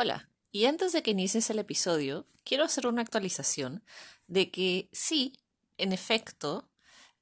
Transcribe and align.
Hola, 0.00 0.30
y 0.52 0.66
antes 0.66 0.92
de 0.92 1.02
que 1.02 1.10
inicies 1.10 1.50
el 1.50 1.58
episodio, 1.58 2.24
quiero 2.44 2.62
hacer 2.62 2.86
una 2.86 3.02
actualización 3.02 3.82
de 4.28 4.48
que 4.52 4.88
sí, 4.92 5.32
en 5.76 5.92
efecto, 5.92 6.70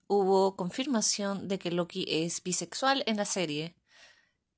hubo 0.08 0.56
confirmación 0.56 1.48
de 1.48 1.58
que 1.58 1.70
Loki 1.70 2.04
es 2.06 2.42
bisexual 2.42 3.02
en 3.06 3.16
la 3.16 3.24
serie. 3.24 3.78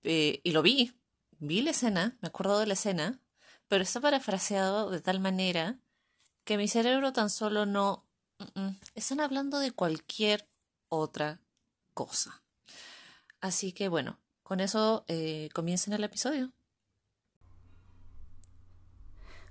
Eh, 0.03 0.41
y 0.43 0.51
lo 0.51 0.63
vi, 0.63 1.01
vi 1.39 1.63
la 1.63 1.71
escena, 1.71 2.19
me 2.21 2.27
acuerdo 2.27 2.59
de 2.59 2.67
la 2.67 2.73
escena, 2.73 3.23
pero 3.69 3.85
está 3.85 4.01
parafraseado 4.01 4.91
de 4.91 5.01
tal 5.01 5.21
manera 5.21 5.79
que 6.43 6.57
mi 6.57 6.67
cerebro 6.67 7.13
tan 7.13 7.31
solo 7.31 7.67
no... 7.67 8.05
están 8.97 9.21
hablando 9.21 9.61
de 9.61 9.71
cualquier 9.71 10.49
otra 10.89 11.41
cosa. 11.95 12.43
Así 13.41 13.73
que 13.73 13.89
bueno, 13.89 14.19
con 14.43 14.59
eso 14.59 15.05
eh, 15.07 15.51
comiencen 15.55 15.93
el 15.93 16.03
episodio. 16.03 16.53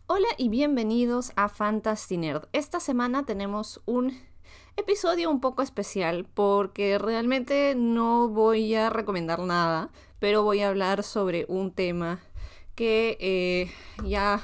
Hola 0.09 0.29
y 0.37 0.47
bienvenidos 0.47 1.33
a 1.35 1.49
Fantasy 1.49 2.15
Nerd. 2.15 2.47
Esta 2.53 2.79
semana 2.79 3.25
tenemos 3.25 3.81
un 3.85 4.17
episodio 4.77 5.29
un 5.29 5.41
poco 5.41 5.61
especial 5.61 6.25
porque 6.33 6.97
realmente 6.97 7.75
no 7.75 8.29
voy 8.29 8.73
a 8.73 8.89
recomendar 8.89 9.41
nada, 9.41 9.89
pero 10.19 10.43
voy 10.43 10.61
a 10.61 10.69
hablar 10.69 11.03
sobre 11.03 11.45
un 11.49 11.73
tema 11.73 12.21
que 12.73 13.17
eh, 13.19 13.69
ya 14.05 14.41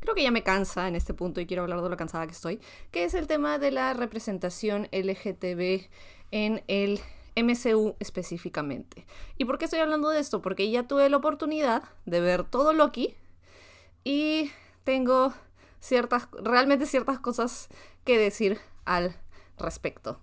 creo 0.00 0.14
que 0.14 0.22
ya 0.22 0.30
me 0.30 0.42
cansa 0.42 0.86
en 0.86 0.96
este 0.96 1.14
punto 1.14 1.40
y 1.40 1.46
quiero 1.46 1.62
hablar 1.62 1.80
de 1.80 1.88
lo 1.88 1.96
cansada 1.96 2.26
que 2.26 2.34
estoy, 2.34 2.60
que 2.90 3.04
es 3.04 3.14
el 3.14 3.26
tema 3.26 3.58
de 3.58 3.70
la 3.70 3.94
representación 3.94 4.86
LGTB 4.92 5.88
en 6.30 6.62
el 6.68 7.00
MCU 7.42 7.96
específicamente. 8.00 9.06
¿Y 9.38 9.46
por 9.46 9.56
qué 9.56 9.64
estoy 9.64 9.80
hablando 9.80 10.10
de 10.10 10.20
esto? 10.20 10.42
Porque 10.42 10.70
ya 10.70 10.86
tuve 10.86 11.08
la 11.08 11.16
oportunidad 11.16 11.84
de 12.04 12.20
ver 12.20 12.44
todo 12.44 12.74
Loki 12.74 13.16
y 14.04 14.50
tengo 14.84 15.32
ciertas, 15.80 16.28
realmente 16.32 16.86
ciertas 16.86 17.18
cosas 17.18 17.68
que 18.04 18.18
decir 18.18 18.58
al 18.84 19.16
respecto. 19.58 20.20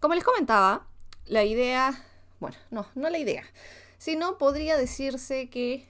Como 0.00 0.14
les 0.14 0.24
comentaba, 0.24 0.86
la 1.26 1.44
idea, 1.44 2.04
bueno, 2.40 2.56
no, 2.70 2.86
no 2.94 3.10
la 3.10 3.18
idea, 3.18 3.44
sino 3.98 4.38
podría 4.38 4.76
decirse 4.76 5.50
que 5.50 5.88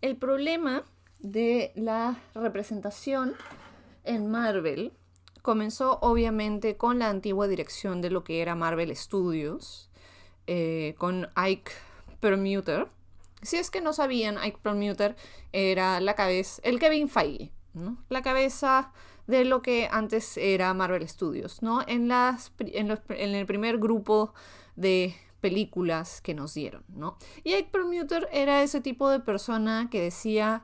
el 0.00 0.16
problema 0.16 0.84
de 1.18 1.72
la 1.74 2.18
representación 2.34 3.34
en 4.04 4.30
Marvel 4.30 4.92
comenzó 5.42 5.98
obviamente 6.00 6.76
con 6.76 6.98
la 6.98 7.08
antigua 7.08 7.48
dirección 7.48 8.00
de 8.00 8.10
lo 8.10 8.24
que 8.24 8.40
era 8.40 8.54
Marvel 8.54 8.94
Studios, 8.96 9.90
eh, 10.46 10.94
con 10.98 11.28
Ike 11.36 11.70
Permuter, 12.20 12.88
si 13.42 13.56
es 13.56 13.70
que 13.70 13.80
no 13.80 13.92
sabían, 13.92 14.38
Ike 14.38 14.58
Perlmutter 14.62 15.16
era 15.52 16.00
la 16.00 16.14
cabeza, 16.14 16.60
el 16.64 16.78
Kevin 16.78 17.08
Feige, 17.08 17.52
¿no? 17.74 17.98
La 18.08 18.22
cabeza 18.22 18.92
de 19.26 19.44
lo 19.44 19.62
que 19.62 19.88
antes 19.90 20.36
era 20.36 20.74
Marvel 20.74 21.08
Studios, 21.08 21.62
¿no? 21.62 21.82
En, 21.86 22.08
las, 22.08 22.52
en, 22.58 22.90
el 23.34 23.46
primer 23.46 23.78
grupo 23.78 24.34
de 24.76 25.14
películas 25.40 26.20
que 26.20 26.34
nos 26.34 26.54
dieron, 26.54 26.84
¿no? 26.88 27.16
Y 27.44 27.54
Ike 27.54 27.70
Perlmutter 27.70 28.28
era 28.32 28.62
ese 28.62 28.80
tipo 28.80 29.08
de 29.08 29.20
persona 29.20 29.88
que 29.90 30.02
decía, 30.02 30.62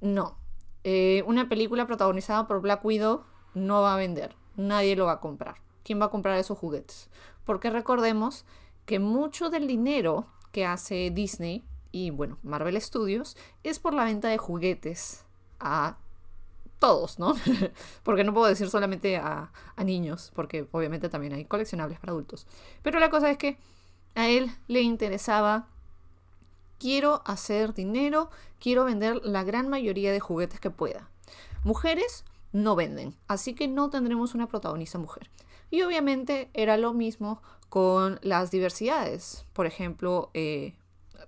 no, 0.00 0.38
eh, 0.84 1.22
una 1.26 1.48
película 1.48 1.86
protagonizada 1.86 2.46
por 2.46 2.60
Black 2.60 2.84
Widow 2.84 3.24
no 3.54 3.82
va 3.82 3.94
a 3.94 3.98
vender, 3.98 4.36
nadie 4.56 4.96
lo 4.96 5.06
va 5.06 5.12
a 5.12 5.20
comprar. 5.20 5.56
¿Quién 5.82 6.00
va 6.00 6.06
a 6.06 6.10
comprar 6.10 6.38
esos 6.38 6.58
juguetes? 6.58 7.10
Porque 7.44 7.70
recordemos 7.70 8.44
que 8.86 8.98
mucho 8.98 9.50
del 9.50 9.66
dinero 9.66 10.26
que 10.52 10.64
hace 10.64 11.10
Disney 11.10 11.64
y 11.96 12.10
bueno, 12.10 12.36
Marvel 12.42 12.78
Studios 12.78 13.38
es 13.62 13.78
por 13.78 13.94
la 13.94 14.04
venta 14.04 14.28
de 14.28 14.36
juguetes 14.36 15.24
a 15.58 15.96
todos, 16.78 17.18
¿no? 17.18 17.34
porque 18.02 18.22
no 18.22 18.34
puedo 18.34 18.48
decir 18.48 18.68
solamente 18.68 19.16
a, 19.16 19.50
niños, 19.82 20.30
porque 20.34 20.68
obviamente 20.72 21.08
también 21.08 21.32
hay 21.32 21.46
coleccionables 21.46 21.98
para 21.98 22.12
adultos. 22.12 22.46
Pero 22.82 23.00
la 23.00 23.08
cosa 23.08 23.30
es 23.30 23.38
que 23.38 23.56
a 24.14 24.28
él 24.28 24.50
le 24.68 24.82
interesaba, 24.82 25.68
quiero 26.78 27.22
hacer 27.24 27.72
dinero, 27.72 28.28
quiero 28.60 28.84
vender 28.84 29.22
la 29.24 29.42
gran 29.42 29.68
mayoría 29.68 30.12
de 30.12 30.20
juguetes 30.20 30.60
que 30.60 30.68
pueda. 30.68 31.08
Mujeres 31.64 32.26
no 32.52 32.76
venden, 32.76 33.16
así 33.26 33.54
que 33.54 33.68
no 33.68 33.88
tendremos 33.88 34.34
una 34.34 34.48
protagonista 34.48 34.98
mujer. 34.98 35.30
Y 35.70 35.80
obviamente 35.80 36.50
era 36.52 36.76
lo 36.76 36.92
mismo 36.92 37.40
con 37.70 38.18
las 38.20 38.50
diversidades. 38.50 39.46
Por 39.54 39.64
ejemplo, 39.64 40.30
eh, 40.34 40.74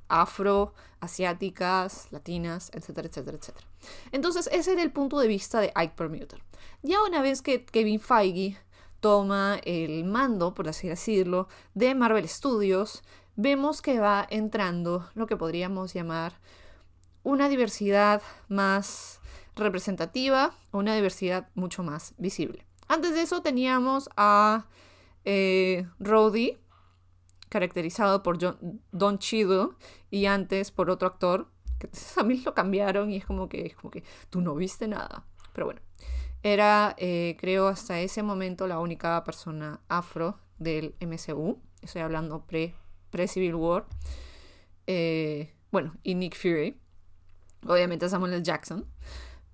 afro, 0.08 0.74
asiáticas, 1.00 2.08
latinas, 2.10 2.70
etcétera, 2.74 3.08
etcétera, 3.08 3.36
etcétera. 3.36 3.66
Entonces, 4.12 4.48
ese 4.52 4.72
era 4.72 4.82
el 4.82 4.92
punto 4.92 5.18
de 5.18 5.28
vista 5.28 5.60
de 5.60 5.72
Ike 5.74 5.94
Permuter. 5.96 6.42
Ya 6.82 7.02
una 7.02 7.22
vez 7.22 7.42
que 7.42 7.64
Kevin 7.64 8.00
Feige 8.00 8.58
toma 9.00 9.60
el 9.64 10.04
mando, 10.04 10.54
por 10.54 10.68
así 10.68 10.88
decirlo, 10.88 11.48
de 11.74 11.94
Marvel 11.94 12.28
Studios, 12.28 13.02
vemos 13.36 13.82
que 13.82 14.00
va 14.00 14.26
entrando 14.30 15.08
lo 15.14 15.26
que 15.26 15.36
podríamos 15.36 15.94
llamar 15.94 16.34
una 17.22 17.48
diversidad 17.48 18.22
más 18.48 19.20
representativa, 19.54 20.54
una 20.72 20.94
diversidad 20.94 21.48
mucho 21.54 21.82
más 21.82 22.14
visible. 22.16 22.64
Antes 22.88 23.12
de 23.14 23.22
eso 23.22 23.42
teníamos 23.42 24.08
a 24.16 24.66
eh, 25.24 25.86
caracterizado 27.48 28.22
por 28.22 28.38
Don 28.92 29.18
Chido 29.18 29.76
y 30.10 30.26
antes 30.26 30.70
por 30.70 30.90
otro 30.90 31.08
actor, 31.08 31.48
que 31.78 31.88
a 32.16 32.22
mí 32.22 32.42
lo 32.44 32.54
cambiaron 32.54 33.10
y 33.10 33.16
es 33.16 33.26
como 33.26 33.48
que, 33.48 33.74
como 33.74 33.90
que 33.90 34.04
tú 34.30 34.40
no 34.40 34.54
viste 34.54 34.88
nada. 34.88 35.24
Pero 35.52 35.66
bueno, 35.66 35.80
era 36.42 36.94
eh, 36.98 37.36
creo 37.40 37.68
hasta 37.68 38.00
ese 38.00 38.22
momento 38.22 38.66
la 38.66 38.78
única 38.78 39.22
persona 39.24 39.80
afro 39.88 40.38
del 40.58 40.94
MCU. 41.00 41.58
Estoy 41.82 42.02
hablando 42.02 42.44
pre-Civil 42.46 43.54
War. 43.54 43.86
Eh, 44.86 45.54
bueno, 45.70 45.94
y 46.02 46.14
Nick 46.14 46.36
Fury. 46.36 46.80
Obviamente 47.66 48.08
Samuel 48.08 48.34
L. 48.34 48.42
Jackson. 48.42 48.86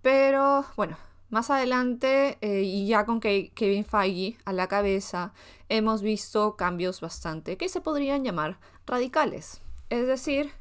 Pero 0.02 0.66
bueno, 0.76 0.98
más 1.34 1.50
adelante, 1.50 2.38
eh, 2.42 2.62
y 2.62 2.86
ya 2.86 3.04
con 3.04 3.18
Kevin 3.18 3.84
Feige 3.84 4.38
a 4.44 4.52
la 4.52 4.68
cabeza, 4.68 5.32
hemos 5.68 6.00
visto 6.00 6.54
cambios 6.54 7.00
bastante 7.00 7.56
que 7.56 7.68
se 7.68 7.80
podrían 7.80 8.22
llamar 8.22 8.60
radicales. 8.86 9.60
Es 9.90 10.06
decir, 10.06 10.52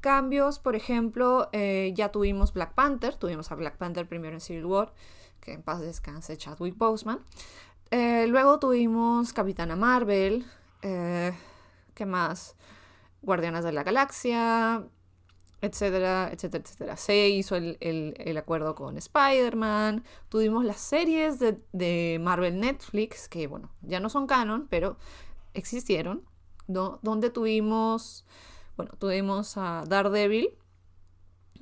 cambios, 0.00 0.58
por 0.58 0.74
ejemplo, 0.74 1.50
eh, 1.52 1.92
ya 1.94 2.10
tuvimos 2.10 2.54
Black 2.54 2.72
Panther, 2.72 3.14
tuvimos 3.16 3.52
a 3.52 3.56
Black 3.56 3.76
Panther 3.76 4.08
primero 4.08 4.32
en 4.32 4.40
Civil 4.40 4.64
War, 4.64 4.94
que 5.42 5.52
en 5.52 5.62
paz 5.62 5.80
descanse 5.80 6.38
Chadwick 6.38 6.78
Boseman. 6.78 7.18
Eh, 7.90 8.24
luego 8.26 8.58
tuvimos 8.58 9.34
Capitana 9.34 9.76
Marvel, 9.76 10.46
¿qué 10.80 12.06
más? 12.06 12.56
Guardianas 13.20 13.64
de 13.64 13.72
la 13.72 13.82
Galaxia, 13.82 14.82
etcétera, 15.62 16.28
etcétera, 16.32 16.64
etcétera. 16.64 16.96
Se 16.96 17.28
hizo 17.28 17.54
el, 17.56 18.36
acuerdo 18.36 18.74
con 18.74 18.98
Spider-Man, 18.98 20.04
tuvimos 20.28 20.64
las 20.64 20.80
series 20.80 21.38
de, 21.38 22.18
Marvel 22.20 22.58
Netflix, 22.60 23.28
que 23.28 23.46
bueno, 23.46 23.70
ya 23.80 24.00
no 24.00 24.10
son 24.10 24.26
canon, 24.26 24.66
pero 24.68 24.96
existieron, 25.54 26.24
¿no? 26.66 26.98
donde 27.02 27.30
tuvimos, 27.30 28.26
bueno, 28.76 28.92
tuvimos 28.98 29.56
a 29.56 29.84
Daredevil, 29.86 30.50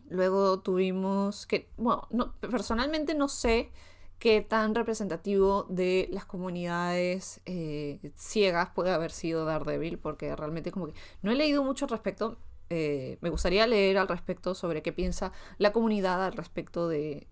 luego 0.09 0.61
tuvimos, 0.61 1.47
que, 1.47 1.69
bueno, 1.77 2.09
no, 2.11 2.33
personalmente 2.41 3.15
no 3.15 3.29
sé 3.29 3.71
qué 4.19 4.41
tan 4.41 4.75
representativo 4.75 5.67
de 5.69 6.09
las 6.11 6.25
comunidades 6.25 7.43
eh, 7.45 8.13
ciegas 8.17 8.71
puede 8.71 8.93
haber 8.93 9.11
sido 9.11 9.45
Daredevil, 9.45 9.99
porque 9.99 10.35
realmente 10.35 10.73
como 10.73 10.87
que 10.87 10.95
no 11.21 11.31
he 11.31 11.35
leído 11.35 11.63
mucho 11.63 11.85
al 11.85 11.91
respecto, 11.91 12.39
eh, 12.73 13.19
me 13.21 13.31
gustaría 13.31 13.67
leer 13.67 13.99
al 13.99 14.07
respecto 14.07 14.55
sobre 14.55 14.81
qué 14.81 14.93
piensa 14.93 15.33
la 15.59 15.73
comunidad 15.73 16.25
al 16.25 16.35
respecto 16.35 16.89
de, 16.89 17.27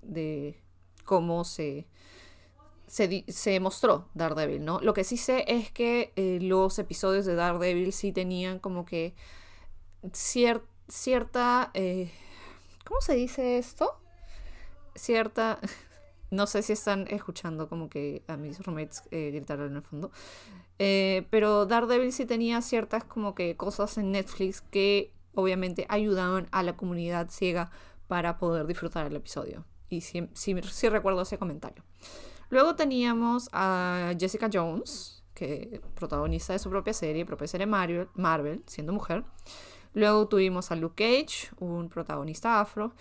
cómo 1.05 1.45
se, 1.45 1.87
se, 2.89 3.61
mostró 3.61 4.09
Daredevil, 4.15 4.65
¿no? 4.65 4.81
Lo 4.81 4.95
que 4.95 5.05
sí 5.05 5.17
sé 5.17 5.45
es 5.47 5.71
que 5.71 6.13
eh, 6.17 6.41
los 6.43 6.81
episodios 6.81 7.25
de 7.25 7.37
Daredevil 7.37 7.93
sí 7.93 8.11
tenían 8.13 8.59
como 8.59 8.85
que 8.85 9.15
cierta... 10.13 11.71
Eh, 11.75 12.11
¿Cómo 12.85 13.01
se 13.01 13.15
dice 13.15 13.59
esto? 13.59 14.01
Cierta... 14.97 15.61
No 16.31 16.47
sé 16.47 16.61
si 16.63 16.75
están 16.75 17.07
escuchando 17.09 17.71
como 17.71 17.89
que 17.89 18.23
a 18.27 18.37
mis 18.37 18.63
roommates 18.63 19.03
gritar 19.11 19.61
en 19.61 19.77
el 19.77 19.81
fondo. 19.83 20.11
pero 20.77 21.65
Daredevil 21.65 22.13
sí 22.13 22.27
tenía 22.27 22.61
ciertas 22.61 23.03
como 23.03 23.35
que 23.35 23.57
cosas 23.57 23.97
en 23.97 24.13
Netflix 24.13 24.61
que 24.61 25.15
obviamente 25.39 25.87
ayudaban 25.89 26.49
a 26.51 26.65
la 26.65 26.77
comunidad 26.77 27.31
ciega 27.31 27.71
para 28.09 28.39
poder 28.39 28.67
disfrutar 28.67 29.07
el 29.07 29.15
episodio. 29.15 29.65
Y 29.89 30.01
sí, 30.01 30.89
recuerdo 30.89 31.23
ese 31.23 31.39
comentario. 31.39 31.85
Luego 32.51 32.75
teníamos 32.75 33.49
a 33.53 34.15
Jessica 34.19 34.51
Jones, 34.53 35.23
que 35.35 35.81
protagonista 35.95 36.53
de 36.55 36.59
su 36.59 36.71
propia 36.71 36.93
serie, 36.93 37.25
propia 37.25 37.47
serie 37.47 37.67
Marvel, 37.67 38.63
siendo 38.67 38.93
mujer. 38.93 39.25
Luego 39.95 40.27
tuvimos 40.27 40.73
a 40.73 40.77
Luke 40.77 41.05
Cage, 41.05 41.51
un 41.61 41.89
protagonista 41.89 42.61
afro. 42.61 42.93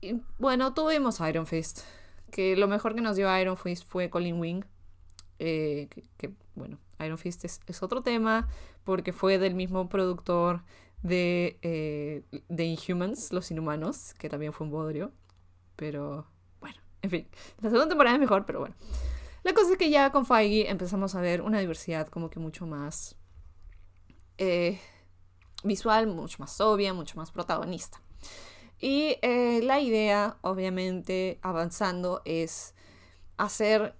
y, 0.00 0.22
bueno, 0.38 0.72
tuvimos 0.72 1.20
Iron 1.20 1.46
Fist. 1.46 1.80
Que 2.30 2.56
lo 2.56 2.68
mejor 2.68 2.94
que 2.94 3.02
nos 3.02 3.16
dio 3.16 3.38
Iron 3.38 3.58
Fist 3.58 3.86
fue 3.86 4.08
Colin 4.08 4.40
Wing. 4.40 4.64
Eh, 5.38 5.88
que, 6.16 6.32
bueno, 6.54 6.78
Iron 7.00 7.18
Fist 7.18 7.44
es, 7.44 7.82
otro 7.82 8.02
tema 8.02 8.48
porque 8.84 9.12
fue 9.12 9.38
del 9.38 9.54
mismo 9.54 9.88
productor 9.88 10.62
de, 11.04 11.58
eh, 11.60 12.24
de 12.48 12.64
Inhumans, 12.64 13.30
Los 13.30 13.50
Inhumanos, 13.50 14.14
que 14.14 14.28
también 14.28 14.52
fue 14.52 14.66
un 14.66 14.72
bodrio. 14.72 15.12
Pero 15.76 16.26
bueno, 16.60 16.78
en 17.02 17.10
fin, 17.10 17.28
la 17.60 17.68
segunda 17.68 17.88
temporada 17.88 18.16
es 18.16 18.20
mejor, 18.20 18.46
pero 18.46 18.60
bueno. 18.60 18.74
La 19.44 19.52
cosa 19.52 19.72
es 19.72 19.78
que 19.78 19.90
ya 19.90 20.10
con 20.10 20.24
Feige 20.24 20.70
empezamos 20.70 21.14
a 21.14 21.20
ver 21.20 21.42
una 21.42 21.60
diversidad 21.60 22.08
como 22.08 22.30
que 22.30 22.40
mucho 22.40 22.66
más 22.66 23.16
eh, 24.38 24.80
visual, 25.62 26.06
mucho 26.06 26.38
más 26.38 26.58
obvia, 26.62 26.94
mucho 26.94 27.18
más 27.18 27.30
protagonista. 27.30 28.00
Y 28.80 29.18
eh, 29.20 29.60
la 29.62 29.80
idea, 29.80 30.38
obviamente, 30.40 31.38
avanzando, 31.42 32.22
es 32.24 32.74
hacer 33.36 33.94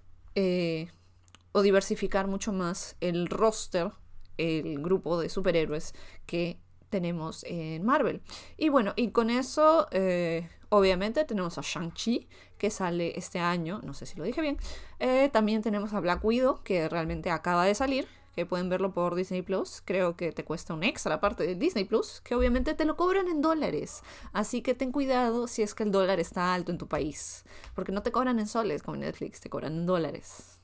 o 1.53 1.61
diversificar 1.61 2.27
mucho 2.27 2.51
más 2.51 2.97
el 2.99 3.27
roster, 3.27 3.91
el 4.37 4.81
grupo 4.81 5.17
de 5.17 5.29
superhéroes 5.29 5.93
que 6.25 6.59
tenemos 6.95 7.43
en 7.43 7.83
Marvel. 7.83 8.21
Y 8.55 8.69
bueno, 8.69 8.93
y 8.95 9.09
con 9.09 9.29
eso, 9.29 9.89
eh, 9.91 10.47
obviamente, 10.69 11.25
tenemos 11.25 11.57
a 11.57 11.61
Shang-Chi, 11.61 12.29
que 12.57 12.69
sale 12.69 13.19
este 13.19 13.39
año, 13.39 13.81
no 13.83 13.93
sé 13.93 14.05
si 14.05 14.17
lo 14.17 14.23
dije 14.23 14.39
bien. 14.39 14.57
Eh, 14.99 15.29
también 15.33 15.61
tenemos 15.61 15.91
a 15.93 15.99
Black 15.99 16.23
Widow, 16.23 16.63
que 16.63 16.87
realmente 16.87 17.31
acaba 17.31 17.65
de 17.65 17.75
salir, 17.75 18.07
que 18.33 18.45
pueden 18.45 18.69
verlo 18.69 18.93
por 18.93 19.13
Disney 19.13 19.41
Plus. 19.41 19.81
Creo 19.83 20.15
que 20.15 20.31
te 20.31 20.45
cuesta 20.45 20.73
un 20.73 20.83
extra 20.83 21.15
aparte 21.15 21.45
de 21.45 21.55
Disney 21.55 21.83
Plus, 21.83 22.21
que 22.21 22.33
obviamente 22.33 22.75
te 22.75 22.85
lo 22.85 22.95
cobran 22.95 23.27
en 23.27 23.41
dólares. 23.41 24.01
Así 24.31 24.61
que 24.61 24.73
ten 24.73 24.93
cuidado 24.93 25.47
si 25.47 25.63
es 25.63 25.75
que 25.75 25.83
el 25.83 25.91
dólar 25.91 26.21
está 26.21 26.53
alto 26.53 26.71
en 26.71 26.77
tu 26.77 26.87
país, 26.87 27.43
porque 27.73 27.91
no 27.91 28.03
te 28.03 28.13
cobran 28.13 28.39
en 28.39 28.47
soles 28.47 28.83
como 28.83 28.95
Netflix, 28.95 29.41
te 29.41 29.49
cobran 29.49 29.73
en 29.73 29.85
dólares. 29.85 30.61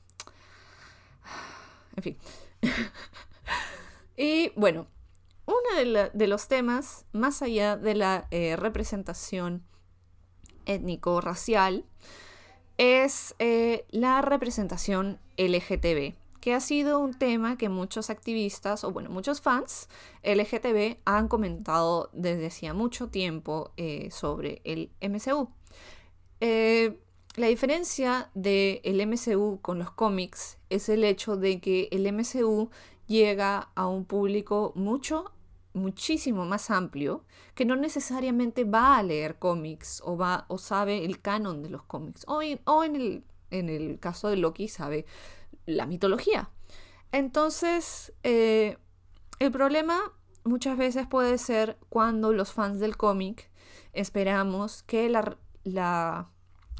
En 1.94 2.02
fin. 2.02 2.16
y 4.16 4.50
bueno, 4.56 4.86
uno 5.46 5.76
de, 5.76 6.10
de, 6.12 6.26
los 6.26 6.48
temas, 6.48 7.04
más 7.12 7.42
allá 7.42 7.76
de 7.76 7.94
la 7.94 8.28
eh, 8.30 8.56
representación 8.56 9.62
étnico-racial, 10.66 11.84
es 12.78 13.34
eh, 13.38 13.84
la 13.90 14.22
representación 14.22 15.18
LGTB, 15.36 16.14
que 16.40 16.54
ha 16.54 16.60
sido 16.60 16.98
un 16.98 17.14
tema 17.14 17.58
que 17.58 17.68
muchos 17.68 18.10
activistas, 18.10 18.84
o 18.84 18.92
bueno, 18.92 19.10
muchos 19.10 19.40
fans 19.40 19.88
LGTB 20.22 20.98
han 21.04 21.28
comentado 21.28 22.10
desde 22.12 22.46
hacía 22.46 22.74
mucho 22.74 23.08
tiempo 23.08 23.72
eh, 23.76 24.10
sobre 24.10 24.60
el 24.64 24.90
MCU. 25.00 25.48
La 27.34 27.46
diferencia 27.46 28.30
del 28.34 28.82
el 28.84 29.06
MCU 29.06 29.58
con 29.62 29.78
los 29.78 29.90
cómics 29.90 30.58
es 30.68 30.90
el 30.90 31.02
hecho 31.02 31.38
de 31.38 31.60
que 31.60 31.88
el 31.90 32.06
MCU 32.12 32.68
llega 33.06 33.70
a 33.74 33.86
un 33.86 34.04
público 34.04 34.72
mucho, 34.74 35.32
muchísimo 35.74 36.44
más 36.44 36.70
amplio 36.70 37.24
que 37.54 37.64
no 37.64 37.76
necesariamente 37.76 38.64
va 38.64 38.96
a 38.98 39.02
leer 39.02 39.38
cómics 39.38 40.02
o, 40.04 40.16
va, 40.16 40.46
o 40.48 40.58
sabe 40.58 41.04
el 41.04 41.20
canon 41.20 41.62
de 41.62 41.70
los 41.70 41.82
cómics. 41.82 42.24
O, 42.26 42.42
en, 42.42 42.60
o 42.64 42.84
en, 42.84 42.96
el, 42.96 43.24
en 43.50 43.68
el 43.68 43.98
caso 43.98 44.28
de 44.28 44.36
Loki 44.36 44.68
sabe 44.68 45.06
la 45.66 45.86
mitología. 45.86 46.50
Entonces, 47.12 48.12
eh, 48.22 48.78
el 49.38 49.52
problema 49.52 50.00
muchas 50.44 50.76
veces 50.76 51.06
puede 51.06 51.38
ser 51.38 51.78
cuando 51.88 52.32
los 52.32 52.52
fans 52.52 52.80
del 52.80 52.96
cómic 52.96 53.50
esperamos 53.92 54.82
que 54.82 55.08
la, 55.08 55.36
la 55.64 56.30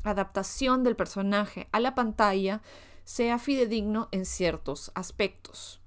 adaptación 0.05 0.83
del 0.83 0.97
personaje 0.97 1.69
a 1.73 1.81
la 1.81 1.95
pantalla 1.95 2.63
sea 3.05 3.39
fidedigno 3.39 4.09
en 4.13 4.25
ciertos 4.25 4.91
aspectos. 4.95 5.81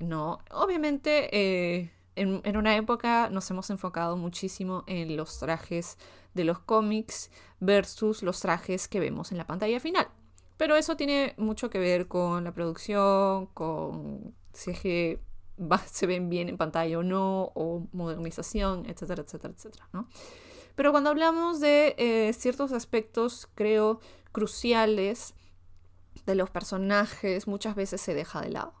No, 0.00 0.38
obviamente 0.50 1.28
eh, 1.32 1.92
en, 2.16 2.56
una 2.56 2.76
época 2.76 3.28
nos 3.30 3.50
hemos 3.50 3.68
enfocado 3.70 4.16
muchísimo 4.16 4.82
en 4.86 5.16
los 5.16 5.38
trajes 5.38 5.98
de 6.34 6.44
los 6.44 6.58
cómics 6.58 7.30
versus 7.60 8.22
los 8.22 8.40
trajes 8.40 8.88
que 8.88 8.98
vemos 8.98 9.30
en 9.30 9.38
la 9.38 9.46
pantalla 9.46 9.78
final. 9.78 10.08
Pero 10.56 10.76
eso 10.76 10.96
tiene 10.96 11.34
mucho 11.36 11.70
que 11.70 11.78
ver 11.78 12.08
con 12.08 12.44
la 12.44 12.52
producción, 12.52 13.46
con 13.46 14.34
si 14.52 14.70
es 14.72 14.80
que 14.80 15.20
se 15.86 16.06
ven 16.06 16.30
bien 16.30 16.48
en 16.48 16.56
pantalla 16.56 16.98
o 16.98 17.02
no, 17.02 17.52
o 17.54 17.86
modernización, 17.92 18.86
etcétera, 18.86 19.22
etcétera, 19.22 19.54
etcétera, 19.54 19.88
¿no? 19.92 20.08
Pero 20.76 20.92
cuando 20.92 21.10
hablamos 21.10 21.60
de 21.60 21.94
eh, 21.98 22.32
ciertos 22.32 22.72
aspectos, 22.72 23.48
creo, 23.54 24.00
cruciales 24.32 25.34
de 26.24 26.34
los 26.34 26.48
personajes, 26.48 27.46
muchas 27.46 27.74
veces 27.74 28.00
se 28.00 28.14
deja 28.14 28.40
de 28.40 28.50
lado. 28.50 28.79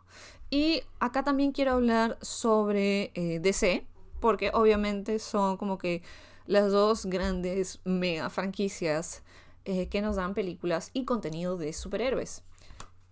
Y 0.50 0.82
acá 0.98 1.22
también 1.22 1.52
quiero 1.52 1.72
hablar 1.72 2.18
sobre 2.20 3.12
eh, 3.14 3.38
DC, 3.40 3.86
porque 4.18 4.50
obviamente 4.52 5.20
son 5.20 5.56
como 5.56 5.78
que 5.78 6.02
las 6.46 6.72
dos 6.72 7.06
grandes 7.06 7.80
mega 7.84 8.28
franquicias 8.30 9.22
eh, 9.64 9.88
que 9.88 10.02
nos 10.02 10.16
dan 10.16 10.34
películas 10.34 10.90
y 10.92 11.04
contenido 11.04 11.56
de 11.56 11.72
superhéroes. 11.72 12.42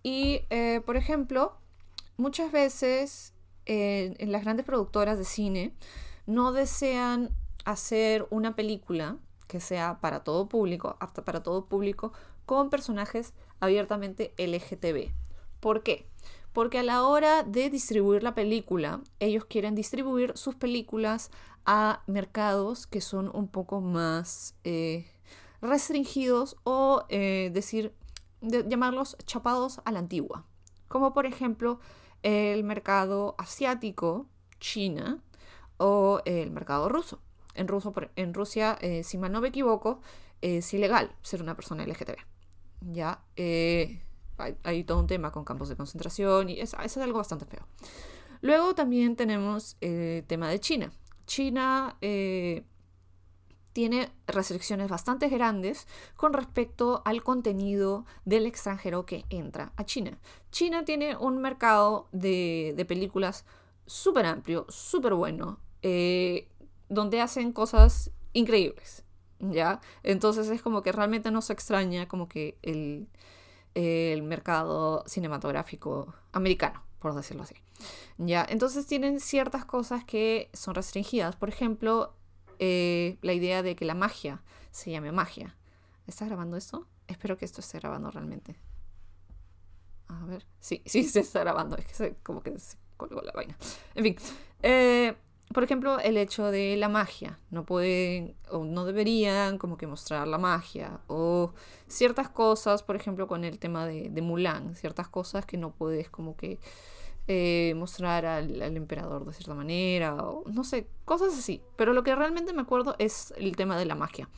Y, 0.03 0.41
eh, 0.49 0.81
por 0.85 0.97
ejemplo, 0.97 1.57
muchas 2.17 2.51
veces 2.51 3.33
las 3.65 4.43
grandes 4.43 4.65
productoras 4.65 5.19
de 5.19 5.25
cine 5.25 5.75
no 6.25 6.51
desean 6.53 7.29
hacer 7.65 8.25
una 8.31 8.55
película 8.55 9.17
que 9.47 9.59
sea 9.59 9.99
para 10.01 10.23
todo 10.23 10.49
público, 10.49 10.97
apta 10.99 11.23
para 11.23 11.43
todo 11.43 11.67
público, 11.67 12.11
con 12.47 12.71
personajes 12.71 13.33
abiertamente 13.59 14.33
LGTB. 14.37 15.11
¿Por 15.59 15.83
qué? 15.83 16.08
Porque 16.59 16.79
a 16.79 16.83
la 16.83 17.03
hora 17.03 17.43
de 17.43 17.69
distribuir 17.69 18.21
la 18.21 18.35
película, 18.35 18.99
ellos 19.21 19.45
quieren 19.45 19.75
distribuir 19.75 20.33
sus 20.35 20.55
películas 20.55 21.31
a 21.65 22.03
mercados 22.05 22.85
que 22.85 22.99
son 22.99 23.31
un 23.33 23.47
poco 23.47 23.79
más 23.79 24.55
eh, 24.65 25.09
restringidos 25.61 26.57
o 26.65 27.05
eh, 27.07 27.49
decir, 27.53 27.93
de, 28.41 28.65
llamarlos 28.67 29.15
chapados 29.25 29.79
a 29.85 29.93
la 29.93 29.99
antigua. 29.99 30.47
Como 30.89 31.13
por 31.13 31.25
ejemplo 31.25 31.79
el 32.23 32.65
mercado 32.65 33.35
asiático, 33.37 34.27
China, 34.59 35.23
o 35.77 36.19
el 36.25 36.51
mercado 36.51 36.89
ruso. 36.89 37.21
En, 37.53 37.69
ruso, 37.69 37.93
en 38.17 38.33
Rusia, 38.33 38.77
eh, 38.81 39.05
si 39.05 39.17
mal 39.17 39.31
no 39.31 39.39
me 39.39 39.47
equivoco, 39.47 40.01
es 40.41 40.73
ilegal 40.73 41.15
ser 41.21 41.41
una 41.41 41.55
persona 41.55 41.85
LGTB. 41.85 42.17
Ya, 42.81 43.23
hay, 44.63 44.83
todo 44.83 44.99
un 44.99 45.07
tema 45.07 45.31
con 45.31 45.43
campos 45.43 45.69
de 45.69 45.75
concentración 45.75 46.49
y 46.49 46.59
es, 46.59 46.75
es 46.83 46.97
algo 46.97 47.17
bastante 47.17 47.45
feo. 47.45 47.67
Luego 48.41 48.73
también 48.73 49.15
tenemos 49.15 49.77
el 49.81 50.23
tema 50.25 50.49
de 50.49 50.59
China. 50.59 50.91
China 51.25 51.97
eh, 52.01 52.63
tiene 53.73 54.11
restricciones 54.27 54.89
bastante 54.89 55.29
grandes 55.29 55.87
con 56.15 56.33
respecto 56.33 57.01
al 57.05 57.23
contenido 57.23 58.05
del 58.25 58.45
extranjero 58.45 59.05
que 59.05 59.25
entra 59.29 59.73
a 59.75 59.85
China. 59.85 60.17
China 60.51 60.85
tiene 60.85 61.15
un 61.15 61.39
mercado 61.39 62.07
de, 62.11 62.73
de 62.75 62.85
películas 62.85 63.45
súper 63.85 64.25
amplio, 64.25 64.65
súper 64.69 65.13
bueno, 65.13 65.59
eh, 65.81 66.47
donde 66.89 67.21
hacen 67.21 67.51
cosas 67.51 68.11
increíbles. 68.33 69.03
¿Ya? 69.41 69.79
Entonces 70.03 70.49
es 70.49 70.61
como 70.61 70.81
que 70.81 70.91
realmente 70.91 71.31
no 71.31 71.41
se 71.41 71.53
extraña 71.53 72.09
como 72.09 72.27
que 72.27 72.57
el, 72.61 73.07
el 73.75 74.23
mercado 74.23 75.03
cinematográfico 75.07 76.13
americano, 76.31 76.83
por 76.99 77.15
decirlo 77.15 77.43
así. 77.43 77.55
¿Ya? 78.17 78.45
Entonces 78.49 78.85
tienen 78.85 79.19
ciertas 79.19 79.65
cosas 79.65 80.03
que 80.03 80.49
son 80.53 80.75
restringidas. 80.75 81.35
Por 81.35 81.49
ejemplo, 81.49 82.13
eh, 82.59 83.17
la 83.21 83.33
idea 83.33 83.63
de 83.63 83.75
que 83.75 83.85
la 83.85 83.95
magia 83.95 84.43
se 84.71 84.91
llame 84.91 85.11
magia. 85.11 85.55
¿Estás 86.07 86.27
grabando 86.27 86.57
esto? 86.57 86.87
Espero 87.07 87.37
que 87.37 87.45
esto 87.45 87.61
esté 87.61 87.79
grabando 87.79 88.11
realmente. 88.11 88.55
A 90.07 90.25
ver. 90.25 90.45
Sí, 90.59 90.81
sí 90.87 91.03
se 91.03 91.21
está 91.21 91.39
grabando. 91.41 91.77
Es 91.77 91.85
que 91.85 91.93
se, 91.93 92.15
como 92.23 92.41
que 92.41 92.57
se 92.59 92.77
colgó 92.97 93.21
la 93.21 93.31
vaina. 93.31 93.57
En 93.95 94.03
fin. 94.03 94.15
Eh, 94.61 95.15
por 95.53 95.63
ejemplo, 95.63 95.99
el 95.99 96.17
hecho 96.17 96.51
de 96.51 96.77
la 96.77 96.89
magia. 96.89 97.39
No 97.49 97.65
pueden 97.65 98.35
o 98.51 98.65
no 98.65 98.85
deberían 98.85 99.57
como 99.57 99.77
que 99.77 99.87
mostrar 99.87 100.27
la 100.27 100.37
magia. 100.37 100.99
O 101.07 101.53
ciertas 101.87 102.29
cosas, 102.29 102.83
por 102.83 102.95
ejemplo, 102.95 103.27
con 103.27 103.43
el 103.43 103.57
tema 103.57 103.87
de, 103.87 104.21
Mulan. 104.21 104.75
Ciertas 104.75 105.07
cosas 105.07 105.45
que 105.47 105.57
no 105.57 105.71
puedes 105.71 106.09
como 106.09 106.37
que 106.37 106.59
eh, 107.27 107.73
mostrar 107.75 108.25
al, 108.27 108.61
al, 108.61 108.77
emperador 108.77 109.25
de 109.25 109.33
cierta 109.33 109.55
manera. 109.55 110.15
O 110.17 110.47
no 110.49 110.63
sé, 110.63 110.87
cosas 111.03 111.35
así. 111.35 111.63
Pero 111.77 111.93
lo 111.93 112.03
que 112.03 112.13
realmente 112.13 112.53
me 112.53 112.61
acuerdo 112.61 112.95
es 112.99 113.33
el 113.35 113.55
tema 113.55 113.75
de 113.77 113.85
la 113.85 113.95
magia. 113.95 114.29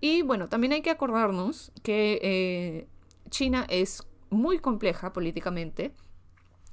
Y 0.00 0.22
bueno, 0.22 0.48
también 0.48 0.72
hay 0.72 0.82
que 0.82 0.90
acordarnos 0.90 1.70
que 1.84 2.18
eh, 2.22 2.88
China 3.28 3.66
es 3.68 4.02
muy 4.30 4.58
compleja 4.58 5.12
políticamente. 5.12 5.92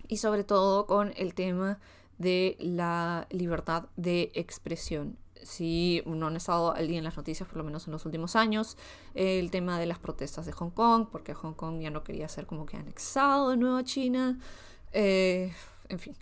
Y 0.07 0.17
sobre 0.17 0.43
todo 0.43 0.87
con 0.87 1.13
el 1.15 1.35
tema 1.35 1.79
de 2.17 2.57
la 2.59 3.27
libertad 3.29 3.85
de 3.95 4.31
expresión. 4.33 5.17
si 5.43 6.01
no 6.05 6.27
han 6.27 6.35
estado 6.35 6.73
al 6.73 6.87
día 6.87 6.97
en 6.97 7.03
las 7.03 7.15
noticias, 7.15 7.47
por 7.47 7.57
lo 7.57 7.63
menos 7.63 7.87
en 7.87 7.93
los 7.93 8.05
últimos 8.05 8.35
años, 8.35 8.75
el 9.13 9.49
tema 9.51 9.79
de 9.79 9.85
las 9.85 9.99
protestas 9.99 10.45
de 10.45 10.51
Hong 10.51 10.71
Kong, 10.71 11.07
porque 11.11 11.33
Hong 11.33 11.53
Kong 11.53 11.79
ya 11.79 11.89
no 11.89 12.03
quería 12.03 12.27
ser 12.27 12.47
como 12.47 12.65
que 12.65 12.75
anexado 12.75 13.51
de 13.51 13.57
nuevo 13.57 13.77
a 13.77 13.83
China, 13.83 14.39
eh, 14.91 15.53
en 15.89 15.99
fin, 15.99 16.17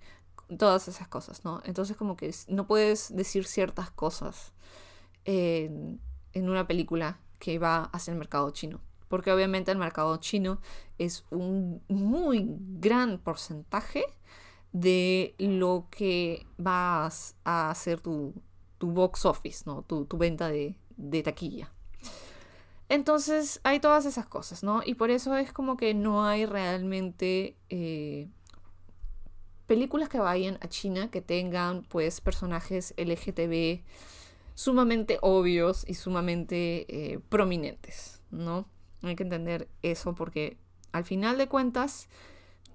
todas 0.59 0.87
esas 0.87 1.07
cosas, 1.07 1.43
¿no? 1.45 1.61
Entonces 1.63 1.97
como 1.97 2.15
que 2.17 2.33
no 2.49 2.67
puedes 2.67 3.15
decir 3.15 3.45
ciertas 3.45 3.89
cosas 3.89 4.53
en, 5.23 5.99
en 6.33 6.49
una 6.49 6.67
película 6.67 7.17
que 7.39 7.57
va 7.57 7.85
hacia 7.93 8.11
el 8.11 8.17
mercado 8.19 8.51
chino, 8.51 8.79
porque 9.07 9.31
obviamente 9.31 9.71
el 9.71 9.77
mercado 9.77 10.17
chino 10.17 10.59
es 10.97 11.25
un 11.31 11.81
muy 11.87 12.45
gran 12.79 13.17
porcentaje 13.17 14.05
de 14.75 15.35
lo 15.39 15.87
que 15.89 16.45
vas 16.57 17.37
a 17.45 17.69
hacer 17.69 18.01
tu, 18.01 18.33
tu 18.77 18.91
box 18.91 19.25
office, 19.25 19.63
¿no? 19.65 19.83
Tu, 19.83 20.03
tu 20.03 20.17
venta 20.17 20.49
de, 20.49 20.75
de, 20.97 21.23
taquilla. 21.23 21.71
Entonces 22.89 23.61
hay 23.63 23.79
todas 23.79 24.05
esas 24.05 24.25
cosas, 24.25 24.63
¿no? 24.63 24.81
Y 24.85 24.95
por 24.95 25.11
eso 25.11 25.37
es 25.37 25.53
como 25.53 25.77
que 25.77 25.93
no 25.93 26.25
hay 26.25 26.45
realmente 26.45 27.55
eh, 27.69 28.27
películas 29.65 30.09
que 30.09 30.19
vayan 30.19 30.57
a 30.59 30.67
China 30.67 31.09
que 31.09 31.21
tengan 31.21 31.83
pues 31.83 32.19
personajes 32.19 32.93
LGTB 32.97 33.81
sumamente 34.55 35.19
obvios 35.21 35.85
y 35.87 35.93
sumamente 35.93 37.13
eh, 37.13 37.19
prominentes, 37.29 38.21
¿no? 38.29 38.67
Hay 39.03 39.15
que 39.15 39.23
entender 39.23 39.69
eso 39.83 40.15
porque 40.15 40.57
al 40.91 41.05
final 41.05 41.37
de 41.37 41.47
cuentas 41.47 42.09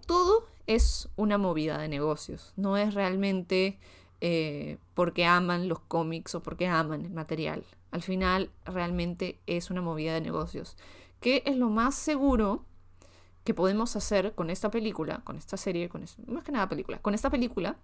todo 0.07 0.47
es 0.75 1.09
una 1.17 1.37
movida 1.37 1.79
de 1.79 1.89
negocios, 1.89 2.53
no 2.57 2.77
es 2.77 2.95
realmente 2.95 3.81
eh, 4.21 4.79
porque 4.95 5.27
aman 5.27 5.69
los 5.69 5.81
cómics 5.81 6.37
o 6.37 6.45
porque 6.45 6.69
aman 6.69 7.05
el 7.05 7.11
material. 7.11 7.65
Al 7.91 8.03
final 8.03 8.51
realmente 8.65 9.41
es 9.49 9.71
una 9.71 9.83
movida 9.83 10.15
de 10.15 10.21
negocios. 10.21 10.77
¿Qué 11.21 11.43
es 11.45 11.57
lo 11.57 11.71
más 11.71 11.97
seguro 11.97 12.65
que 13.43 13.53
podemos 13.53 13.97
hacer 13.97 14.33
con 14.37 14.49
esta 14.49 14.71
película, 14.71 15.23
con 15.25 15.37
esta 15.37 15.57
serie, 15.57 15.89
con 15.89 16.05
más 16.29 16.45
que 16.45 16.53
nada 16.53 16.69
película, 16.69 16.99
con 16.99 17.15
esta 17.15 17.31
película, 17.31 17.77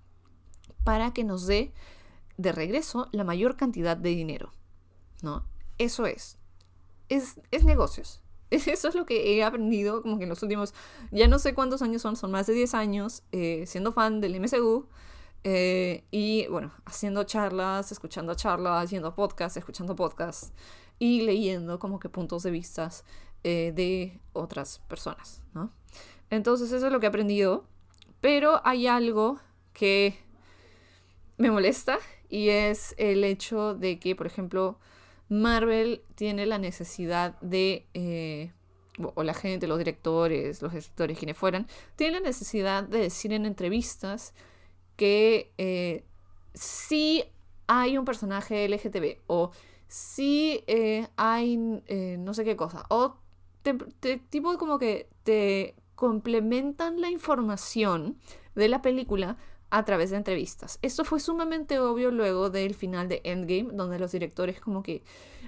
para 0.84 1.12
que 1.12 1.24
nos 1.24 1.44
dé 1.48 1.72
de 2.36 2.52
regreso 2.52 3.08
la 3.10 3.24
mayor 3.24 3.56
cantidad 3.56 3.96
de 3.96 4.10
dinero? 4.10 4.52
¿No? 5.22 5.44
Eso 5.78 6.06
es. 6.06 6.38
Es, 7.08 7.40
es 7.50 7.64
negocios. 7.64 8.22
Eso 8.50 8.88
es 8.88 8.94
lo 8.94 9.06
que 9.06 9.34
he 9.34 9.42
aprendido 9.42 10.02
como 10.02 10.18
que 10.18 10.24
en 10.24 10.28
los 10.30 10.42
últimos, 10.42 10.74
ya 11.10 11.28
no 11.28 11.38
sé 11.38 11.54
cuántos 11.54 11.82
años 11.82 12.02
son, 12.02 12.16
son 12.16 12.30
más 12.30 12.46
de 12.46 12.54
10 12.54 12.74
años, 12.74 13.22
eh, 13.32 13.64
siendo 13.66 13.92
fan 13.92 14.20
del 14.20 14.34
MCU. 14.36 14.86
Eh, 15.48 16.04
y 16.10 16.46
bueno, 16.48 16.72
haciendo 16.86 17.22
charlas, 17.22 17.92
escuchando 17.92 18.34
charlas, 18.34 18.84
haciendo 18.84 19.14
podcasts, 19.14 19.56
escuchando 19.56 19.94
podcasts 19.94 20.52
y 20.98 21.22
leyendo 21.22 21.78
como 21.78 22.00
que 22.00 22.08
puntos 22.08 22.42
de 22.42 22.50
vistas 22.50 23.04
eh, 23.44 23.72
de 23.74 24.20
otras 24.32 24.80
personas, 24.88 25.42
¿no? 25.54 25.70
Entonces 26.30 26.72
eso 26.72 26.86
es 26.86 26.92
lo 26.92 26.98
que 26.98 27.06
he 27.06 27.08
aprendido, 27.08 27.64
pero 28.20 28.60
hay 28.64 28.88
algo 28.88 29.38
que 29.72 30.18
me 31.36 31.50
molesta 31.52 31.98
y 32.28 32.48
es 32.48 32.94
el 32.98 33.22
hecho 33.22 33.74
de 33.74 34.00
que, 34.00 34.16
por 34.16 34.26
ejemplo, 34.26 34.80
Marvel 35.28 36.02
tiene 36.14 36.46
la 36.46 36.58
necesidad 36.58 37.38
de, 37.40 37.86
eh, 37.94 38.52
o 39.14 39.22
la 39.22 39.34
gente, 39.34 39.66
los 39.66 39.78
directores, 39.78 40.62
los 40.62 40.74
escritores, 40.74 41.18
quienes 41.18 41.36
fueran, 41.36 41.66
tienen 41.96 42.22
la 42.22 42.28
necesidad 42.28 42.84
de 42.84 43.00
decir 43.00 43.32
en 43.32 43.46
entrevistas 43.46 44.34
que 44.96 45.52
eh, 45.58 46.04
sí 46.54 47.24
hay 47.66 47.98
un 47.98 48.04
personaje 48.04 48.68
LGTB 48.68 49.18
o 49.26 49.50
sí 49.88 50.64
eh, 50.66 51.06
hay 51.16 51.82
eh, 51.86 52.16
no 52.18 52.34
sé 52.34 52.44
qué 52.44 52.56
cosa 52.56 52.84
o 52.88 53.18
te, 53.62 53.74
tipo 54.30 54.56
como 54.58 54.78
que 54.78 55.08
te 55.24 55.74
complementan 55.94 57.00
la 57.00 57.10
información 57.10 58.18
de 58.54 58.68
la 58.68 58.82
película 58.82 59.36
a 59.76 59.84
través 59.84 60.08
de 60.08 60.16
entrevistas. 60.16 60.78
Esto 60.80 61.04
fue 61.04 61.20
sumamente 61.20 61.78
obvio 61.78 62.10
luego 62.10 62.48
del 62.48 62.74
final 62.74 63.10
de 63.10 63.20
Endgame, 63.24 63.76
donde 63.76 63.98
los 63.98 64.10
directores 64.10 64.58
como 64.58 64.82
que 64.82 65.02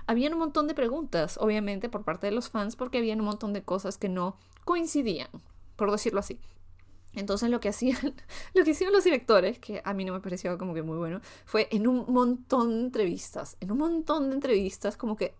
habían 0.06 0.34
un 0.34 0.40
montón 0.40 0.66
de 0.68 0.74
preguntas, 0.74 1.38
obviamente 1.40 1.88
por 1.88 2.04
parte 2.04 2.26
de 2.26 2.32
los 2.32 2.50
fans, 2.50 2.76
porque 2.76 2.98
habían 2.98 3.20
un 3.20 3.24
montón 3.24 3.54
de 3.54 3.62
cosas 3.62 3.96
que 3.96 4.10
no 4.10 4.36
coincidían, 4.66 5.30
por 5.76 5.90
decirlo 5.90 6.20
así. 6.20 6.38
Entonces 7.14 7.48
lo 7.48 7.58
que 7.58 7.70
hacían, 7.70 7.96
lo 8.54 8.64
que 8.64 8.72
hicieron 8.72 8.92
los 8.92 9.04
directores, 9.04 9.58
que 9.60 9.80
a 9.82 9.94
mí 9.94 10.04
no 10.04 10.12
me 10.12 10.20
pareció 10.20 10.58
como 10.58 10.74
que 10.74 10.82
muy 10.82 10.98
bueno, 10.98 11.22
fue 11.46 11.66
en 11.70 11.86
un 11.86 12.04
montón 12.12 12.68
de 12.68 12.80
entrevistas, 12.84 13.56
en 13.60 13.72
un 13.72 13.78
montón 13.78 14.28
de 14.28 14.34
entrevistas 14.34 14.98
como 14.98 15.16
que 15.16 15.34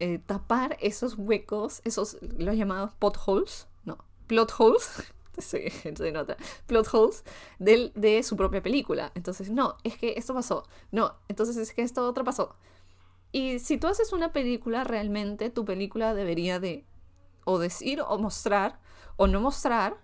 eh, 0.00 0.20
tapar 0.24 0.78
esos 0.80 1.16
huecos, 1.18 1.82
esos 1.84 2.16
los 2.22 2.56
llamados 2.56 2.94
potholes, 2.98 3.68
no, 3.84 3.98
plot 4.26 4.54
holes, 4.56 5.12
sí, 5.38 5.70
se 5.70 6.12
nota, 6.12 6.36
plot 6.66 6.88
holes 6.92 7.24
del, 7.58 7.92
de 7.94 8.22
su 8.22 8.36
propia 8.36 8.62
película. 8.62 9.12
Entonces, 9.14 9.50
no, 9.50 9.76
es 9.84 9.96
que 9.96 10.14
esto 10.16 10.34
pasó, 10.34 10.64
no, 10.90 11.16
entonces 11.28 11.56
es 11.56 11.72
que 11.72 11.82
esto 11.82 12.06
otro 12.06 12.24
pasó. 12.24 12.56
Y 13.32 13.58
si 13.60 13.78
tú 13.78 13.86
haces 13.86 14.12
una 14.12 14.32
película, 14.32 14.84
realmente 14.84 15.48
tu 15.50 15.64
película 15.64 16.14
debería 16.14 16.60
de 16.60 16.84
o 17.44 17.58
decir 17.58 18.02
o 18.06 18.18
mostrar 18.18 18.78
o 19.16 19.26
no 19.26 19.40
mostrar 19.40 19.96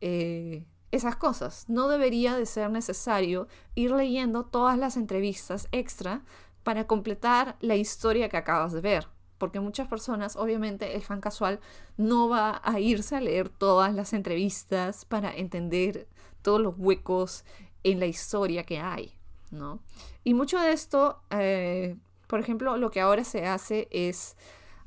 eh, 0.00 0.66
esas 0.90 1.16
cosas. 1.16 1.68
No 1.68 1.88
debería 1.88 2.36
de 2.36 2.46
ser 2.46 2.70
necesario 2.70 3.48
ir 3.74 3.92
leyendo 3.92 4.44
todas 4.44 4.78
las 4.78 4.96
entrevistas 4.96 5.68
extra 5.72 6.22
para 6.64 6.86
completar 6.86 7.56
la 7.60 7.76
historia 7.76 8.28
que 8.28 8.36
acabas 8.36 8.72
de 8.72 8.80
ver. 8.80 9.08
Porque 9.42 9.58
muchas 9.58 9.88
personas, 9.88 10.36
obviamente, 10.36 10.94
el 10.94 11.02
fan 11.02 11.20
casual 11.20 11.58
no 11.96 12.28
va 12.28 12.62
a 12.62 12.78
irse 12.78 13.16
a 13.16 13.20
leer 13.20 13.48
todas 13.48 13.92
las 13.92 14.12
entrevistas 14.12 15.04
para 15.04 15.34
entender 15.36 16.06
todos 16.42 16.60
los 16.60 16.76
huecos 16.78 17.44
en 17.82 17.98
la 17.98 18.06
historia 18.06 18.62
que 18.62 18.78
hay, 18.78 19.18
¿no? 19.50 19.80
Y 20.22 20.34
mucho 20.34 20.60
de 20.60 20.70
esto, 20.70 21.24
eh, 21.30 21.96
por 22.28 22.38
ejemplo, 22.38 22.76
lo 22.76 22.92
que 22.92 23.00
ahora 23.00 23.24
se 23.24 23.44
hace 23.44 23.88
es, 23.90 24.36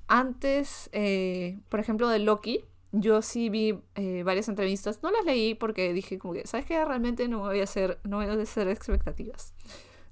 antes, 0.08 0.90
eh, 0.94 1.60
por 1.68 1.82
ejemplo, 1.82 2.08
de 2.08 2.20
Loki, 2.20 2.64
yo 2.94 3.22
sí 3.22 3.50
vi 3.50 3.78
eh, 3.96 4.24
varias 4.24 4.48
entrevistas, 4.48 5.04
no 5.04 5.12
las 5.12 5.26
leí 5.26 5.54
porque 5.54 5.92
dije 5.92 6.18
como 6.18 6.34
que, 6.34 6.48
¿sabes 6.48 6.66
qué? 6.66 6.86
Realmente 6.86 7.28
no 7.28 7.40
voy 7.40 7.60
a 7.60 7.66
hacer, 7.66 8.00
no 8.06 8.24
voy 8.24 8.28
a 8.28 8.42
hacer 8.42 8.70
expectativas. 8.70 9.54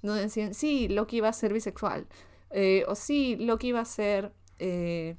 No 0.02 0.14
decían, 0.14 0.54
sí, 0.54 0.90
Loki 0.90 1.22
va 1.22 1.30
a 1.30 1.34
ser 1.34 1.54
bisexual, 1.54 2.08
eh, 2.54 2.86
o 2.88 2.96
sí, 2.96 3.36
Loki 3.36 3.72
va 3.72 3.82
a 3.82 3.86
ser 3.86 4.32
eh, 4.60 5.18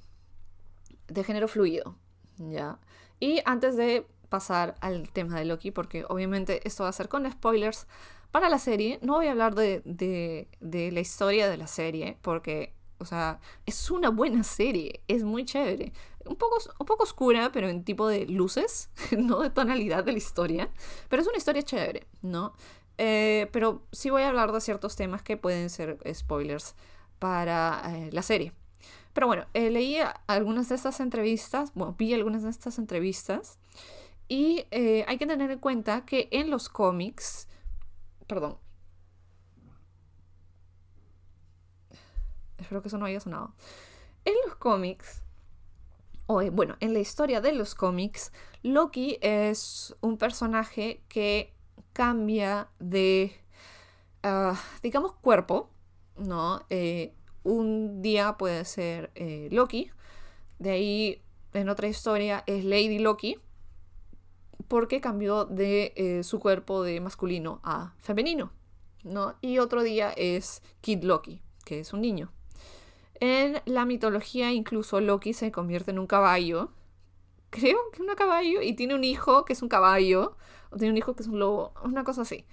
de 1.08 1.24
género 1.24 1.48
fluido, 1.48 1.96
¿ya? 2.38 2.78
Y 3.18 3.40
antes 3.44 3.76
de 3.76 4.06
pasar 4.28 4.76
al 4.80 5.10
tema 5.10 5.38
de 5.38 5.44
Loki, 5.44 5.70
porque 5.70 6.04
obviamente 6.08 6.66
esto 6.66 6.84
va 6.84 6.90
a 6.90 6.92
ser 6.92 7.08
con 7.08 7.30
spoilers 7.30 7.86
para 8.30 8.48
la 8.48 8.58
serie, 8.58 8.98
no 9.02 9.14
voy 9.14 9.26
a 9.26 9.32
hablar 9.32 9.54
de, 9.54 9.82
de, 9.84 10.90
la 10.92 11.00
historia 11.00 11.48
de 11.48 11.56
la 11.56 11.66
serie, 11.66 12.18
porque 12.22 12.74
o 12.98 13.04
sea, 13.04 13.40
es 13.66 13.90
una 13.90 14.10
buena 14.10 14.44
serie, 14.44 15.02
es 15.08 15.24
muy 15.24 15.44
chévere. 15.44 15.92
Un 16.24 16.36
poco, 16.36 16.56
un 16.78 16.86
poco 16.86 17.02
oscura, 17.02 17.50
pero 17.52 17.68
en 17.68 17.84
tipo 17.84 18.08
de 18.08 18.26
luces, 18.26 18.90
no 19.18 19.40
de 19.40 19.50
tonalidad 19.50 20.04
de 20.04 20.12
la 20.12 20.18
historia. 20.18 20.70
Pero 21.08 21.20
es 21.22 21.28
una 21.28 21.36
historia 21.36 21.62
chévere, 21.62 22.06
¿no? 22.22 22.54
Eh, 22.96 23.48
pero 23.52 23.82
sí 23.92 24.10
voy 24.10 24.22
a 24.22 24.28
hablar 24.28 24.52
de 24.52 24.60
ciertos 24.60 24.96
temas 24.96 25.22
que 25.22 25.36
pueden 25.36 25.68
ser 25.68 25.98
spoilers 26.14 26.74
para 27.24 27.82
eh, 27.86 28.10
la 28.12 28.20
serie. 28.20 28.52
Pero 29.14 29.26
bueno, 29.26 29.46
eh, 29.54 29.70
leí 29.70 29.96
algunas 30.26 30.68
de 30.68 30.74
estas 30.74 31.00
entrevistas, 31.00 31.72
bueno, 31.74 31.94
vi 31.96 32.12
algunas 32.12 32.42
de 32.42 32.50
estas 32.50 32.78
entrevistas 32.78 33.58
y 34.28 34.66
hay 35.06 35.16
que 35.16 35.26
tener 35.26 35.50
en 35.50 35.58
cuenta 35.58 36.04
que 36.04 36.28
en 36.32 36.50
los 36.50 36.68
cómics, 36.68 37.48
perdón, 38.26 38.58
Espero 42.58 42.82
que 42.82 42.88
eso 42.88 42.98
no 42.98 43.06
haya 43.06 43.20
sonado. 43.20 43.54
En 44.24 44.34
los 44.46 44.56
cómics, 44.56 45.22
o 46.26 46.42
bueno, 46.50 46.76
en 46.80 46.92
la 46.92 47.00
historia 47.00 47.40
de 47.40 47.52
los 47.52 47.74
cómics, 47.74 48.32
Loki 48.62 49.18
es 49.20 49.94
un 50.00 50.16
personaje 50.16 51.02
que 51.08 51.54
cambia 51.92 52.68
de, 52.78 53.32
uh, 54.24 54.56
digamos, 54.82 55.12
cuerpo, 55.12 55.73
¿no? 56.16 56.64
Eh, 56.70 57.14
un 57.42 58.02
día 58.02 58.36
puede 58.38 58.64
ser 58.64 59.10
eh, 59.14 59.48
Loki, 59.50 59.90
de 60.58 60.70
ahí 60.70 61.22
en 61.52 61.68
otra 61.68 61.88
historia 61.88 62.42
es 62.46 62.64
Lady 62.64 62.98
Loki, 62.98 63.38
porque 64.68 65.00
cambió 65.00 65.44
de 65.44 65.92
eh, 65.96 66.22
su 66.22 66.40
cuerpo 66.40 66.82
de 66.82 67.00
masculino 67.00 67.60
a 67.62 67.94
femenino, 67.98 68.52
¿no? 69.02 69.34
Y 69.40 69.58
otro 69.58 69.82
día 69.82 70.12
es 70.16 70.62
Kid 70.80 71.04
Loki, 71.04 71.42
que 71.64 71.80
es 71.80 71.92
un 71.92 72.00
niño. 72.00 72.32
En 73.20 73.60
la 73.64 73.84
mitología 73.84 74.52
incluso 74.52 75.00
Loki 75.00 75.32
se 75.32 75.52
convierte 75.52 75.90
en 75.90 75.98
un 75.98 76.06
caballo. 76.06 76.70
Creo 77.50 77.78
que 77.92 78.02
un 78.02 78.08
caballo 78.16 78.62
y 78.62 78.74
tiene 78.74 78.94
un 78.94 79.04
hijo 79.04 79.44
que 79.44 79.52
es 79.52 79.62
un 79.62 79.68
caballo. 79.68 80.36
O 80.70 80.76
tiene 80.76 80.90
un 80.90 80.98
hijo 80.98 81.14
que 81.14 81.22
es 81.22 81.28
un 81.28 81.38
lobo. 81.38 81.72
Una 81.84 82.02
cosa 82.04 82.22
así. 82.22 82.46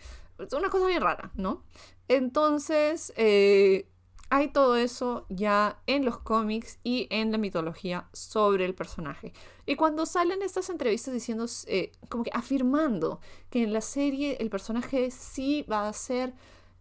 una 0.55 0.69
cosa 0.69 0.85
bien 0.87 1.01
rara, 1.01 1.31
¿no? 1.35 1.63
Entonces, 2.11 3.13
eh, 3.15 3.87
hay 4.29 4.49
todo 4.49 4.75
eso 4.75 5.25
ya 5.29 5.81
en 5.87 6.03
los 6.03 6.17
cómics 6.17 6.77
y 6.83 7.07
en 7.09 7.31
la 7.31 7.37
mitología 7.37 8.09
sobre 8.11 8.65
el 8.65 8.75
personaje. 8.75 9.31
Y 9.65 9.77
cuando 9.77 10.05
salen 10.05 10.41
estas 10.41 10.69
entrevistas 10.69 11.13
diciendo, 11.13 11.45
eh, 11.67 11.93
como 12.09 12.25
que 12.25 12.31
afirmando 12.33 13.21
que 13.49 13.63
en 13.63 13.71
la 13.71 13.79
serie 13.79 14.35
el 14.41 14.49
personaje 14.49 15.09
sí 15.09 15.65
va 15.71 15.87
a 15.87 15.93
ser 15.93 16.33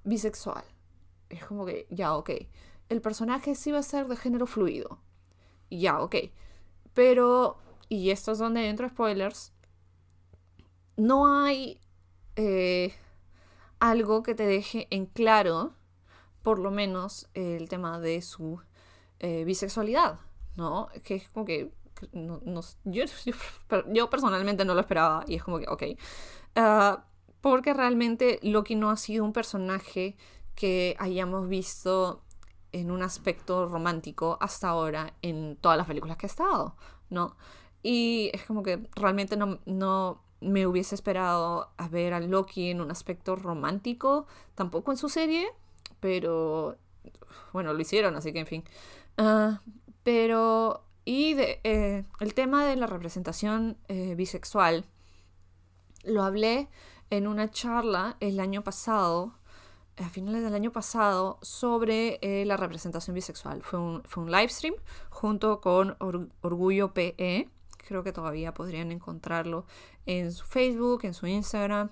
bisexual. 0.02 0.64
Es 1.28 1.44
como 1.44 1.64
que, 1.64 1.87
ya, 1.90 2.16
ok. 2.16 2.30
El 2.88 3.00
personaje 3.00 3.54
sí 3.54 3.70
va 3.70 3.78
a 3.78 3.84
ser 3.84 4.08
de 4.08 4.16
género 4.16 4.49
fluido. 4.49 4.99
Ya, 5.70 6.00
ok. 6.00 6.16
Pero, 6.92 7.56
y 7.88 8.10
esto 8.10 8.32
es 8.32 8.38
donde 8.38 8.68
entro 8.68 8.88
spoilers, 8.88 9.52
no 10.96 11.32
hay 11.40 11.80
eh, 12.34 12.92
algo 13.80 14.22
que 14.22 14.34
te 14.34 14.46
deje 14.46 14.87
en 14.90 15.06
claro 15.06 15.75
por 16.42 16.58
lo 16.58 16.70
menos 16.70 17.28
el 17.34 17.68
tema 17.68 17.99
de 17.99 18.22
su 18.22 18.60
eh, 19.18 19.44
bisexualidad, 19.44 20.20
¿no? 20.56 20.88
Que 21.02 21.16
es 21.16 21.28
como 21.30 21.44
que 21.44 21.72
no, 22.12 22.40
yo, 22.84 23.04
yo, 23.92 24.10
personalmente 24.10 24.64
no 24.64 24.75
lo 24.75 24.80
esperaba 24.80 25.25
y 25.26 25.34
es 25.34 25.42
como 25.42 25.58
que, 25.58 25.66
ok. 25.68 25.82
Ah, 26.56 27.04
porque 27.40 27.75
realmente 27.75 28.38
Loki 28.42 28.75
no 28.75 28.90
ha 28.90 28.96
sido 28.96 29.25
un 29.25 29.32
personaje 29.32 30.16
que 30.54 30.94
hayamos 30.99 31.49
visto 31.49 32.22
en 32.72 32.90
un 32.90 33.02
aspecto 33.02 33.66
romántico 33.66 34.38
hasta 34.40 34.68
ahora 34.68 35.14
en 35.22 35.56
todas 35.56 35.78
las 35.78 35.87
películas 35.87 36.16
que 36.16 36.26
ha 36.26 36.28
estado, 36.28 36.76
¿no? 37.08 37.37
Y 37.82 38.30
es 38.34 38.44
como 38.44 38.62
que 38.62 38.88
realmente 38.94 39.37
no, 39.37 39.58
no 39.64 40.22
me 40.40 40.66
hubiese 40.66 40.94
esperado 40.94 41.70
a 41.76 41.88
ver 41.88 42.14
a 42.14 42.20
Loki 42.20 42.70
en 42.70 42.80
un 42.80 42.90
aspecto 42.90 43.37
romántico, 43.37 44.26
tampoco 44.54 44.90
en 44.90 44.97
su 44.97 45.09
serie, 45.09 45.49
pero 46.00 46.76
bueno, 47.52 47.73
lo 47.73 47.80
hicieron, 47.80 48.16
así 48.16 48.32
que 48.32 48.40
en 48.40 48.47
fin. 48.47 48.64
Ah, 49.18 49.61
pero, 50.02 50.82
y 51.04 51.35
eh, 51.38 52.04
el 52.20 52.35
tema 52.35 52.64
de 52.64 52.76
la 52.76 52.87
representación 52.87 53.76
eh, 53.88 54.14
bisexual, 54.14 54.85
lo 56.04 56.23
hablé 56.23 56.68
en 57.11 57.26
una 57.26 57.50
charla 57.50 58.16
el 58.20 58.40
año 58.40 58.62
pasado, 58.62 59.35
a 59.99 60.09
finales 60.09 60.42
del 60.42 60.54
año 60.54 60.73
pasado, 60.73 61.38
sobre 61.42 62.18
eh, 62.23 62.44
la 62.47 62.56
representación 62.56 63.14
bisexual. 63.14 63.62
Fue 63.62 63.78
un, 63.78 64.02
fue 64.04 64.23
un 64.23 64.30
live 64.30 64.49
stream 64.49 64.75
junto 65.11 65.61
con 65.61 65.97
Orgullo 66.40 66.94
PE. 66.94 67.49
Creo 67.90 68.04
que 68.04 68.12
todavía 68.12 68.54
podrían 68.54 68.92
encontrarlo 68.92 69.66
en 70.06 70.30
su 70.30 70.44
Facebook, 70.44 71.00
en 71.02 71.12
su 71.12 71.26
Instagram. 71.26 71.90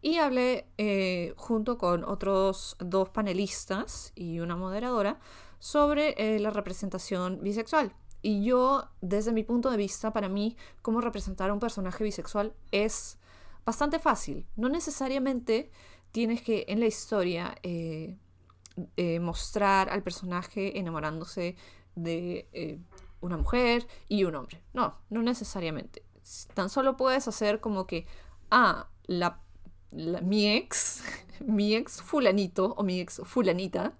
Y 0.00 0.18
hablé 0.18 0.68
eh, 0.78 1.34
junto 1.36 1.76
con 1.76 2.04
otros 2.04 2.76
dos 2.78 3.08
panelistas 3.08 4.12
y 4.14 4.38
una 4.38 4.54
moderadora 4.54 5.18
sobre 5.58 6.14
eh, 6.18 6.38
la 6.38 6.50
representación 6.50 7.40
bisexual. 7.42 7.92
Y 8.22 8.44
yo, 8.44 8.90
desde 9.00 9.32
mi 9.32 9.42
punto 9.42 9.72
de 9.72 9.76
vista, 9.76 10.12
para 10.12 10.28
mí, 10.28 10.56
cómo 10.82 11.00
representar 11.00 11.50
a 11.50 11.52
un 11.52 11.58
personaje 11.58 12.04
bisexual 12.04 12.54
es 12.70 13.18
bastante 13.64 13.98
fácil. 13.98 14.46
No 14.54 14.68
necesariamente 14.68 15.72
tienes 16.12 16.42
que 16.42 16.66
en 16.68 16.78
la 16.78 16.86
historia 16.86 17.56
eh, 17.64 18.16
mostrar 19.20 19.90
al 19.90 20.04
personaje 20.04 20.78
enamorándose 20.78 21.56
de 21.96 22.78
una 23.20 23.36
mujer 23.36 23.86
y 24.08 24.24
un 24.24 24.34
hombre. 24.34 24.62
No, 24.72 24.96
no 25.10 25.22
necesariamente. 25.22 26.04
Tan 26.54 26.68
solo 26.68 26.96
puedes 26.96 27.28
hacer 27.28 27.60
como 27.60 27.86
que, 27.86 28.06
ah, 28.50 28.88
la 29.06 29.40
mi 29.92 30.48
ex, 30.48 31.02
mi 31.40 31.74
ex 31.74 32.02
fulanito 32.02 32.74
o 32.76 32.82
mi 32.82 33.00
ex 33.00 33.20
fulanita, 33.24 33.94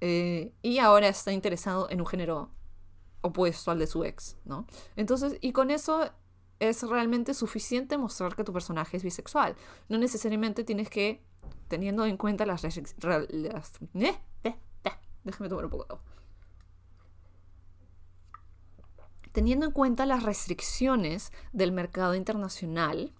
eh, 0.00 0.52
y 0.62 0.78
ahora 0.78 1.08
está 1.08 1.32
interesado 1.32 1.88
en 1.90 2.00
un 2.00 2.06
género 2.06 2.50
opuesto 3.20 3.70
al 3.70 3.78
de 3.78 3.86
su 3.86 4.04
ex, 4.04 4.36
¿no? 4.44 4.66
Entonces, 4.96 5.36
y 5.40 5.52
con 5.52 5.70
eso 5.70 6.10
es 6.58 6.82
realmente 6.82 7.34
suficiente 7.34 7.98
mostrar 7.98 8.34
que 8.34 8.44
tu 8.44 8.52
personaje 8.52 8.96
es 8.96 9.02
bisexual. 9.02 9.56
No 9.88 9.98
necesariamente 9.98 10.64
tienes 10.64 10.88
que, 10.90 11.22
teniendo 11.68 12.04
en 12.04 12.16
cuenta 12.16 12.46
las... 12.46 12.62
las 12.62 13.72
eh, 13.94 14.56
déjame 15.24 15.48
tomar 15.48 15.64
un 15.64 15.70
poco 15.70 15.84
de 15.84 15.94
agua. 15.94 16.09
Teniendo 19.32 19.66
en 19.66 19.72
cuenta 19.72 20.06
las 20.06 20.22
restricciones 20.24 21.32
del 21.52 21.72
mercado 21.72 22.14
internacional, 22.14 23.12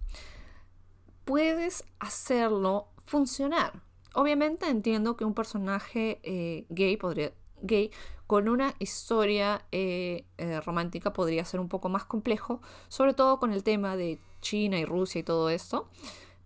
puedes 1.25 1.85
hacerlo 1.99 2.87
funcionar. 3.05 3.81
Obviamente 4.13 4.67
entiendo 4.67 5.15
que 5.15 5.23
un 5.23 5.33
personaje 5.33 6.19
eh, 6.23 6.65
gay 6.69 6.97
podría 6.97 7.31
gay 7.61 7.91
con 8.27 8.49
una 8.49 8.73
historia 8.79 9.65
eh, 9.71 10.25
eh, 10.37 10.59
romántica 10.61 11.13
podría 11.13 11.45
ser 11.45 11.59
un 11.59 11.69
poco 11.69 11.89
más 11.89 12.05
complejo, 12.05 12.61
sobre 12.87 13.13
todo 13.13 13.39
con 13.39 13.53
el 13.53 13.63
tema 13.63 13.95
de 13.95 14.19
China 14.41 14.79
y 14.79 14.85
Rusia 14.85 15.19
y 15.19 15.23
todo 15.23 15.49
esto. 15.49 15.89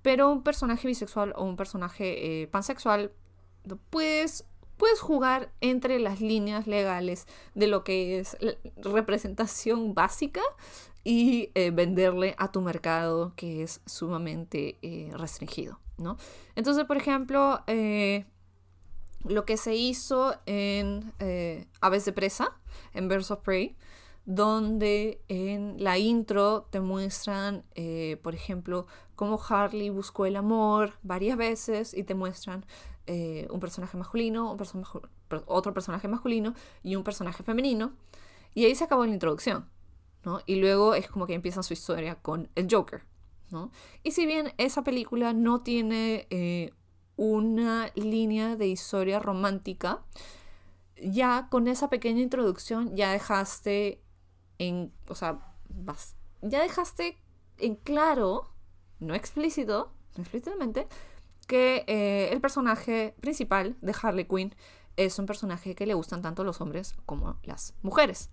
Pero 0.02 0.32
un 0.32 0.44
personaje 0.44 0.88
bisexual 0.88 1.34
o 1.36 1.44
un 1.44 1.56
personaje 1.56 2.48
pansexual, 2.52 3.12
puedes, 3.90 4.46
puedes 4.78 5.00
jugar 5.00 5.52
entre 5.62 6.00
las 6.00 6.22
líneas 6.22 6.68
legales 6.68 7.28
de 7.54 7.68
lo 7.68 7.84
que 7.84 8.20
es 8.20 8.38
representación 8.78 9.94
básica 9.94 10.42
y 11.04 11.52
eh, 11.54 11.72
venderle 11.72 12.36
a 12.38 12.52
tu 12.52 12.62
mercado 12.62 13.34
que 13.36 13.64
es 13.64 13.82
sumamente 13.86 14.78
eh, 14.82 15.12
restringido, 15.14 15.80
¿no? 15.98 16.18
Entonces, 16.56 16.86
por 16.86 16.98
ejemplo, 16.98 17.64
eh, 17.68 18.26
lo 19.24 19.46
que 19.46 19.58
se 19.58 19.76
hizo 19.76 20.36
en 20.46 21.14
Aves 21.80 22.06
de 22.06 22.12
Presa, 22.12 22.58
en 22.94 23.08
Birds 23.08 23.32
of 23.32 23.40
Prey, 23.40 23.76
donde 24.26 25.22
en 25.28 25.76
la 25.84 25.98
intro 25.98 26.64
te 26.72 26.80
muestran, 26.80 27.64
por 28.24 28.36
ejemplo, 28.36 28.88
cómo 29.16 29.40
Harley 29.48 29.90
buscó 29.90 30.26
el 30.26 30.36
amor 30.36 30.94
varias 31.04 31.38
veces 31.38 31.94
y 31.94 32.04
te 32.04 32.16
muestran 32.16 32.66
un 33.08 33.60
personaje 33.60 33.98
masculino, 33.98 34.52
un 34.52 34.84
otro 35.46 35.74
personaje 35.74 36.08
masculino 36.08 36.54
y 36.82 36.96
un 36.96 37.04
personaje 37.04 37.44
femenino. 37.44 37.94
Y 38.56 38.66
ahí 38.66 38.74
se 38.74 38.86
acabó 38.86 39.06
la 39.06 39.14
introducción. 39.14 39.70
Y 40.46 40.56
luego 40.56 40.96
es 40.96 41.08
como 41.08 41.28
que 41.28 41.34
empieza 41.34 41.62
su 41.62 41.74
historia 41.74 42.16
con 42.16 42.50
el 42.56 42.68
Joker, 42.70 43.04
¿no? 43.52 43.72
Y 44.02 44.12
si 44.12 44.26
bien 44.26 44.54
esa 44.58 44.84
película 44.84 45.34
no 45.34 45.62
tiene 45.62 46.26
eh, 46.32 46.74
una 47.16 47.92
línea 47.96 48.56
de 48.56 48.68
historia 48.68 49.20
romántica, 49.20 50.04
ya 51.00 51.48
con 51.52 51.68
esa 51.68 51.90
pequeña 51.90 52.22
introducción 52.22 52.96
ya 52.96 53.12
dejaste 53.12 54.02
en, 54.60 54.94
o 55.08 55.16
sea, 55.16 55.56
ya 56.42 56.62
dejaste 56.62 57.18
en 57.58 57.76
claro, 57.76 58.52
no 59.00 59.16
explícito, 59.16 59.92
no 60.16 60.24
explícitamente, 60.24 60.88
que 61.48 61.84
eh, 61.88 62.30
el 62.32 62.42
personaje 62.42 63.16
principal 63.20 63.78
de 63.82 63.96
Harley 64.02 64.26
Quinn 64.26 64.56
es 64.98 65.20
un 65.20 65.26
personaje 65.26 65.76
que 65.76 65.86
le 65.86 65.94
gustan 65.94 66.22
tanto 66.22 66.44
los 66.44 66.62
hombres 66.62 66.96
como 67.06 67.38
las 67.44 67.74
mujeres. 67.82 68.30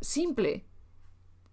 Simple, 0.00 0.66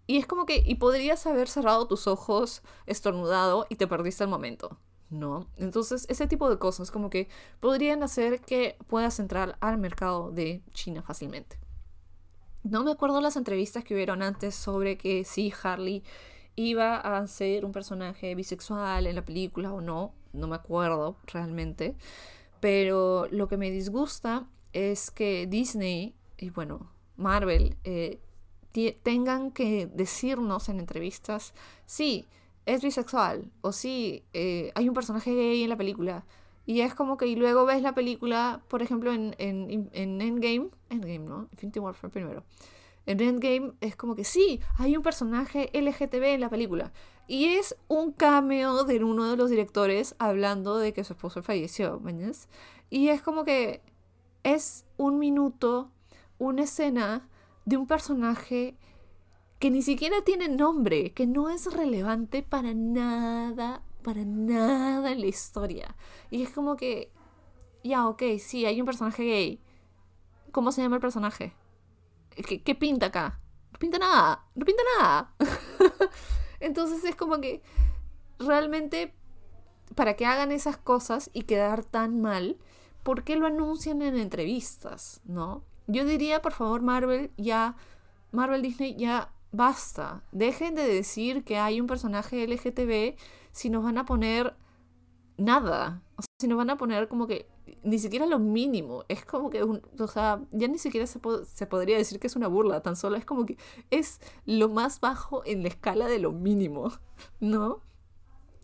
y 0.05 0.17
es 0.17 0.27
como 0.27 0.45
que, 0.45 0.61
y 0.65 0.75
podrías 0.75 1.25
haber 1.27 1.47
cerrado 1.47 1.87
tus 1.87 2.07
ojos, 2.07 2.61
estornudado 2.85 3.65
y 3.69 3.75
te 3.77 3.87
perdiste 3.87 4.23
el 4.23 4.29
momento, 4.29 4.77
¿no? 5.09 5.47
Entonces, 5.55 6.05
ese 6.09 6.27
tipo 6.27 6.49
de 6.49 6.59
cosas 6.59 6.91
como 6.91 7.09
que 7.09 7.29
podrían 7.61 8.03
hacer 8.03 8.41
que 8.41 8.77
puedas 8.87 9.19
entrar 9.19 9.57
al 9.61 9.77
mercado 9.77 10.31
de 10.31 10.61
China 10.71 11.03
fácilmente. 11.03 11.57
No 12.63 12.83
me 12.83 12.91
acuerdo 12.91 13.21
las 13.21 13.35
entrevistas 13.35 13.83
que 13.83 13.93
hubieron 13.93 14.21
antes 14.21 14.55
sobre 14.55 14.97
que 14.97 15.23
si 15.25 15.53
Harley 15.63 16.03
iba 16.55 16.97
a 16.97 17.27
ser 17.27 17.65
un 17.65 17.71
personaje 17.71 18.35
bisexual 18.35 19.07
en 19.07 19.15
la 19.15 19.25
película 19.25 19.73
o 19.73 19.81
no, 19.81 20.13
no 20.33 20.47
me 20.47 20.55
acuerdo 20.55 21.17
realmente. 21.27 21.95
Pero 22.59 23.27
lo 23.31 23.47
que 23.47 23.57
me 23.57 23.71
disgusta 23.71 24.47
es 24.71 25.11
que 25.11 25.45
Disney 25.47 26.15
y 26.37 26.49
bueno, 26.49 26.89
Marvel 27.15 27.77
eh, 27.83 28.19
tengan 29.03 29.51
que 29.51 29.87
decirnos 29.87 30.69
en 30.69 30.79
entrevistas, 30.79 31.53
sí, 31.85 32.25
es 32.65 32.81
bisexual, 32.81 33.51
o 33.61 33.71
sí, 33.71 34.23
eh, 34.33 34.71
hay 34.75 34.89
un 34.89 34.95
personaje 34.95 35.33
gay 35.33 35.63
en 35.63 35.69
la 35.69 35.77
película. 35.77 36.25
Y 36.65 36.81
es 36.81 36.95
como 36.95 37.17
que 37.17 37.27
y 37.27 37.35
luego 37.35 37.65
ves 37.65 37.81
la 37.81 37.93
película, 37.93 38.61
por 38.69 38.81
ejemplo, 38.81 39.11
en, 39.11 39.35
en, 39.37 39.89
en 39.91 40.21
Endgame, 40.21 40.69
Endgame, 40.89 41.19
¿no? 41.19 41.47
Infinity 41.51 41.79
War 41.79 41.93
fue 41.93 42.09
primero. 42.09 42.43
En 43.05 43.19
Endgame 43.19 43.73
es 43.81 43.95
como 43.95 44.15
que 44.15 44.23
sí, 44.23 44.61
hay 44.77 44.95
un 44.95 45.03
personaje 45.03 45.69
LGTB 45.73 46.23
en 46.23 46.39
la 46.39 46.49
película. 46.49 46.93
Y 47.27 47.45
es 47.45 47.75
un 47.87 48.11
cameo 48.11 48.83
de 48.83 49.03
uno 49.03 49.29
de 49.29 49.37
los 49.37 49.49
directores 49.49 50.15
hablando 50.19 50.77
de 50.77 50.93
que 50.93 51.03
su 51.03 51.13
esposo 51.13 51.41
falleció. 51.41 52.01
Y 52.89 53.09
es 53.09 53.21
como 53.21 53.43
que 53.43 53.81
es 54.43 54.85
un 54.97 55.19
minuto, 55.19 55.91
una 56.37 56.63
escena 56.63 57.27
de 57.65 57.77
un 57.77 57.87
personaje 57.87 58.77
que 59.59 59.71
ni 59.71 59.81
siquiera 59.81 60.17
tiene 60.25 60.49
nombre, 60.49 61.13
que 61.13 61.25
no 61.25 61.49
es 61.49 61.73
relevante 61.73 62.43
para 62.43 62.73
nada 62.73 63.81
para 64.03 64.23
nada 64.25 65.11
en 65.11 65.21
la 65.21 65.27
historia. 65.27 65.95
Y 66.29 66.43
es 66.43 66.49
como 66.49 66.75
que, 66.75 67.11
ya, 67.83 68.07
ok, 68.07 68.21
sí, 68.39 68.65
hay 68.65 68.79
un 68.79 68.85
personaje 68.85 69.23
gay. 69.23 69.61
¿Cómo 70.51 70.71
se 70.71 70.81
llama 70.81 70.97
el 70.97 71.01
personaje? 71.01 71.53
¿Qué, 72.29 72.61
qué 72.61 72.75
pinta 72.75 73.07
acá? 73.07 73.39
No 73.71 73.79
pinta 73.79 73.97
nada, 73.97 74.45
no 74.53 74.65
pinta 74.65 74.83
nada. 74.99 75.33
Entonces 76.59 77.03
es 77.03 77.15
como 77.15 77.41
que 77.41 77.61
realmente 78.39 79.15
para 79.95 80.15
que 80.15 80.25
hagan 80.25 80.51
esas 80.51 80.77
cosas 80.77 81.29
y 81.33 81.43
quedar 81.43 81.83
tan 81.83 82.21
mal, 82.21 82.57
¿por 83.03 83.23
qué 83.23 83.35
lo 83.35 83.47
anuncian 83.47 84.01
en 84.01 84.17
entrevistas? 84.17 85.21
¿No? 85.25 85.63
Yo 85.87 86.05
diría, 86.05 86.41
por 86.41 86.53
favor, 86.53 86.81
Marvel, 86.81 87.31
ya, 87.37 87.75
Marvel 88.31 88.61
Disney, 88.61 88.95
ya 88.95 89.33
basta. 89.51 90.23
Dejen 90.31 90.75
de 90.75 90.87
decir 90.87 91.43
que 91.43 91.57
hay 91.57 91.81
un 91.81 91.87
personaje 91.87 92.47
LGTB 92.47 93.17
si 93.53 93.69
nos 93.69 93.83
van 93.83 93.97
a 93.97 94.05
poner 94.05 94.55
nada. 95.37 96.03
O 96.17 96.21
sea, 96.21 96.27
si 96.39 96.47
nos 96.47 96.57
van 96.57 96.69
a 96.69 96.77
poner 96.77 97.07
como 97.07 97.27
que 97.27 97.47
ni 97.83 97.99
siquiera 97.99 98.25
lo 98.25 98.39
mínimo. 98.39 99.05
Es 99.07 99.23
como 99.23 99.49
que, 99.49 99.63
o 99.63 100.07
sea, 100.07 100.41
ya 100.51 100.67
ni 100.67 100.77
siquiera 100.77 101.07
se, 101.07 101.19
se 101.45 101.67
podría 101.67 101.97
decir 101.97 102.19
que 102.19 102.27
es 102.27 102.35
una 102.35 102.47
burla, 102.47 102.81
tan 102.81 102.95
solo 102.95 103.15
es 103.15 103.25
como 103.25 103.45
que 103.45 103.57
es 103.89 104.19
lo 104.45 104.69
más 104.69 104.99
bajo 104.99 105.43
en 105.45 105.63
la 105.63 105.69
escala 105.69 106.07
de 106.07 106.19
lo 106.19 106.31
mínimo, 106.31 106.91
¿no? 107.39 107.81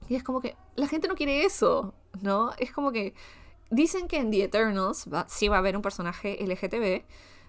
Y 0.09 0.15
es 0.15 0.23
como 0.23 0.41
que 0.41 0.57
la 0.75 0.87
gente 0.87 1.07
no 1.07 1.15
quiere 1.15 1.45
eso, 1.45 1.93
¿no? 2.21 2.51
Es 2.57 2.71
como 2.71 2.91
que 2.91 3.13
dicen 3.69 4.07
que 4.07 4.17
en 4.17 4.31
The 4.31 4.43
Eternals 4.43 5.07
sí 5.27 5.47
va 5.47 5.57
a 5.57 5.59
haber 5.59 5.75
un 5.75 5.83
personaje 5.83 6.43
LGTB, 6.43 7.05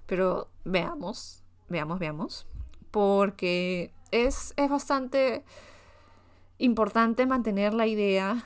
pero 0.07 0.48
veamos, 0.64 1.42
veamos, 1.68 1.98
veamos. 1.98 2.46
Porque 2.90 3.94
es, 4.11 4.53
es 4.57 4.68
bastante 4.68 5.44
importante 6.61 7.27
mantener 7.27 7.75
la 7.75 7.87
idea. 7.87 8.44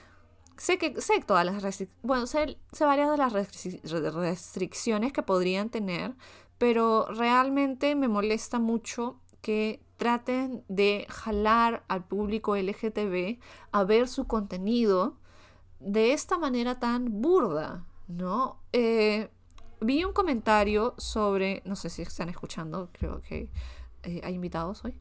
Sé 0.57 0.79
que 0.79 1.01
sé 1.01 1.21
todas 1.21 1.45
las 1.45 1.63
restricciones, 1.63 2.03
bueno, 2.03 2.27
sé, 2.27 2.59
sé, 2.73 2.85
varias 2.85 3.11
de 3.11 3.17
las 3.17 3.33
restricciones 3.33 5.13
que 5.13 5.23
podrían 5.23 5.69
tener, 5.69 6.15
pero 6.59 7.07
realmente 7.07 7.95
me 7.97 8.09
molesta 8.09 8.59
mucho 8.59 9.21
que 9.41 9.83
traten 9.97 10.65
de 10.69 11.07
jalar 11.09 11.85
al 11.89 12.05
público 12.05 12.57
LGTB 12.57 13.39
a 13.73 13.85
ver 13.85 14.09
su 14.09 14.27
contenido 14.27 15.19
de 15.81 16.13
esta 16.13 16.39
manera 16.39 16.79
tan 16.79 17.21
burda, 17.21 17.85
¿no? 18.07 18.61
Eh, 18.73 19.29
vi 19.81 20.05
un 20.05 20.13
comentario 20.13 20.95
sobre, 20.99 21.63
no 21.65 21.77
sé 21.77 21.91
si 21.91 22.03
están 22.03 22.29
escuchando, 22.29 22.91
creo 22.93 23.21
que 23.21 23.51
eh, 24.05 24.21
hay 24.25 24.35
invitados 24.35 24.85
hoy. 24.85 24.97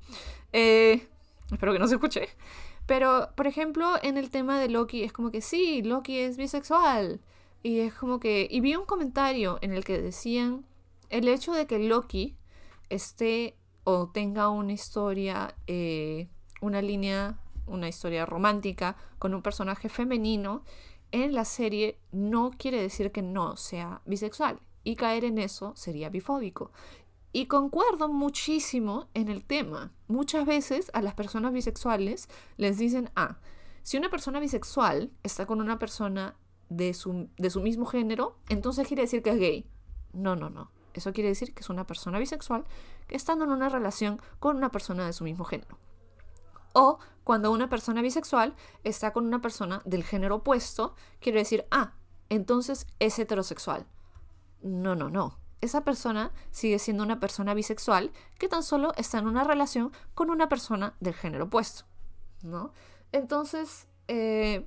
Eh, 0.51 1.07
espero 1.51 1.73
que 1.73 1.79
no 1.79 1.87
se 1.87 1.95
escuche. 1.95 2.27
Pero, 2.85 3.29
por 3.35 3.47
ejemplo, 3.47 3.93
en 4.01 4.17
el 4.17 4.29
tema 4.29 4.59
de 4.59 4.69
Loki 4.69 5.03
es 5.03 5.13
como 5.13 5.31
que 5.31 5.41
sí, 5.41 5.81
Loki 5.81 6.19
es 6.19 6.37
bisexual. 6.37 7.21
Y 7.61 7.79
es 7.79 7.93
como 7.93 8.19
que... 8.19 8.47
Y 8.51 8.59
vi 8.59 8.75
un 8.75 8.85
comentario 8.85 9.57
en 9.61 9.73
el 9.73 9.85
que 9.85 10.01
decían 10.01 10.65
el 11.09 11.27
hecho 11.27 11.53
de 11.53 11.65
que 11.65 11.79
Loki 11.79 12.35
esté 12.89 13.55
o 13.83 14.09
tenga 14.09 14.49
una 14.49 14.73
historia, 14.73 15.55
eh, 15.67 16.27
una 16.61 16.81
línea, 16.81 17.39
una 17.67 17.87
historia 17.87 18.25
romántica 18.25 18.97
con 19.19 19.33
un 19.33 19.41
personaje 19.41 19.89
femenino 19.89 20.63
en 21.11 21.33
la 21.33 21.45
serie 21.45 21.99
no 22.11 22.51
quiere 22.57 22.81
decir 22.81 23.11
que 23.11 23.21
no 23.21 23.55
sea 23.55 24.01
bisexual. 24.05 24.59
Y 24.83 24.95
caer 24.95 25.23
en 25.23 25.37
eso 25.37 25.73
sería 25.75 26.09
bifóbico. 26.09 26.71
Y 27.35 27.47
concuerdo 27.47 28.09
muchísimo 28.09 29.07
en 29.15 29.27
el 29.27 29.43
tema. 29.43 29.91
Muchas 30.07 30.45
veces 30.45 30.91
a 30.93 31.01
las 31.01 31.15
personas 31.15 31.51
bisexuales 31.51 32.29
les 32.57 32.77
dicen, 32.77 33.09
ah, 33.15 33.39
si 33.81 33.97
una 33.97 34.11
persona 34.11 34.39
bisexual 34.39 35.11
está 35.23 35.47
con 35.47 35.59
una 35.59 35.79
persona 35.79 36.37
de 36.69 36.93
su, 36.93 37.29
de 37.37 37.49
su 37.49 37.61
mismo 37.61 37.87
género, 37.87 38.37
entonces 38.49 38.87
quiere 38.87 39.01
decir 39.01 39.23
que 39.23 39.31
es 39.31 39.39
gay. 39.39 39.67
No, 40.13 40.35
no, 40.35 40.51
no. 40.51 40.69
Eso 40.93 41.11
quiere 41.11 41.29
decir 41.29 41.55
que 41.55 41.61
es 41.61 41.71
una 41.71 41.87
persona 41.87 42.19
bisexual 42.19 42.65
que 43.07 43.15
estando 43.15 43.45
en 43.45 43.51
una 43.51 43.67
relación 43.67 44.21
con 44.39 44.57
una 44.57 44.69
persona 44.69 45.07
de 45.07 45.13
su 45.13 45.23
mismo 45.23 45.43
género. 45.43 45.79
O 46.73 46.99
cuando 47.23 47.51
una 47.51 47.67
persona 47.67 48.03
bisexual 48.03 48.55
está 48.83 49.11
con 49.11 49.25
una 49.25 49.41
persona 49.41 49.81
del 49.85 50.03
género 50.03 50.35
opuesto, 50.35 50.93
quiere 51.19 51.39
decir, 51.39 51.65
ah, 51.71 51.95
entonces 52.29 52.85
es 52.99 53.17
heterosexual. 53.17 53.87
No, 54.61 54.95
no, 54.95 55.09
no 55.09 55.42
esa 55.63 55.83
persona 55.83 56.31
sigue 56.51 56.79
siendo 56.79 57.03
una 57.03 57.19
persona 57.19 57.53
bisexual 57.53 58.11
que 58.37 58.47
tan 58.47 58.63
solo 58.63 58.93
está 58.95 59.19
en 59.19 59.27
una 59.27 59.43
relación 59.43 59.91
con 60.13 60.29
una 60.29 60.49
persona 60.49 60.95
del 60.99 61.13
género 61.13 61.45
opuesto, 61.45 61.85
¿no? 62.41 62.71
Entonces, 63.11 63.87
eh, 64.07 64.65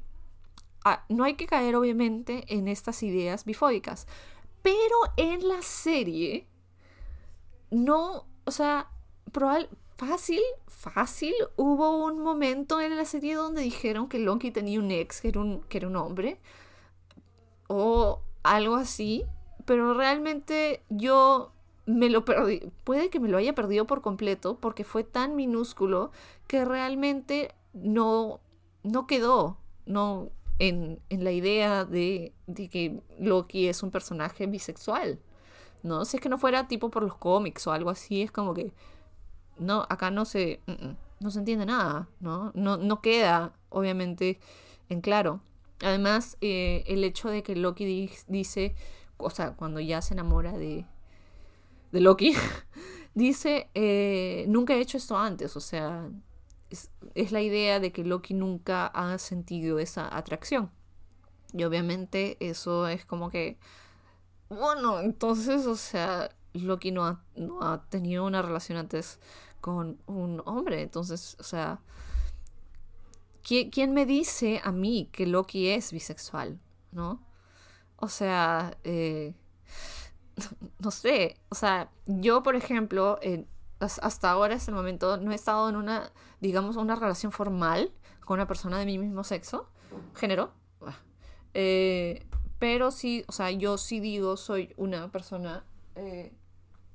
ah, 0.85 1.05
no 1.09 1.25
hay 1.25 1.35
que 1.35 1.47
caer 1.47 1.77
obviamente 1.77 2.45
en 2.49 2.69
estas 2.69 3.03
ideas 3.03 3.45
bifóbicas, 3.45 4.07
pero 4.63 4.97
en 5.17 5.47
la 5.47 5.63
serie 5.63 6.47
no, 7.71 8.27
o 8.45 8.51
sea, 8.51 8.91
probable, 9.33 9.69
fácil, 9.97 10.41
fácil, 10.67 11.35
hubo 11.57 12.05
un 12.05 12.21
momento 12.21 12.81
en 12.81 12.97
la 12.97 13.05
serie 13.05 13.35
donde 13.35 13.63
dijeron 13.63 14.09
que 14.09 14.19
Loki 14.19 14.51
tenía 14.51 14.79
un 14.79 14.91
ex 14.91 15.21
que 15.21 15.29
era 15.29 15.41
un, 15.41 15.63
que 15.63 15.79
era 15.79 15.89
un 15.89 15.97
hombre, 15.97 16.41
o 17.69 18.23
algo 18.43 18.77
así, 18.77 19.25
pero 19.67 19.93
realmente 19.95 20.83
yo 20.89 21.53
me 21.85 22.09
lo 22.09 22.25
perdí, 22.25 22.73
puede 22.85 23.11
que 23.11 23.21
me 23.21 23.29
lo 23.29 23.37
haya 23.37 23.55
perdido 23.55 23.87
por 23.87 24.01
completo 24.01 24.59
porque 24.59 24.85
fue 24.85 25.05
tan 25.05 25.37
minúsculo 25.37 26.11
que 26.47 26.65
realmente 26.65 27.55
no, 27.75 28.41
no 28.83 29.07
quedó 29.07 29.59
no, 29.85 30.31
en, 30.59 31.01
la 31.11 31.33
idea 31.33 31.85
de, 31.85 32.33
que 32.71 33.01
Loki 33.19 33.69
es 33.69 33.83
un 33.83 33.91
personaje 33.91 34.47
bisexual. 34.47 35.19
¿no? 35.83 36.05
Si 36.05 36.17
es 36.17 36.23
que 36.23 36.29
no 36.29 36.39
fuera 36.39 36.67
tipo 36.67 36.91
por 36.91 37.03
los 37.03 37.15
cómics 37.17 37.67
o 37.67 37.73
algo 37.73 37.91
así, 37.91 38.23
es 38.23 38.33
como 38.33 38.55
que 38.55 38.73
no, 39.59 39.87
acá 39.89 40.11
no 40.11 40.25
se, 40.25 40.61
no 41.21 41.31
se 41.31 41.39
entiende 41.39 41.67
nada, 41.67 42.09
¿no? 42.21 42.51
No, 42.55 42.77
no 42.77 43.01
queda, 43.01 43.53
obviamente, 43.69 44.41
en 44.89 45.01
claro. 45.01 45.41
Además, 45.83 46.37
eh, 46.41 46.83
el 46.87 47.05
hecho 47.05 47.29
de 47.29 47.43
que 47.43 47.55
Loki 47.55 48.11
dice 48.29 48.75
o 49.17 49.31
sea, 49.31 49.55
cuando 49.55 49.81
ya 49.81 50.03
se 50.03 50.15
enamora 50.15 50.53
de, 50.53 50.87
de 51.93 52.01
Loki, 52.01 52.35
dice, 53.15 53.71
eh, 53.75 54.45
nunca 54.49 54.75
he 54.75 54.81
hecho 54.81 54.99
esto 54.99 55.17
antes, 55.17 55.57
o 55.57 55.61
sea, 55.61 56.09
es, 56.71 57.33
la 57.33 57.41
idea 57.41 57.81
de 57.81 57.93
que 57.93 58.05
Loki 58.05 58.35
nunca 58.35 58.87
ha 58.87 59.19
sentido 59.19 59.79
esa 59.79 60.15
atracción. 60.17 60.71
Y 61.53 61.65
obviamente 61.65 62.37
eso 62.41 62.87
es 62.89 63.05
como 63.05 63.31
que, 63.31 63.59
bueno, 64.49 65.01
entonces, 65.01 65.67
o 65.67 65.77
sea, 65.77 66.31
Loki 66.53 66.91
no 66.91 67.05
ha, 67.07 67.25
no 67.35 67.63
ha 67.63 67.89
tenido 67.89 68.25
una 68.25 68.43
relación 68.43 68.79
antes 68.79 69.21
con 69.61 69.99
un 70.07 70.43
hombre, 70.45 70.83
entonces, 70.83 71.37
o 71.41 71.43
sea, 71.43 71.81
¿quién, 73.43 73.95
me 73.95 74.07
dice 74.07 74.61
a 74.65 74.73
mí 74.73 75.09
que 75.13 75.27
Loki 75.27 75.69
es 75.69 75.93
bisexual? 75.93 76.61
¿No? 76.93 77.21
O 77.97 78.09
sea, 78.09 78.77
eh, 78.85 79.35
no 80.79 80.91
sé, 80.91 81.37
o 81.49 81.55
sea, 81.55 81.91
yo 82.07 82.43
por 82.43 82.57
ejemplo, 82.57 83.19
hasta 83.81 84.31
ahora, 84.31 84.55
hasta 84.55 84.71
el 84.71 84.77
momento, 84.77 85.17
no 85.17 85.33
he 85.33 85.35
estado 85.35 85.69
en 85.69 85.77
una, 85.77 86.13
digamos, 86.41 86.77
una 86.77 86.97
relación 86.97 87.33
formal 87.33 87.93
con 88.25 88.35
una 88.35 88.47
persona 88.47 88.79
de 88.79 88.87
mi 88.87 88.99
mismo 88.99 89.25
sexo, 89.25 89.71
género, 90.15 90.53
eh, 91.55 92.27
pero 92.59 92.91
sí, 92.91 93.25
o 93.29 93.33
sea, 93.33 93.51
yo 93.51 93.79
sí 93.79 94.01
digo, 94.01 94.37
soy 94.37 94.75
una 94.77 95.11
persona 95.11 95.65
eh, 95.95 96.35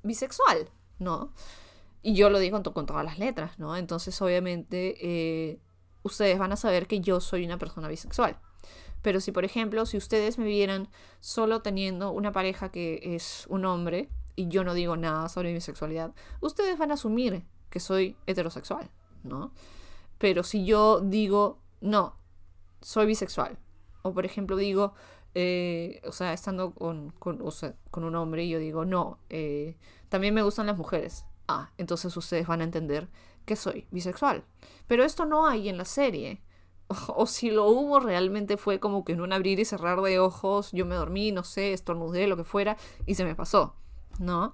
bisexual, 0.04 0.70
¿no? 1.00 1.34
Y 2.04 2.16
yo 2.16 2.30
lo 2.30 2.40
digo 2.40 2.62
con, 2.62 2.86
todas 2.86 3.06
las 3.06 3.18
letras, 3.18 3.58
¿no? 3.60 3.76
Entonces, 3.76 4.20
obviamente, 4.22 5.60
ustedes 6.04 6.38
van 6.40 6.52
a 6.52 6.56
saber 6.56 6.88
que 6.88 7.00
yo 7.00 7.20
soy 7.20 7.46
una 7.46 7.58
persona 7.58 7.88
bisexual. 7.88 8.40
Pero 9.02 9.20
si, 9.20 9.32
por 9.32 9.46
ejemplo, 9.46 9.86
si 9.86 9.98
ustedes 9.98 10.38
me 10.38 10.46
vieran 10.46 10.88
solo 11.20 11.62
teniendo 11.62 12.12
una 12.12 12.32
pareja 12.32 12.70
que 12.70 13.02
es 13.16 13.46
un 13.50 13.66
hombre 13.66 14.10
y 14.36 14.48
yo 14.48 14.64
no 14.64 14.74
digo 14.74 14.98
nada 14.98 15.30
sobre 15.30 15.54
mi 15.54 15.62
sexualidad, 15.62 16.14
ustedes 16.40 16.78
van 16.78 16.92
a 16.92 16.96
asumir 16.96 17.44
que 17.70 17.80
soy 17.80 18.16
heterosexual, 18.28 18.90
¿no? 19.24 19.52
Pero 20.18 20.44
si 20.44 20.66
yo 20.66 21.00
digo, 21.02 21.60
no, 21.80 22.16
soy 22.82 23.08
bisexual, 23.08 23.58
o 24.04 24.14
por 24.14 24.26
ejemplo 24.26 24.56
digo, 24.56 24.94
eh, 25.34 26.02
o 26.06 26.12
sea, 26.12 26.34
estando 26.34 26.74
con, 26.74 27.12
con, 27.12 27.42
un 28.04 28.16
hombre 28.16 28.44
y 28.44 28.50
yo 28.50 28.60
digo, 28.60 28.86
no, 28.86 29.20
eh, 29.30 29.78
también 30.10 30.34
me 30.34 30.44
gustan 30.44 30.68
las 30.68 30.78
mujeres, 30.78 31.26
ah, 31.48 31.72
entonces 31.78 32.16
ustedes 32.16 32.46
van 32.46 32.62
a 32.62 32.66
entender 32.66 33.08
que 33.46 33.56
soy 33.56 33.88
bisexual. 33.92 34.44
Pero 34.88 35.04
esto 35.04 35.26
no 35.26 35.48
hay 35.48 35.70
en 35.70 35.78
la 35.78 35.86
serie. 35.86 36.42
o 37.16 37.26
si 37.26 37.52
lo 37.52 37.68
hubo 37.68 38.00
realmente 38.00 38.58
fue 38.58 38.80
como 38.80 39.04
que 39.04 39.14
en 39.14 39.22
un 39.22 39.34
abrir 39.34 39.60
y 39.60 39.66
cerrar 39.66 40.02
de 40.02 40.20
ojos 40.20 40.72
yo 40.72 40.86
me 40.86 40.96
dormí, 40.96 41.32
no 41.32 41.44
sé, 41.44 41.74
estornudé, 41.74 42.28
lo 42.28 42.38
que 42.38 42.44
fuera, 42.44 42.78
y 43.06 43.16
se 43.16 43.26
me 43.26 43.36
pasó, 43.36 43.76
¿no? 44.20 44.54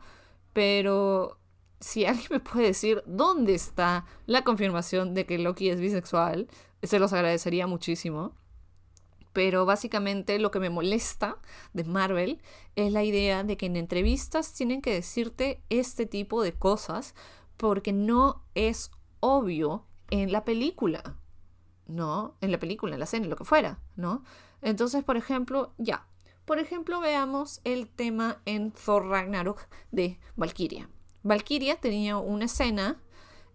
Pero 0.53 1.39
si 1.79 2.05
alguien 2.05 2.27
me 2.31 2.39
puede 2.39 2.67
decir 2.67 3.03
dónde 3.05 3.53
está 3.53 4.05
la 4.25 4.43
confirmación 4.43 5.13
de 5.13 5.25
que 5.25 5.37
Loki 5.37 5.69
es 5.69 5.79
bisexual, 5.79 6.47
se 6.81 6.99
los 6.99 7.13
agradecería 7.13 7.67
muchísimo. 7.67 8.33
Pero 9.33 9.65
básicamente 9.67 10.39
lo 10.39 10.49
que 10.49 10.59
me 10.59 10.71
molesta 10.71 11.37
de 11.73 11.83
Marvel 11.83 12.41
es 12.75 12.91
la 12.91 13.03
idea 13.03 13.43
de 13.43 13.55
que 13.55 13.67
en 13.67 13.75
entrevistas 13.75 14.53
tienen 14.53 14.81
que 14.81 14.93
decirte 14.93 15.61
este 15.69 16.07
tipo 16.07 16.41
de 16.41 16.53
cosas 16.53 17.13
porque 17.55 17.93
no 17.93 18.43
es 18.55 18.89
obvio 19.19 19.85
en 20.09 20.31
la 20.31 20.43
película, 20.43 21.17
¿no? 21.87 22.35
En 22.41 22.51
la 22.51 22.59
película, 22.59 22.93
en 22.93 22.99
la 22.99 23.05
escena, 23.05 23.25
en 23.25 23.29
lo 23.29 23.35
que 23.35 23.43
fuera, 23.43 23.79
¿no? 23.95 24.23
Entonces, 24.61 25.03
por 25.03 25.17
ejemplo, 25.17 25.73
ya. 25.77 26.07
Por 26.45 26.59
ejemplo, 26.59 26.99
veamos 26.99 27.59
el 27.63 27.89
tema 27.89 28.41
en 28.45 28.71
Thor 28.71 29.07
Ragnarok 29.07 29.67
de 29.91 30.19
Valkyria. 30.35 30.89
Valkyria 31.23 31.75
tenía 31.75 32.17
una 32.17 32.45
escena 32.45 33.01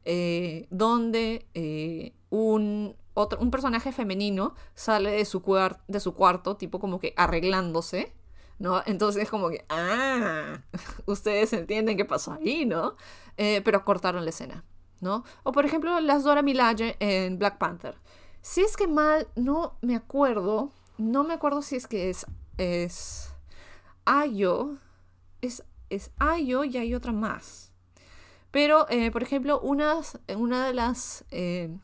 eh, 0.04 0.66
donde 0.70 1.46
eh, 1.54 2.12
un, 2.28 2.96
otro, 3.14 3.40
un 3.40 3.50
personaje 3.50 3.92
femenino 3.92 4.54
sale 4.74 5.12
de 5.12 5.24
su, 5.24 5.42
de 5.88 6.00
su 6.00 6.14
cuarto, 6.14 6.56
tipo 6.56 6.80
como 6.80 7.00
que 7.00 7.14
arreglándose, 7.16 8.12
¿no? 8.58 8.82
Entonces 8.86 9.22
es 9.24 9.30
como 9.30 9.48
que, 9.48 9.64
ah, 9.68 10.60
ustedes 11.06 11.52
entienden 11.52 11.96
qué 11.96 12.04
pasó 12.04 12.32
ahí, 12.32 12.66
¿no? 12.66 12.96
Eh, 13.36 13.62
pero 13.64 13.84
cortaron 13.84 14.24
la 14.24 14.30
escena, 14.30 14.64
¿no? 15.00 15.24
O 15.44 15.52
por 15.52 15.64
ejemplo, 15.64 15.98
las 16.00 16.24
Dora 16.24 16.42
Milaje 16.42 16.96
en 17.00 17.38
Black 17.38 17.58
Panther. 17.58 17.96
Si 18.42 18.61
es 18.61 18.76
que 18.76 18.87
mal, 18.87 19.28
no 19.37 19.76
me 19.81 19.96
acuerdo, 19.96 20.72
no 20.98 21.24
me 21.24 21.35
acuerdo 21.35 21.62
si 21.62 21.76
es 21.76 21.87
que 21.87 22.11
es, 22.11 22.26
es 22.59 23.33
Ayo, 24.05 24.78
es, 25.40 25.62
es 25.90 26.11
Ayo 26.18 26.64
y 26.64 26.76
hay 26.76 26.94
otra 26.94 27.12
más. 27.12 27.72
Pero, 28.50 28.87
eh, 28.90 29.11
por 29.11 29.22
ejemplo, 29.22 29.61
una, 29.61 30.00
una 30.37 30.66
de 30.66 30.74
las... 30.74 31.24
Eh, 31.31 31.74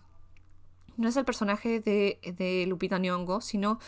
no 0.97 1.09
es 1.09 1.17
el 1.17 1.25
personaje 1.25 1.81
de, 1.81 2.19
de 2.37 2.67
Lupita 2.67 2.99
Nyong'o, 2.99 3.41
sino 3.41 3.79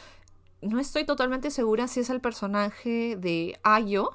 no 0.63 0.79
estoy 0.79 1.05
totalmente 1.05 1.51
segura 1.51 1.89
si 1.89 2.01
es 2.01 2.11
el 2.11 2.21
personaje 2.21 3.17
de 3.17 3.59
Ayo, 3.65 4.11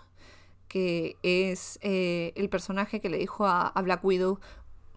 que 0.67 1.17
es 1.23 1.79
eh, 1.81 2.33
el 2.35 2.49
personaje 2.49 3.01
que 3.01 3.09
le 3.09 3.17
dijo 3.17 3.45
a, 3.45 3.73
Black 3.83 4.03
Widow, 4.03 4.39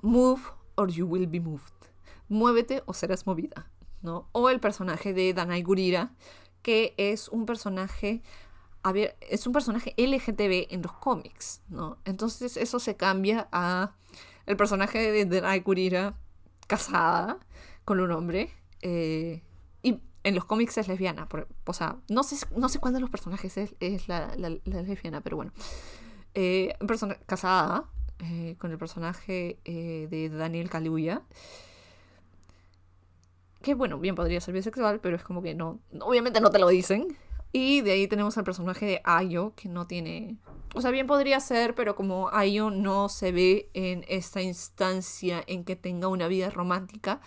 move 0.02 0.40
or 0.76 0.90
you 0.90 1.06
will 1.06 1.26
be 1.26 1.40
moved. 1.40 1.87
Muévete 2.28 2.82
o 2.86 2.94
serás 2.94 3.26
movida, 3.26 3.70
¿no? 4.02 4.28
O 4.32 4.50
el 4.50 4.60
personaje 4.60 5.12
de 5.14 5.32
Danai 5.32 5.62
Gurira, 5.62 6.12
que 6.62 6.94
es 6.96 7.28
un 7.28 7.46
personaje 7.46 8.22
es 9.20 9.46
un 9.46 9.52
personaje 9.52 9.94
LGTB 9.96 10.72
en 10.72 10.82
los 10.82 10.92
cómics, 10.92 11.60
¿no? 11.68 11.98
Entonces 12.04 12.56
eso 12.56 12.78
se 12.78 12.96
cambia 12.96 13.48
a 13.52 13.92
el 14.46 14.56
personaje 14.56 15.12
de 15.12 15.24
Danai 15.26 15.60
Gurira 15.60 16.14
casada 16.66 17.38
con 17.84 18.00
un 18.00 18.10
hombre 18.12 18.50
eh, 18.82 19.42
y 19.82 20.00
en 20.22 20.34
los 20.34 20.44
cómics 20.44 20.78
es 20.78 20.88
lesbiana. 20.88 21.28
o 21.64 21.72
sea, 21.72 21.96
no 22.08 22.22
sé, 22.22 22.46
no 22.56 22.68
sé 22.68 22.78
cuál 22.78 22.94
de 22.94 23.00
los 23.00 23.10
personajes 23.10 23.56
es, 23.56 24.08
la, 24.08 24.34
lesbiana, 24.36 25.20
pero 25.20 25.36
bueno. 25.36 25.52
Eh, 26.34 26.76
persona, 26.86 27.16
casada 27.26 27.84
eh, 28.20 28.56
con 28.58 28.70
el 28.70 28.78
personaje 28.78 29.58
de 29.64 30.30
Daniel 30.30 30.70
Kaluuya. 30.70 31.22
Que 33.62 33.74
bueno, 33.74 33.98
bien 33.98 34.14
podría 34.14 34.40
ser 34.40 34.54
bisexual, 34.54 35.00
pero 35.00 35.16
es 35.16 35.22
como 35.22 35.42
que 35.42 35.54
no. 35.54 35.80
Obviamente 36.00 36.40
no 36.40 36.50
te 36.50 36.58
lo 36.58 36.68
dicen. 36.68 37.16
Y 37.52 37.80
de 37.80 37.92
ahí 37.92 38.08
tenemos 38.08 38.36
al 38.36 38.44
personaje 38.44 38.84
de 38.86 39.00
Ayo, 39.04 39.54
que 39.56 39.68
no 39.68 39.86
tiene. 39.86 40.36
O 40.74 40.82
sea, 40.82 40.90
bien 40.90 41.06
podría 41.06 41.40
ser, 41.40 41.74
pero 41.74 41.96
como 41.96 42.28
Ayo 42.32 42.70
no 42.70 43.08
se 43.08 43.32
ve 43.32 43.70
en 43.72 44.04
esta 44.08 44.42
instancia 44.42 45.42
en 45.46 45.64
que 45.64 45.74
tenga 45.74 46.08
una 46.08 46.28
vida 46.28 46.50
romántica, 46.50 47.20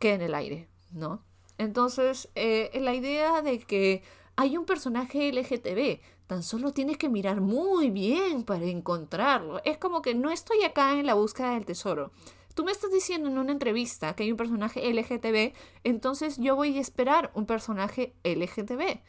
queda 0.00 0.14
en 0.14 0.22
el 0.22 0.34
aire, 0.34 0.68
¿no? 0.92 1.22
Entonces, 1.58 2.30
eh, 2.34 2.70
la 2.80 2.94
idea 2.94 3.42
de 3.42 3.58
que 3.58 4.02
hay 4.36 4.56
un 4.56 4.64
personaje 4.64 5.30
LGTB, 5.30 6.00
tan 6.26 6.42
solo 6.42 6.72
tienes 6.72 6.96
que 6.96 7.08
mirar 7.08 7.40
muy 7.40 7.90
bien 7.90 8.44
para 8.44 8.64
encontrarlo. 8.64 9.60
Es 9.64 9.78
como 9.78 10.02
que 10.02 10.14
no 10.14 10.30
estoy 10.30 10.62
acá 10.64 10.98
en 10.98 11.06
la 11.06 11.14
búsqueda 11.14 11.50
del 11.50 11.66
tesoro. 11.66 12.12
Tú 12.54 12.64
me 12.64 12.72
estás 12.72 12.92
diciendo 12.92 13.28
en 13.28 13.38
una 13.38 13.52
entrevista 13.52 14.14
que 14.14 14.22
hay 14.22 14.30
un 14.30 14.36
personaje 14.36 14.92
LGTB, 14.92 15.52
entonces 15.82 16.38
yo 16.38 16.54
voy 16.54 16.78
a 16.78 16.80
esperar 16.80 17.30
un 17.34 17.46
personaje 17.46 18.14
LGTB. 18.22 19.00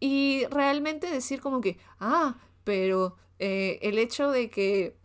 Y 0.00 0.46
realmente 0.50 1.10
decir 1.10 1.40
como 1.40 1.60
que, 1.60 1.78
ah, 2.00 2.38
pero 2.64 3.16
eh, 3.38 3.78
el 3.82 3.98
hecho 3.98 4.30
de 4.30 4.48
que 4.48 4.96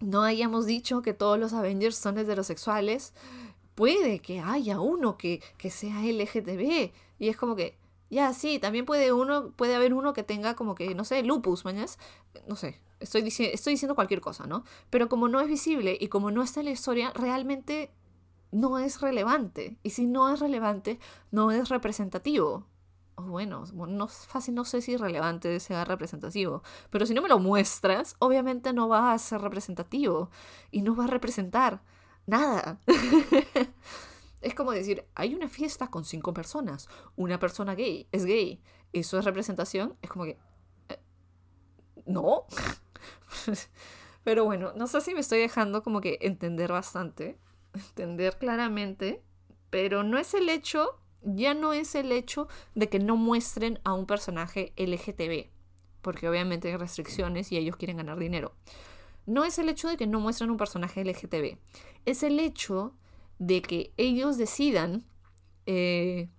no 0.00 0.22
hayamos 0.22 0.66
dicho 0.66 1.02
que 1.02 1.14
todos 1.14 1.38
los 1.38 1.52
Avengers 1.52 1.96
son 1.96 2.18
heterosexuales, 2.18 3.14
puede 3.74 4.18
que 4.18 4.40
haya 4.40 4.80
uno 4.80 5.16
que, 5.16 5.42
que 5.58 5.70
sea 5.70 6.02
LGTB. 6.02 6.92
Y 7.18 7.28
es 7.28 7.36
como 7.36 7.54
que, 7.54 7.78
ya, 8.10 8.32
sí, 8.32 8.58
también 8.58 8.84
puede 8.84 9.12
uno, 9.12 9.50
puede 9.52 9.74
haber 9.74 9.94
uno 9.94 10.12
que 10.12 10.22
tenga 10.22 10.54
como 10.54 10.74
que, 10.74 10.94
no 10.94 11.04
sé, 11.04 11.22
lupus, 11.22 11.64
mañas. 11.64 11.98
No 12.46 12.56
sé, 12.56 12.80
estoy, 13.00 13.26
estoy 13.26 13.72
diciendo 13.72 13.94
cualquier 13.94 14.20
cosa, 14.20 14.46
¿no? 14.46 14.64
Pero 14.90 15.08
como 15.08 15.28
no 15.28 15.40
es 15.40 15.48
visible 15.48 15.96
y 16.00 16.08
como 16.08 16.30
no 16.30 16.42
está 16.42 16.60
en 16.60 16.66
la 16.66 16.72
historia, 16.72 17.12
realmente 17.14 17.90
no 18.52 18.78
es 18.78 19.00
relevante. 19.00 19.78
Y 19.82 19.90
si 19.90 20.06
no 20.06 20.32
es 20.32 20.40
relevante, 20.40 20.98
no 21.30 21.50
es 21.50 21.68
representativo. 21.68 22.66
O 23.16 23.22
bueno, 23.22 23.64
no 23.72 24.08
fácil, 24.08 24.54
no 24.54 24.64
sé 24.64 24.82
si 24.82 24.96
relevante 24.96 25.58
sea 25.58 25.84
representativo. 25.84 26.62
Pero 26.90 27.06
si 27.06 27.14
no 27.14 27.22
me 27.22 27.28
lo 27.28 27.38
muestras, 27.38 28.14
obviamente 28.18 28.72
no 28.72 28.88
va 28.88 29.12
a 29.12 29.18
ser 29.18 29.40
representativo. 29.40 30.30
Y 30.70 30.82
no 30.82 30.94
va 30.94 31.04
a 31.04 31.08
representar 31.08 31.82
nada. 32.26 32.78
es 34.46 34.54
como 34.54 34.70
decir, 34.70 35.04
hay 35.16 35.34
una 35.34 35.48
fiesta 35.48 35.88
con 35.88 36.04
cinco 36.04 36.32
personas, 36.32 36.88
una 37.16 37.40
persona 37.40 37.74
gay 37.74 38.06
es 38.12 38.24
gay, 38.24 38.62
¿eso 38.92 39.18
es 39.18 39.24
representación? 39.24 39.96
Es 40.02 40.10
como 40.10 40.24
que... 40.24 40.38
Eh, 40.88 41.00
no. 42.06 42.46
Pero 44.24 44.44
bueno, 44.44 44.72
no 44.76 44.86
sé 44.86 45.00
si 45.00 45.14
me 45.14 45.20
estoy 45.20 45.40
dejando 45.40 45.82
como 45.82 46.00
que 46.00 46.18
entender 46.20 46.70
bastante, 46.70 47.38
entender 47.74 48.38
claramente, 48.38 49.22
pero 49.70 50.02
no 50.02 50.18
es 50.18 50.34
el 50.34 50.48
hecho, 50.48 51.00
ya 51.22 51.54
no 51.54 51.72
es 51.72 51.94
el 51.94 52.10
hecho 52.10 52.48
de 52.74 52.88
que 52.88 52.98
no 52.98 53.16
muestren 53.16 53.78
a 53.84 53.92
un 53.92 54.06
personaje 54.06 54.72
LGTB, 54.76 55.50
porque 56.02 56.28
obviamente 56.28 56.68
hay 56.68 56.76
restricciones 56.76 57.52
y 57.52 57.56
ellos 57.56 57.76
quieren 57.76 57.98
ganar 57.98 58.18
dinero 58.18 58.54
no 59.26 59.44
es 59.44 59.58
el 59.58 59.68
hecho 59.68 59.88
de 59.88 59.96
que 59.96 60.06
no 60.06 60.20
muestran 60.20 60.50
un 60.50 60.56
personaje 60.56 61.04
LGTB, 61.04 61.58
es 62.04 62.22
el 62.22 62.40
hecho 62.40 62.94
de 63.38 63.62
que 63.62 63.92
ellos 63.96 64.38
decidan 64.38 65.04
eh, 65.66 66.30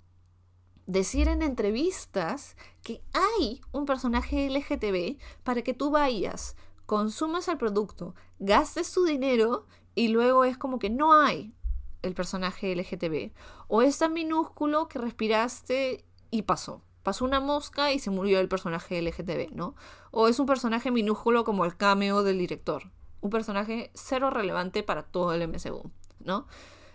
decir 0.86 1.28
en 1.28 1.42
entrevistas 1.42 2.56
que 2.82 3.02
hay 3.14 3.62
un 3.72 3.86
personaje 3.86 4.50
LGTB 4.50 5.18
para 5.44 5.62
que 5.62 5.74
tú 5.74 5.92
vayas, 5.92 6.56
consumas 6.86 7.48
el 7.48 7.58
producto, 7.58 8.16
gastes 8.40 8.92
tu 8.92 9.06
dinero 9.06 9.66
y 9.96 10.10
luego 10.10 10.46
es 10.46 10.58
como 10.58 10.80
que 10.80 10.90
no 10.90 11.14
hay 11.14 11.54
el 12.02 12.14
personaje 12.14 12.76
LGTB. 12.76 13.34
O 13.68 13.82
es 13.82 13.98
tan 13.98 14.14
minúsculo 14.14 14.88
que 14.88 15.00
respiraste 15.00 16.06
y 16.32 16.44
pasó 16.44 16.84
pasó 17.08 17.24
una 17.24 17.40
mosca 17.40 17.94
y 17.94 18.00
se 18.00 18.10
murió 18.10 18.42
el 18.42 18.50
personaje 18.50 19.02
LGTB, 19.02 19.54
¿no? 19.54 19.76
O 20.12 20.28
es 20.28 20.42
un 20.42 20.46
personaje 20.46 20.92
minúsculo 20.92 21.46
como 21.46 21.64
el 21.64 21.78
cameo 21.78 22.22
del 22.22 22.38
director. 22.38 22.92
Un 23.22 23.30
personaje 23.30 23.92
cero 23.94 24.30
relevante 24.30 24.84
para 24.84 25.04
todo 25.04 25.32
el 25.32 25.48
MCU, 25.48 25.90
¿no? 26.20 26.48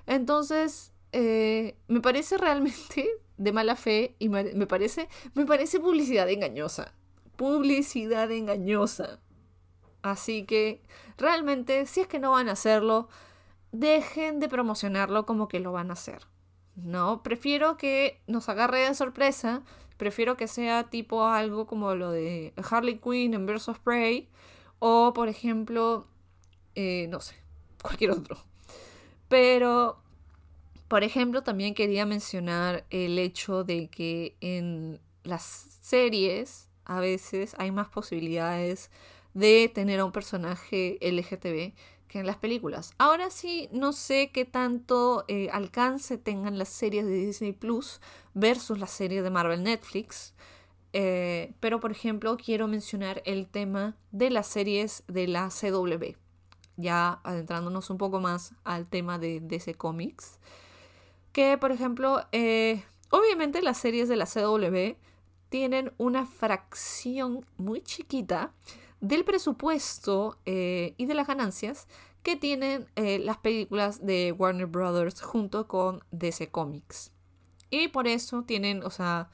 Entonces, 0.07 0.93
eh, 1.13 1.77
me 1.89 2.01
parece 2.01 2.39
realmente 2.39 3.09
de 3.37 3.53
mala 3.53 3.77
fe 3.77 4.17
y 4.19 4.29
me 4.29 4.67
parece, 4.67 5.09
me 5.35 5.47
parece 5.47 5.81
publicidad 5.81 6.29
engañosa. 6.29 6.95
Publicidad 7.37 8.31
engañosa. 8.31 9.21
Así 10.03 10.45
que, 10.45 10.83
realmente, 11.17 11.87
si 11.87 12.01
es 12.01 12.07
que 12.09 12.19
no 12.19 12.33
van 12.33 12.49
a 12.49 12.53
hacerlo, 12.53 13.09
dejen 13.71 14.41
de 14.41 14.49
promocionarlo 14.49 15.27
como 15.27 15.49
que 15.49 15.61
lo 15.61 15.73
van 15.73 15.91
a 15.91 15.95
hacer. 15.95 16.27
No, 16.75 17.23
prefiero 17.23 17.77
que 17.77 18.21
nos 18.27 18.49
agarre 18.49 18.81
de 18.81 18.95
sorpresa 18.95 19.63
Prefiero 20.03 20.37
que 20.37 20.49
sea 20.49 20.91
tipo 20.91 21.27
algo 21.27 21.67
como 21.67 21.95
lo 21.95 22.11
de 22.11 22.53
Harley 22.69 22.99
Quinn 22.99 23.35
en 23.35 23.49
of 23.49 23.79
Prey. 23.85 24.29
O, 24.81 25.13
por 25.13 25.29
ejemplo, 25.29 26.09
eh, 26.75 27.07
no 27.09 27.21
sé, 27.21 27.37
cualquier 27.81 28.11
otro. 28.11 28.37
Pero, 29.33 29.97
por 30.89 31.05
ejemplo, 31.05 31.43
también 31.43 31.73
quería 31.73 32.05
mencionar 32.05 32.85
el 32.91 33.19
hecho 33.19 33.65
de 33.65 33.89
que 33.89 34.37
en 34.43 35.01
las 35.25 35.43
series 35.81 36.69
a 36.85 37.01
veces 37.01 37.55
hay 37.57 37.71
más 37.71 37.89
posibilidades 37.89 38.91
de 39.33 39.73
tener 39.75 40.01
a 40.01 40.05
un 40.05 40.13
personaje 40.13 40.99
LGTB 41.01 41.73
en 42.11 42.27
las 42.27 42.37
películas. 42.37 42.93
Ahora 42.99 43.31
sí, 43.31 43.71
no 43.73 43.95
sé 43.95 44.33
qué 44.35 44.45
tanto 44.45 45.25
eh, 45.29 45.49
alcance 45.51 46.19
tengan 46.19 46.59
las 46.59 46.69
series 46.69 47.07
de 47.07 47.15
Disney 47.15 47.53
Plus 47.53 48.03
versus 48.35 48.79
las 48.79 48.91
series 48.91 49.25
de 49.25 49.31
Marvel 49.31 49.63
Netflix. 49.63 50.35
Eh, 50.93 51.55
pero, 51.59 51.81
por 51.81 51.91
ejemplo, 51.91 52.37
quiero 52.37 52.69
mencionar 52.69 53.23
el 53.25 53.47
tema 53.47 53.97
de 54.11 54.29
las 54.29 54.47
series 54.47 55.05
de 55.09 55.27
la 55.27 55.49
CW. 55.49 56.19
Ya 56.77 57.21
adentrándonos 57.23 57.91
un 57.91 57.99
poco 57.99 58.21
más 58.21 58.55
al 58.65 58.89
tema 58.89 59.19
de 59.19 59.41
DC 59.41 59.75
Comics. 59.75 60.39
Que, 61.33 61.57
por 61.59 61.73
ejemplo, 61.73 62.23
eh, 62.33 62.85
obviamente 63.11 63.63
las 63.63 63.79
series 63.79 64.09
de 64.09 64.17
la 64.17 64.27
CW 64.27 64.97
tienen 65.49 65.93
una 65.99 66.27
fracción 66.27 67.45
muy 67.57 67.83
chiquita 67.83 68.53
del 69.01 69.25
presupuesto 69.25 70.39
eh, 70.47 70.95
y 70.97 71.07
de 71.07 71.15
las 71.15 71.27
ganancias 71.27 71.89
que 72.23 72.37
tienen 72.37 72.87
las 72.95 73.39
películas 73.39 74.07
de 74.07 74.31
Warner 74.31 74.67
Brothers 74.67 75.23
junto 75.23 75.67
con 75.67 76.05
DC 76.13 76.51
Comics. 76.51 77.11
Y 77.73 77.89
por 77.89 78.07
eso 78.07 78.43
tienen, 78.43 78.85
o 78.85 78.91
sea, 78.91 79.31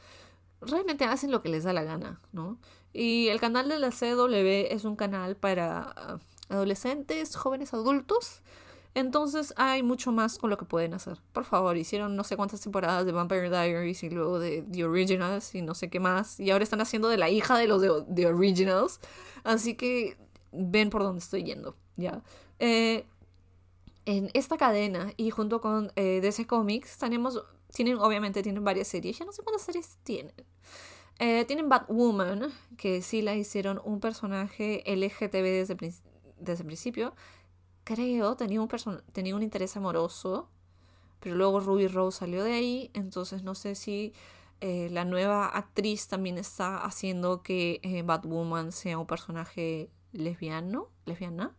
realmente 0.60 1.04
hacen 1.04 1.32
lo 1.32 1.42
que 1.42 1.48
les 1.48 1.64
da 1.64 1.72
la 1.72 1.82
gana, 1.82 2.20
¿no? 2.32 2.58
Y 2.92 3.28
el 3.28 3.40
canal 3.40 3.68
de 3.68 3.78
la 3.80 3.90
CW 3.90 4.72
es 4.72 4.84
un 4.84 4.94
canal 4.94 5.36
para 5.36 6.20
adolescentes, 6.48 7.36
jóvenes 7.36 7.74
adultos. 7.74 8.42
Entonces 8.94 9.54
hay 9.56 9.82
mucho 9.82 10.12
más 10.12 10.38
con 10.38 10.50
lo 10.50 10.56
que 10.56 10.64
pueden 10.64 10.94
hacer. 10.94 11.20
Por 11.32 11.44
favor, 11.44 11.76
hicieron 11.76 12.16
no 12.16 12.24
sé 12.24 12.36
cuántas 12.36 12.60
temporadas 12.60 13.06
de 13.06 13.12
Vampire 13.12 13.50
Diaries 13.50 14.02
y 14.02 14.10
luego 14.10 14.38
de 14.38 14.62
The 14.62 14.84
Originals 14.84 15.54
y 15.54 15.62
no 15.62 15.74
sé 15.74 15.88
qué 15.90 16.00
más. 16.00 16.40
Y 16.40 16.50
ahora 16.50 16.64
están 16.64 16.80
haciendo 16.80 17.08
de 17.08 17.16
la 17.16 17.30
hija 17.30 17.56
de 17.58 17.66
los 17.66 17.80
de 17.80 18.04
The 18.14 18.26
Originals. 18.26 19.00
Así 19.44 19.74
que 19.74 20.16
ven 20.52 20.90
por 20.90 21.02
dónde 21.02 21.20
estoy 21.20 21.44
yendo, 21.44 21.76
¿ya? 21.96 22.22
Eh, 22.58 23.04
en 24.06 24.30
esta 24.32 24.56
cadena 24.56 25.12
y 25.16 25.30
junto 25.30 25.60
con 25.60 25.92
eh, 25.94 26.20
DC 26.22 26.46
Comics 26.46 26.96
tenemos 26.96 27.44
tienen, 27.72 27.98
obviamente, 27.98 28.42
tienen 28.42 28.64
varias 28.64 28.88
series. 28.88 29.18
Ya 29.18 29.24
no 29.24 29.32
sé 29.32 29.42
cuántas 29.42 29.62
series 29.62 29.98
tienen. 30.02 30.34
Eh, 31.18 31.44
tienen 31.46 31.68
Batwoman, 31.68 32.52
que 32.76 33.02
sí 33.02 33.22
la 33.22 33.34
hicieron 33.34 33.80
un 33.84 34.00
personaje 34.00 34.84
LGTB 34.86 35.42
desde, 35.42 35.76
desde 36.40 36.62
el 36.62 36.66
principio. 36.66 37.14
Creo, 37.84 38.36
tenía 38.36 38.60
un, 38.60 38.68
tenía 39.12 39.34
un 39.34 39.42
interés 39.42 39.76
amoroso, 39.76 40.48
pero 41.20 41.36
luego 41.36 41.60
Ruby 41.60 41.88
Rose 41.88 42.18
salió 42.18 42.44
de 42.44 42.52
ahí, 42.52 42.90
entonces 42.94 43.42
no 43.42 43.54
sé 43.54 43.74
si 43.74 44.12
eh, 44.60 44.88
la 44.90 45.04
nueva 45.04 45.46
actriz 45.46 46.08
también 46.08 46.36
está 46.36 46.78
haciendo 46.78 47.42
que 47.42 47.80
eh, 47.84 48.02
Batwoman 48.02 48.72
sea 48.72 48.98
un 48.98 49.06
personaje 49.06 49.90
lesbiano, 50.12 50.88
lesbiana. 51.04 51.54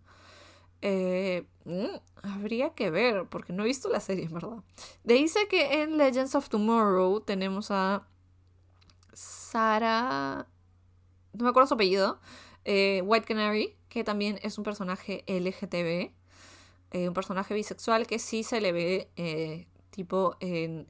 Eh, 0.82 1.48
mm, 1.66 1.96
habría 2.24 2.72
que 2.72 2.90
ver, 2.90 3.26
porque 3.30 3.54
no 3.54 3.64
he 3.64 3.68
visto 3.68 3.90
la 3.90 4.02
serie, 4.02 4.26
en 4.26 4.34
verdad. 4.34 4.64
Dice 5.04 5.48
que 5.48 5.82
en 5.82 5.98
Legends 5.98 6.36
of 6.36 6.50
Tomorrow 6.50 7.22
tenemos 7.22 7.72
a 7.72 8.06
Sara. 9.14 10.48
No 11.34 11.44
me 11.44 11.50
acuerdo 11.50 11.68
su 11.68 11.76
apellido. 11.76 12.20
White 12.66 13.26
Canary, 13.26 13.79
que 13.90 14.04
también 14.04 14.40
es 14.44 14.58
un 14.58 14.64
personaje 14.64 15.24
LGTB. 15.28 16.14
Eh, 16.92 17.08
un 17.08 17.14
personaje 17.14 17.54
bisexual 17.54 18.08
que 18.08 18.18
sí 18.18 18.44
se 18.44 18.62
le 18.62 18.72
ve 18.72 19.68
tipo 19.92 20.38
en. 20.40 20.88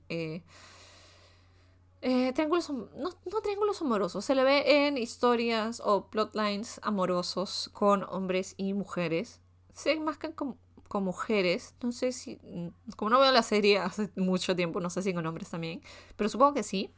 triángulos, 2.02 2.70
no, 2.70 2.90
no, 2.96 3.42
triángulos 3.42 3.82
amorosos, 3.82 4.24
se 4.24 4.36
le 4.36 4.44
ve 4.44 4.86
en 4.86 4.98
historias 4.98 5.82
o 5.84 6.06
plotlines 6.10 6.80
amorosos 6.84 7.70
con 7.74 8.04
hombres 8.04 8.54
y 8.58 8.74
mujeres 8.74 9.42
se 9.80 10.00
que 10.20 10.34
con, 10.34 10.58
mujeres. 11.04 11.76
No 11.82 11.92
sé 11.92 12.12
si. 12.12 12.38
Mm, 12.44 12.70
como 12.96 13.10
no 13.12 13.20
veo 13.20 13.32
la 13.32 13.44
serie 13.44 13.80
hace 13.80 14.10
mucho 14.16 14.56
tiempo, 14.56 14.80
no 14.80 14.90
sé 14.90 15.02
si 15.02 15.14
con 15.14 15.26
hombres 15.26 15.50
también. 15.50 15.82
Pero 16.16 16.30
supongo 16.30 16.54
que 16.54 16.64
sí. 16.64 16.92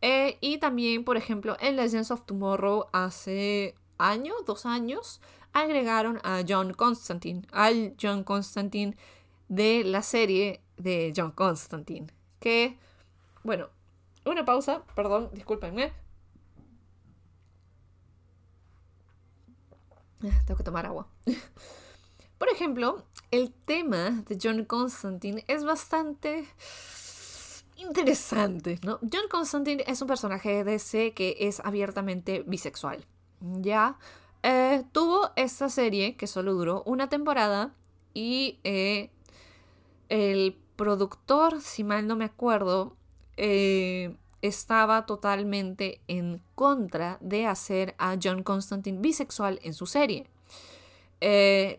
Eh, 0.00 0.38
y 0.40 0.58
también, 0.58 1.04
por 1.04 1.16
ejemplo, 1.16 1.56
en 1.60 1.76
Legends 1.76 2.10
of 2.10 2.24
Tomorrow 2.24 2.86
hace 2.92 3.74
año, 3.98 4.34
dos 4.46 4.66
años, 4.66 5.20
agregaron 5.52 6.20
a 6.22 6.42
John 6.46 6.72
Constantine, 6.74 7.42
al 7.52 7.94
John 8.00 8.24
Constantine 8.24 8.96
de 9.48 9.84
la 9.84 10.02
serie 10.02 10.60
de 10.76 11.12
John 11.16 11.30
Constantine. 11.32 12.08
Que, 12.40 12.78
bueno, 13.42 13.70
una 14.24 14.44
pausa, 14.44 14.84
perdón, 14.94 15.30
discúlpenme. 15.32 15.92
Ah, 20.24 20.42
tengo 20.46 20.58
que 20.58 20.64
tomar 20.64 20.86
agua. 20.86 21.08
Por 22.38 22.48
ejemplo, 22.48 23.04
el 23.30 23.52
tema 23.52 24.10
de 24.26 24.38
John 24.42 24.64
Constantine 24.64 25.44
es 25.48 25.64
bastante 25.64 26.46
interesante, 27.76 28.78
¿no? 28.82 28.98
John 29.00 29.28
Constantine 29.30 29.84
es 29.86 30.00
un 30.02 30.08
personaje 30.08 30.64
DC 30.64 31.14
que 31.14 31.36
es 31.40 31.60
abiertamente 31.60 32.42
bisexual, 32.46 33.06
¿ya? 33.40 33.98
Eh, 34.42 34.84
tuvo 34.92 35.30
esta 35.34 35.68
serie 35.68 36.16
que 36.16 36.26
solo 36.26 36.54
duró 36.54 36.82
una 36.86 37.08
temporada 37.08 37.74
y 38.14 38.60
eh, 38.62 39.10
el 40.08 40.56
productor, 40.76 41.60
si 41.60 41.82
mal 41.82 42.06
no 42.06 42.14
me 42.14 42.26
acuerdo, 42.26 42.96
eh, 43.36 44.16
estaba 44.42 45.04
totalmente 45.04 46.00
en 46.06 46.40
contra 46.54 47.18
de 47.20 47.46
hacer 47.46 47.94
a 47.98 48.16
John 48.22 48.42
Constantine 48.44 49.00
bisexual 49.00 49.58
en 49.62 49.74
su 49.74 49.86
serie. 49.86 50.28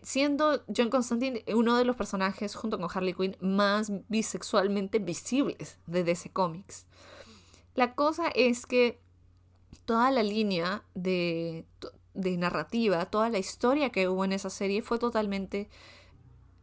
Siendo 0.02 0.62
John 0.76 0.90
Constantine 0.90 1.44
uno 1.54 1.78
de 1.78 1.84
los 1.86 1.96
personajes, 1.96 2.54
junto 2.54 2.78
con 2.78 2.90
Harley 2.92 3.14
Quinn, 3.14 3.36
más 3.40 3.90
bisexualmente 4.08 4.98
visibles 4.98 5.78
de 5.86 6.04
DC 6.04 6.30
Comics. 6.30 6.86
La 7.74 7.94
cosa 7.94 8.28
es 8.28 8.66
que 8.66 9.00
toda 9.88 10.10
la 10.10 10.22
línea 10.22 10.82
de, 10.94 11.64
narrativa, 12.12 13.06
toda 13.06 13.30
la 13.30 13.38
historia 13.38 13.88
que 13.88 14.06
hubo 14.06 14.22
en 14.26 14.32
esa 14.32 14.50
serie 14.50 14.82
fue 14.82 14.98
totalmente 14.98 15.70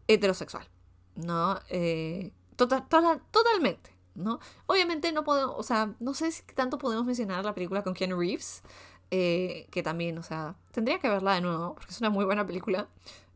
heterosexual, 0.08 0.68
¿no? 1.16 1.60
Eh, 1.70 2.34
tota-, 2.56 2.86
totalmente, 3.32 3.90
¿no? 4.14 4.40
Obviamente 4.68 5.12
no 5.12 5.24
podemos, 5.24 5.56
o 5.58 5.64
sea, 5.64 5.96
no 6.00 6.14
sé 6.14 6.32
si 6.32 6.44
tanto 6.54 6.78
podemos 6.78 7.04
mencionar 7.04 7.44
la 7.44 7.56
película 7.56 7.82
con 7.82 7.96
Keanu 7.96 8.20
Reeves, 8.20 8.62
eh, 9.10 9.68
que 9.72 9.82
también, 9.82 10.20
o 10.20 10.24
sea, 10.24 10.54
tendría 10.72 11.00
que 11.00 11.10
verla 11.10 11.34
de 11.34 11.42
nuevo, 11.42 11.74
porque 11.74 11.94
es 11.94 12.00
una 12.02 12.12
muy 12.12 12.26
buena 12.26 12.46
película, 12.46 12.90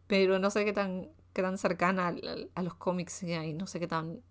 pero 0.06 0.38
no 0.38 0.52
sé 0.52 0.66
qué 0.66 0.74
tan, 0.74 1.10
qué 1.34 1.42
tan 1.42 1.58
cercana 1.58 2.14
a, 2.54 2.62
los 2.62 2.76
cómics 2.76 3.24
y 3.24 3.54
no 3.54 3.66
sé 3.66 3.80
qué 3.80 3.88
tan... 3.88 4.22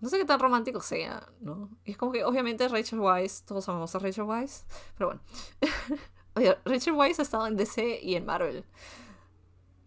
No 0.00 0.08
sé 0.08 0.18
qué 0.18 0.24
tan 0.24 0.40
romántico 0.40 0.80
sea, 0.80 1.28
¿no? 1.40 1.70
Y 1.84 1.92
es 1.92 1.96
como 1.96 2.12
que 2.12 2.24
obviamente 2.24 2.66
Rachel 2.68 3.00
Weisz, 3.00 3.42
todos 3.42 3.68
amamos 3.68 3.94
a 3.94 3.98
Rachel 3.98 4.24
Weisz, 4.24 4.64
pero 4.96 5.08
bueno. 5.08 5.22
Oye, 6.34 6.56
Rachel 6.64 6.94
Weisz 6.94 7.18
ha 7.18 7.22
estado 7.22 7.46
en 7.46 7.56
DC 7.56 8.00
y 8.02 8.14
en 8.14 8.24
Marvel. 8.24 8.64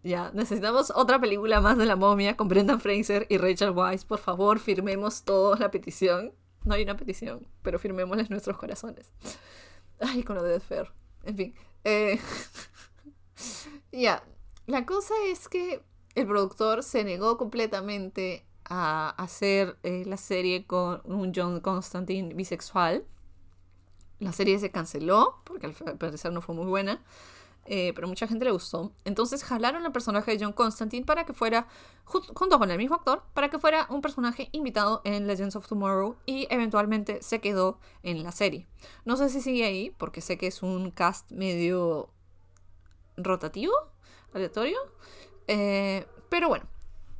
Ya, 0.04 0.30
necesitamos 0.32 0.92
otra 0.94 1.18
película 1.18 1.60
más 1.60 1.78
de 1.78 1.86
la 1.86 1.96
momia 1.96 2.36
con 2.36 2.46
Brendan 2.46 2.80
Fraser 2.80 3.26
y 3.28 3.38
Rachel 3.38 3.70
Weisz. 3.70 4.04
Por 4.04 4.18
favor, 4.18 4.58
firmemos 4.58 5.24
todos 5.24 5.58
la 5.58 5.70
petición. 5.70 6.32
No 6.64 6.74
hay 6.74 6.82
una 6.82 6.96
petición, 6.96 7.48
pero 7.62 7.78
firmémosles 7.78 8.30
nuestros 8.30 8.56
corazones. 8.56 9.12
Ay, 10.00 10.22
con 10.22 10.36
lo 10.36 10.42
de 10.42 10.60
Fair. 10.60 10.92
En 11.24 11.36
fin. 11.36 11.54
Eh, 11.84 12.20
ya. 13.92 14.22
La 14.66 14.86
cosa 14.86 15.14
es 15.26 15.48
que 15.48 15.82
el 16.14 16.26
productor 16.26 16.82
se 16.82 17.02
negó 17.02 17.36
completamente 17.36 18.46
a 18.64 19.10
hacer 19.10 19.76
eh, 19.82 20.04
la 20.06 20.16
serie 20.16 20.66
con 20.66 21.02
un 21.04 21.32
John 21.34 21.60
Constantine 21.60 22.34
bisexual. 22.34 23.04
La 24.20 24.32
serie 24.32 24.58
se 24.58 24.70
canceló 24.70 25.40
porque 25.44 25.66
al 25.66 25.74
parecer 25.98 26.32
no 26.32 26.40
fue 26.40 26.54
muy 26.54 26.66
buena. 26.66 27.02
Eh, 27.66 27.92
pero 27.94 28.06
mucha 28.08 28.26
gente 28.26 28.44
le 28.44 28.50
gustó. 28.50 28.92
Entonces 29.04 29.42
jalaron 29.42 29.86
al 29.86 29.92
personaje 29.92 30.36
de 30.36 30.44
John 30.44 30.52
Constantine 30.52 31.06
para 31.06 31.24
que 31.24 31.32
fuera, 31.32 31.66
junto 32.04 32.58
con 32.58 32.70
el 32.70 32.78
mismo 32.78 32.96
actor, 32.96 33.22
para 33.32 33.48
que 33.48 33.58
fuera 33.58 33.86
un 33.88 34.02
personaje 34.02 34.48
invitado 34.52 35.00
en 35.04 35.26
Legends 35.26 35.56
of 35.56 35.66
Tomorrow 35.66 36.16
y 36.26 36.46
eventualmente 36.50 37.22
se 37.22 37.40
quedó 37.40 37.78
en 38.02 38.22
la 38.22 38.32
serie. 38.32 38.66
No 39.04 39.16
sé 39.16 39.30
si 39.30 39.40
sigue 39.40 39.64
ahí, 39.64 39.90
porque 39.98 40.20
sé 40.20 40.36
que 40.36 40.46
es 40.46 40.62
un 40.62 40.90
cast 40.90 41.30
medio 41.32 42.10
rotativo, 43.16 43.72
aleatorio. 44.34 44.78
Eh, 45.46 46.06
pero 46.28 46.48
bueno, 46.48 46.66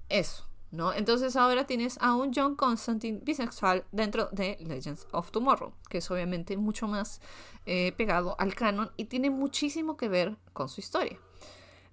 eso. 0.09 0.47
¿No? 0.75 0.93
Entonces 0.93 1.37
ahora 1.37 1.67
tienes 1.67 1.99
a 2.01 2.15
un 2.15 2.33
John 2.35 2.57
Constantine 2.57 3.21
bisexual 3.23 3.85
dentro 3.93 4.29
de 4.33 4.59
Legends 4.61 5.07
of 5.13 5.31
Tomorrow, 5.31 5.73
que 5.89 5.99
es 5.99 6.11
obviamente 6.11 6.57
mucho 6.57 6.89
más 6.89 7.21
eh, 7.67 7.93
pegado 7.97 8.37
al 8.39 8.55
canon 8.55 8.91
y 8.97 9.07
tiene 9.07 9.31
muchísimo 9.31 9.97
que 9.97 10.09
ver 10.09 10.37
con 10.53 10.69
su 10.69 10.81
historia. 10.81 11.19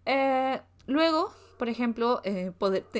Eh, 0.05 0.59
luego, 0.87 1.31
por 1.57 1.69
ejemplo, 1.69 2.21
eh, 2.23 2.51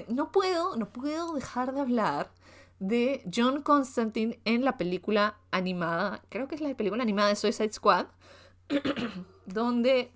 no, 0.08 0.32
puedo, 0.32 0.78
no 0.78 0.90
puedo 0.90 1.34
dejar 1.34 1.74
de 1.74 1.82
hablar 1.82 2.32
de 2.80 3.24
John 3.34 3.62
Constantine 3.62 4.40
en 4.46 4.64
la 4.64 4.78
película 4.78 5.38
animada, 5.52 6.22
creo 6.30 6.48
que 6.48 6.56
es 6.56 6.62
la 6.62 6.76
película 6.76 7.04
animada 7.04 7.30
de 7.30 7.36
Suicide 7.36 7.74
Squad, 7.74 8.08
donde 9.46 10.12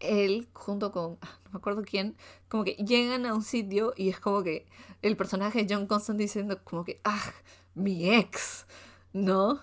él 0.00 0.48
junto 0.52 0.92
con, 0.92 1.18
ah, 1.22 1.38
no 1.44 1.52
me 1.52 1.58
acuerdo 1.58 1.82
quién, 1.82 2.16
como 2.48 2.64
que 2.64 2.72
llegan 2.74 3.26
a 3.26 3.34
un 3.34 3.42
sitio 3.42 3.92
y 3.96 4.08
es 4.08 4.20
como 4.20 4.42
que 4.42 4.66
el 5.02 5.16
personaje 5.16 5.66
John 5.68 5.86
Constantine 5.86 6.24
diciendo 6.24 6.60
como 6.64 6.84
que, 6.84 7.00
ah, 7.04 7.32
mi 7.74 8.14
ex, 8.14 8.66
¿no? 9.12 9.60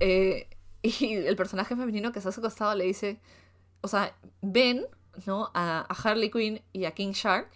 Eh, 0.00 0.48
Y 1.00 1.14
el 1.14 1.36
personaje 1.36 1.74
femenino 1.76 2.12
que 2.12 2.18
está 2.18 2.30
a 2.30 2.32
su 2.32 2.40
costado 2.40 2.74
le 2.74 2.84
dice, 2.84 3.20
o 3.80 3.88
sea, 3.88 4.16
ven, 4.40 4.86
¿no? 5.26 5.50
A, 5.54 5.80
a 5.88 5.94
Harley 5.94 6.30
Quinn 6.30 6.62
y 6.72 6.84
a 6.84 6.92
King 6.92 7.12
Shark. 7.12 7.50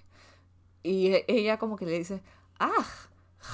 Y 0.83 1.13
ella 1.29 1.59
como 1.59 1.77
que 1.77 1.87
le 1.87 1.99
dice, 1.99 2.23
ah, 2.59 2.87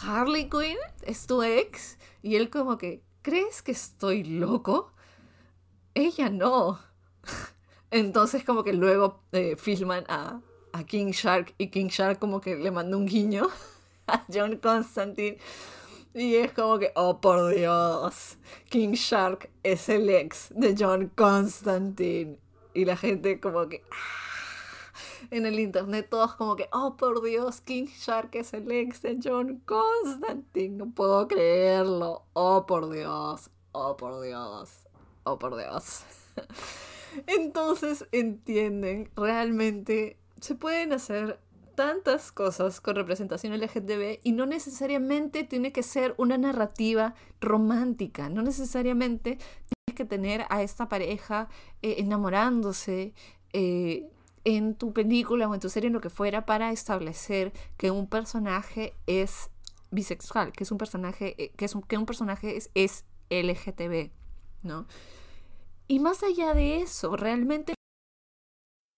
Harley 0.03 0.49
Quinn 0.49 0.79
es 1.03 1.27
tu 1.27 1.43
ex. 1.43 1.99
Y 2.23 2.37
él 2.37 2.51
como 2.51 2.79
que, 2.79 3.03
¿crees 3.23 3.63
que 3.63 3.73
estoy 3.73 4.25
loco? 4.25 4.93
Ella 5.95 6.31
no. 6.31 6.81
Entonces 7.91 8.45
como 8.45 8.65
que 8.65 8.73
luego 8.73 9.21
eh, 9.33 9.57
filman 9.57 10.05
a, 10.09 10.41
a 10.73 10.85
King 10.85 11.13
Shark 11.13 11.55
y 11.59 11.69
King 11.69 11.89
Shark 11.89 12.19
como 12.19 12.41
que 12.41 12.57
le 12.57 12.71
manda 12.71 12.97
un 12.97 13.07
guiño 13.07 13.49
a 14.07 14.25
John 14.33 14.57
Constantine. 14.57 15.39
Y 16.15 16.37
es 16.37 16.53
como 16.53 16.79
que, 16.79 16.93
oh 16.95 17.21
por 17.21 17.55
Dios, 17.55 18.39
King 18.71 18.93
Shark 18.93 19.51
es 19.63 19.89
el 19.91 20.09
ex 20.09 20.49
de 20.51 20.75
John 20.79 21.13
Constantine. 21.15 22.39
Y 22.75 22.85
la 22.87 22.97
gente 22.97 23.39
como 23.41 23.69
que... 23.69 23.83
ah, 23.91 25.27
En 25.31 25.45
el 25.47 25.59
internet 25.61 26.09
todos 26.11 26.35
como 26.37 26.57
que, 26.57 26.69
oh 26.73 26.97
por 26.97 27.23
Dios, 27.23 27.61
King 27.61 27.87
Shark 27.87 28.31
es 28.35 28.55
el 28.55 28.71
ex 28.71 29.03
de 29.03 29.19
John 29.23 29.63
Constantine. 29.67 30.77
No 30.77 30.91
puedo 30.91 31.29
creerlo. 31.29 32.25
Oh 32.33 32.65
por 32.67 32.91
Dios, 32.91 33.51
oh 33.73 33.97
por 33.97 34.23
Dios, 34.23 34.87
oh 35.25 35.39
por 35.39 35.57
Dios. 35.57 36.05
Entonces 37.27 38.07
entienden, 38.13 39.11
realmente 39.17 40.19
se 40.41 40.55
pueden 40.55 40.93
hacer 40.93 41.41
tantas 41.77 42.33
cosas 42.33 42.81
con 42.81 42.97
representación 42.97 43.53
LGTB 43.53 44.21
y 44.25 44.33
no 44.33 44.47
necesariamente 44.47 45.45
tiene 45.45 45.73
que 45.73 45.83
ser 45.83 46.15
una 46.17 46.39
narrativa 46.39 47.15
romántica, 47.41 48.29
no 48.29 48.43
necesariamente 48.43 49.37
tienes 49.37 49.95
que 49.95 50.05
tener 50.05 50.47
a 50.49 50.63
esta 50.63 50.89
pareja 50.89 51.49
eh, 51.83 51.97
enamorándose 51.99 53.15
eh, 53.53 54.09
en 54.45 54.75
tu 54.75 54.93
película 54.93 55.49
o 55.49 55.55
en 55.55 55.61
tu 55.61 55.69
serie, 55.69 55.89
en 55.89 55.93
lo 55.93 56.01
que 56.01 56.11
fuera, 56.11 56.47
para 56.47 56.73
establecer 56.73 57.53
que 57.77 57.91
un 57.91 58.07
personaje 58.07 58.95
es 59.07 59.51
bisexual, 59.91 60.53
que 60.53 60.65
es 60.65 60.73
un 60.73 60.79
personaje, 60.79 61.35
eh, 61.43 61.53
que, 61.57 61.65
es 61.67 61.75
un, 61.75 61.83
que 61.83 61.99
un 61.99 62.07
personaje 62.07 62.57
es, 62.57 62.71
es 62.75 63.05
LGTB, 63.29 64.11
¿no? 64.63 64.87
Y 65.89 66.01
más 66.01 66.23
allá 66.23 66.55
de 66.55 66.81
eso, 66.81 67.17
realmente 67.17 67.75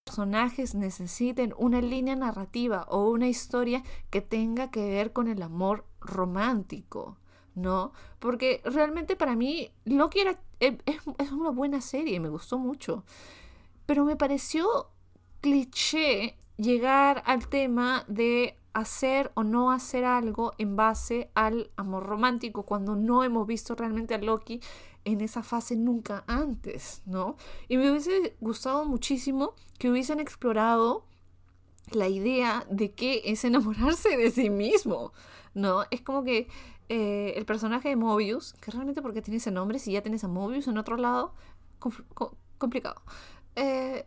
personajes 0.06 0.74
necesiten 0.74 1.54
una 1.58 1.82
línea 1.82 2.16
narrativa 2.16 2.86
o 2.88 3.10
una 3.10 3.28
historia 3.28 3.82
que 4.10 4.22
tenga 4.22 4.70
que 4.70 4.88
ver 4.88 5.12
con 5.12 5.28
el 5.28 5.42
amor 5.42 5.84
romántico, 6.00 7.18
¿no? 7.54 7.92
Porque 8.18 8.62
realmente 8.64 9.16
para 9.16 9.36
mí 9.36 9.70
Loki 9.84 10.20
era, 10.20 10.40
eh, 10.60 10.78
es, 10.86 11.02
es 11.18 11.32
una 11.32 11.50
buena 11.50 11.82
serie, 11.82 12.20
me 12.20 12.30
gustó 12.30 12.58
mucho, 12.58 13.04
pero 13.84 14.04
me 14.04 14.16
pareció 14.16 14.90
cliché 15.42 16.38
llegar 16.56 17.22
al 17.26 17.48
tema 17.48 18.04
de 18.08 18.56
hacer 18.72 19.30
o 19.34 19.44
no 19.44 19.70
hacer 19.70 20.04
algo 20.04 20.52
en 20.58 20.76
base 20.76 21.30
al 21.34 21.70
amor 21.76 22.06
romántico 22.06 22.64
cuando 22.64 22.96
no 22.96 23.24
hemos 23.24 23.46
visto 23.46 23.74
realmente 23.74 24.14
a 24.14 24.18
Loki 24.18 24.60
en 25.08 25.20
esa 25.22 25.42
fase 25.42 25.76
nunca 25.76 26.24
antes, 26.26 27.02
¿no? 27.06 27.36
Y 27.68 27.76
me 27.78 27.90
hubiese 27.90 28.36
gustado 28.40 28.84
muchísimo 28.84 29.54
que 29.78 29.90
hubiesen 29.90 30.20
explorado 30.20 31.04
la 31.92 32.08
idea 32.08 32.66
de 32.70 32.92
qué 32.92 33.22
es 33.26 33.44
enamorarse 33.44 34.16
de 34.16 34.30
sí 34.30 34.50
mismo, 34.50 35.12
¿no? 35.54 35.84
Es 35.90 36.02
como 36.02 36.24
que 36.24 36.48
eh, 36.88 37.34
el 37.36 37.46
personaje 37.46 37.88
de 37.90 37.96
Mobius, 37.96 38.54
que 38.60 38.70
realmente 38.70 39.02
porque 39.02 39.22
tiene 39.22 39.38
ese 39.38 39.50
nombre, 39.50 39.78
si 39.78 39.92
ya 39.92 40.02
tienes 40.02 40.24
a 40.24 40.28
Mobius 40.28 40.68
en 40.68 40.78
otro 40.78 40.96
lado, 40.96 41.34
compl- 41.80 42.04
co- 42.14 42.36
complicado. 42.58 43.02
Eh, 43.56 44.06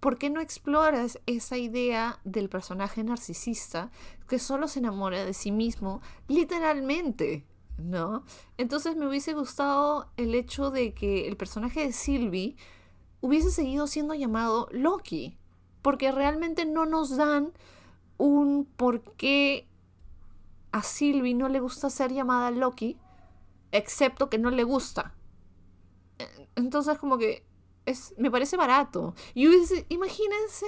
¿Por 0.00 0.18
qué 0.18 0.30
no 0.30 0.40
exploras 0.40 1.18
esa 1.26 1.56
idea 1.56 2.20
del 2.24 2.48
personaje 2.48 3.02
narcisista 3.02 3.90
que 4.28 4.38
solo 4.38 4.68
se 4.68 4.78
enamora 4.78 5.24
de 5.24 5.32
sí 5.34 5.50
mismo 5.50 6.00
literalmente? 6.28 7.44
¿No? 7.78 8.24
Entonces 8.56 8.96
me 8.96 9.06
hubiese 9.06 9.34
gustado 9.34 10.10
el 10.16 10.34
hecho 10.34 10.70
de 10.70 10.94
que 10.94 11.28
el 11.28 11.36
personaje 11.36 11.80
de 11.80 11.92
Sylvie 11.92 12.56
hubiese 13.20 13.50
seguido 13.50 13.86
siendo 13.86 14.14
llamado 14.14 14.68
Loki, 14.72 15.36
porque 15.82 16.10
realmente 16.10 16.64
no 16.64 16.86
nos 16.86 17.16
dan 17.16 17.52
un 18.18 18.64
por 18.64 19.02
qué 19.16 19.68
a 20.72 20.82
Sylvie 20.82 21.34
no 21.34 21.48
le 21.48 21.60
gusta 21.60 21.90
ser 21.90 22.12
llamada 22.12 22.50
Loki, 22.50 22.98
excepto 23.72 24.30
que 24.30 24.38
no 24.38 24.50
le 24.50 24.64
gusta. 24.64 25.14
Entonces 26.54 26.98
como 26.98 27.18
que 27.18 27.44
es, 27.84 28.14
me 28.18 28.30
parece 28.30 28.56
barato. 28.56 29.14
Y 29.34 29.48
hubiese, 29.48 29.86
imagínense, 29.88 30.66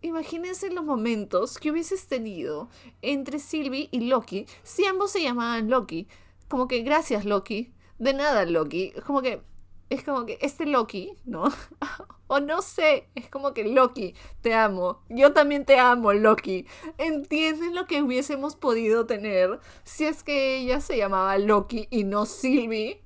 imagínense 0.00 0.70
los 0.70 0.84
momentos 0.84 1.58
que 1.58 1.70
hubieses 1.70 2.08
tenido 2.08 2.68
entre 3.02 3.38
Sylvie 3.38 3.88
y 3.92 4.00
Loki 4.00 4.46
si 4.62 4.84
ambos 4.86 5.12
se 5.12 5.22
llamaban 5.22 5.70
Loki. 5.70 6.08
Como 6.48 6.68
que 6.68 6.82
gracias 6.82 7.24
Loki, 7.24 7.72
de 7.98 8.14
nada 8.14 8.44
Loki. 8.44 8.92
Como 9.06 9.22
que 9.22 9.42
es 9.88 10.02
como 10.02 10.26
que 10.26 10.38
este 10.40 10.66
Loki, 10.66 11.12
¿no? 11.24 11.44
o 12.26 12.40
no 12.40 12.60
sé, 12.62 13.08
es 13.14 13.28
como 13.28 13.54
que 13.54 13.64
Loki, 13.64 14.14
te 14.40 14.52
amo. 14.54 15.02
Yo 15.08 15.32
también 15.32 15.64
te 15.64 15.78
amo, 15.78 16.12
Loki. 16.12 16.66
¿Entienden 16.98 17.74
lo 17.74 17.86
que 17.86 18.02
hubiésemos 18.02 18.56
podido 18.56 19.06
tener 19.06 19.60
si 19.84 20.04
es 20.06 20.22
que 20.24 20.56
ella 20.58 20.80
se 20.80 20.96
llamaba 20.96 21.38
Loki 21.38 21.86
y 21.90 22.04
no 22.04 22.26
Sylvie? 22.26 23.00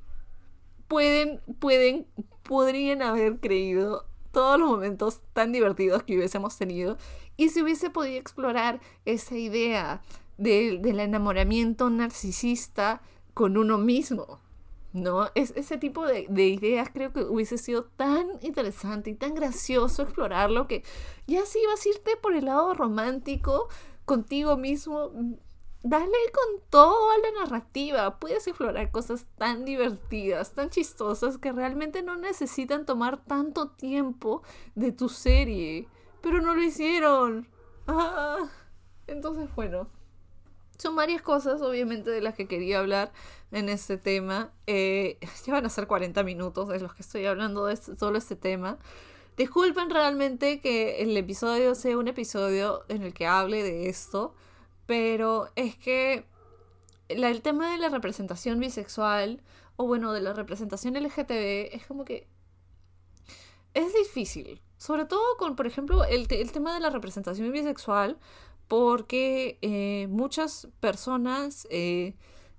Pueden, 0.88 1.40
pueden, 1.60 2.06
podrían 2.42 3.02
haber 3.02 3.38
creído 3.40 4.06
todos 4.32 4.58
los 4.58 4.68
momentos 4.70 5.20
tan 5.32 5.52
divertidos 5.52 6.02
que 6.02 6.16
hubiésemos 6.16 6.56
tenido 6.56 6.96
y 7.36 7.50
se 7.50 7.62
hubiese 7.62 7.90
podido 7.90 8.18
explorar 8.18 8.80
esa 9.04 9.36
idea 9.36 10.02
de- 10.38 10.78
del 10.80 11.00
enamoramiento 11.00 11.90
narcisista 11.90 13.02
con 13.34 13.56
uno 13.56 13.78
mismo. 13.78 14.40
¿No? 14.92 15.28
Es, 15.36 15.52
ese 15.54 15.78
tipo 15.78 16.04
de, 16.04 16.26
de 16.28 16.48
ideas 16.48 16.90
creo 16.92 17.12
que 17.12 17.22
hubiese 17.22 17.58
sido 17.58 17.84
tan 17.84 18.26
interesante 18.40 19.10
y 19.10 19.14
tan 19.14 19.36
gracioso 19.36 20.02
explorarlo 20.02 20.66
que 20.66 20.82
ya 21.28 21.46
si 21.46 21.60
ibas 21.60 21.86
a 21.86 21.88
irte 21.90 22.16
por 22.16 22.34
el 22.34 22.46
lado 22.46 22.74
romántico 22.74 23.68
contigo 24.04 24.56
mismo, 24.56 25.12
dale 25.82 26.16
con 26.32 26.60
todo 26.68 27.10
a 27.10 27.18
la 27.18 27.44
narrativa. 27.44 28.18
Puedes 28.18 28.46
explorar 28.46 28.90
cosas 28.90 29.26
tan 29.36 29.64
divertidas, 29.64 30.52
tan 30.52 30.70
chistosas, 30.70 31.38
que 31.38 31.52
realmente 31.52 32.02
no 32.02 32.16
necesitan 32.16 32.86
tomar 32.86 33.24
tanto 33.24 33.70
tiempo 33.70 34.42
de 34.74 34.92
tu 34.92 35.08
serie. 35.08 35.88
Pero 36.20 36.40
no 36.40 36.54
lo 36.54 36.62
hicieron. 36.62 37.48
Ah, 37.86 38.48
entonces, 39.06 39.48
bueno. 39.54 39.88
Son 40.80 40.96
varias 40.96 41.20
cosas, 41.20 41.60
obviamente, 41.60 42.10
de 42.10 42.22
las 42.22 42.34
que 42.34 42.46
quería 42.48 42.78
hablar 42.78 43.12
en 43.52 43.68
este 43.68 43.98
tema. 43.98 44.50
Eh, 44.66 45.18
ya 45.46 45.52
van 45.52 45.66
a 45.66 45.68
ser 45.68 45.86
40 45.86 46.22
minutos 46.22 46.68
de 46.68 46.80
los 46.80 46.94
que 46.94 47.02
estoy 47.02 47.26
hablando 47.26 47.66
de 47.66 47.74
este- 47.74 47.92
este 48.16 48.36
tema. 48.36 48.78
Disculpen 49.36 49.90
realmente 49.90 50.60
que 50.60 51.02
el 51.02 51.14
episodio 51.16 51.74
sea 51.74 51.98
un 51.98 52.08
episodio 52.08 52.84
en 52.88 53.02
el 53.02 53.12
que 53.12 53.26
hable 53.26 53.62
de 53.62 53.88
esto, 53.88 54.34
pero 54.86 55.50
es 55.54 55.76
que 55.76 56.24
el 57.08 57.42
tema 57.42 57.72
de 57.72 57.78
la 57.78 57.90
representación 57.90 58.58
bisexual, 58.58 59.42
o 59.76 59.86
bueno, 59.86 60.12
de 60.12 60.20
la 60.20 60.32
representación 60.32 60.96
LGTB, 60.96 61.74
es 61.74 61.86
como 61.86 62.04
que 62.04 62.26
es 63.74 63.92
difícil. 63.94 64.60
Sobre 64.78 65.04
todo 65.04 65.22
con, 65.38 65.56
por 65.56 65.66
ejemplo, 65.66 66.04
el 66.04 66.26
tema 66.26 66.72
de 66.72 66.80
la 66.80 66.88
representación 66.90 67.52
bisexual, 67.52 68.18
porque 68.70 69.58
eh, 69.62 70.06
muchas 70.10 70.68
personas 70.78 71.66
eh, 71.72 72.14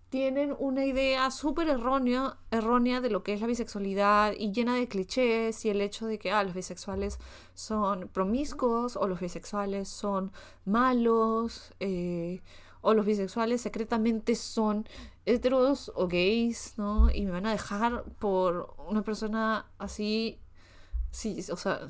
tienen 0.10 0.54
una 0.60 0.84
idea 0.84 1.32
súper 1.32 1.70
errónea, 1.70 2.38
errónea 2.52 3.00
de 3.00 3.10
lo 3.10 3.24
que 3.24 3.32
es 3.32 3.40
la 3.40 3.48
bisexualidad 3.48 4.34
y 4.38 4.52
llena 4.52 4.76
de 4.76 4.90
clichés 4.90 5.64
y 5.64 5.70
el 5.70 5.80
hecho 5.80 6.08
de 6.08 6.20
que 6.20 6.34
ah, 6.34 6.44
los 6.44 6.54
bisexuales 6.54 7.18
son 7.54 8.10
promiscuos 8.10 8.98
o 8.98 9.08
los 9.08 9.22
bisexuales 9.22 9.88
son 9.88 10.34
malos 10.66 11.72
eh, 11.80 12.42
o 12.82 12.94
los 12.94 13.06
bisexuales 13.06 13.62
secretamente 13.62 14.36
son 14.36 14.86
heteros 15.26 15.94
o 15.96 16.10
gays, 16.10 16.74
¿no? 16.76 17.10
Y 17.10 17.24
me 17.24 17.32
van 17.32 17.46
a 17.46 17.54
dejar 17.54 18.04
por 18.20 18.76
una 18.90 19.02
persona 19.02 19.72
así, 19.78 20.42
sí, 21.10 21.40
o 21.50 21.56
sea, 21.56 21.88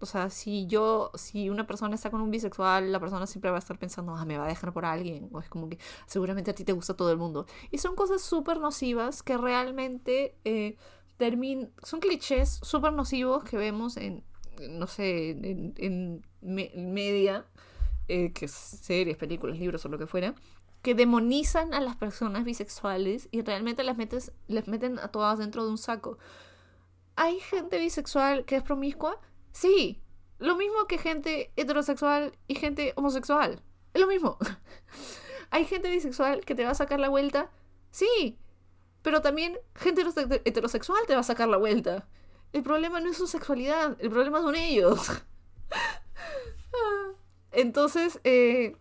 o 0.00 0.06
sea, 0.06 0.30
si 0.30 0.66
yo, 0.66 1.10
si 1.14 1.50
una 1.50 1.66
persona 1.66 1.94
está 1.94 2.10
con 2.10 2.20
un 2.20 2.30
bisexual, 2.30 2.90
la 2.92 3.00
persona 3.00 3.26
siempre 3.26 3.50
va 3.50 3.56
a 3.56 3.60
estar 3.60 3.78
pensando, 3.78 4.14
ah, 4.16 4.24
me 4.24 4.38
va 4.38 4.44
a 4.46 4.48
dejar 4.48 4.72
por 4.72 4.84
alguien. 4.84 5.28
O 5.32 5.40
es 5.40 5.48
como 5.48 5.68
que 5.68 5.78
seguramente 6.06 6.50
a 6.50 6.54
ti 6.54 6.64
te 6.64 6.72
gusta 6.72 6.94
todo 6.94 7.10
el 7.12 7.18
mundo. 7.18 7.46
Y 7.70 7.78
son 7.78 7.94
cosas 7.96 8.22
súper 8.22 8.58
nocivas 8.58 9.22
que 9.22 9.36
realmente 9.36 10.36
eh, 10.44 10.76
termin 11.16 11.70
son 11.82 12.00
clichés 12.00 12.60
súper 12.62 12.92
nocivos 12.92 13.44
que 13.44 13.56
vemos 13.56 13.96
en, 13.96 14.24
no 14.70 14.86
sé, 14.86 15.30
en, 15.30 15.74
en 15.76 16.26
me- 16.40 16.72
media, 16.76 17.46
eh, 18.08 18.32
que 18.32 18.46
es 18.46 18.52
series, 18.52 19.16
películas, 19.16 19.58
libros 19.58 19.84
o 19.84 19.88
lo 19.88 19.98
que 19.98 20.06
fuera. 20.06 20.34
que 20.82 20.94
demonizan 20.94 21.74
a 21.74 21.80
las 21.80 21.96
personas 21.96 22.44
bisexuales 22.44 23.28
y 23.32 23.42
realmente 23.42 23.84
les, 23.84 23.96
metes, 23.98 24.32
les 24.48 24.66
meten 24.66 24.98
a 24.98 25.08
todas 25.08 25.38
dentro 25.38 25.64
de 25.64 25.70
un 25.70 25.78
saco. 25.78 26.18
¿Hay 27.16 27.38
gente 27.40 27.78
bisexual 27.78 28.44
que 28.44 28.56
es 28.56 28.62
promiscua? 28.62 29.20
Sí, 29.52 30.00
lo 30.38 30.56
mismo 30.56 30.86
que 30.86 30.98
gente 30.98 31.52
heterosexual 31.56 32.36
y 32.48 32.54
gente 32.54 32.92
homosexual. 32.96 33.62
Es 33.92 34.00
lo 34.00 34.06
mismo. 34.06 34.38
¿Hay 35.50 35.64
gente 35.64 35.90
bisexual 35.90 36.44
que 36.44 36.54
te 36.54 36.64
va 36.64 36.70
a 36.70 36.74
sacar 36.74 37.00
la 37.00 37.08
vuelta? 37.08 37.50
Sí, 37.90 38.38
pero 39.02 39.20
también 39.20 39.58
gente 39.74 40.02
heterosexual 40.44 41.00
te 41.06 41.14
va 41.14 41.20
a 41.20 41.24
sacar 41.24 41.48
la 41.48 41.56
vuelta. 41.56 42.06
El 42.52 42.62
problema 42.62 43.00
no 43.00 43.10
es 43.10 43.16
su 43.16 43.26
sexualidad, 43.26 43.96
el 44.00 44.10
problema 44.10 44.40
son 44.40 44.54
ellos. 44.54 45.08
Entonces, 47.52 48.20
eh, 48.24 48.76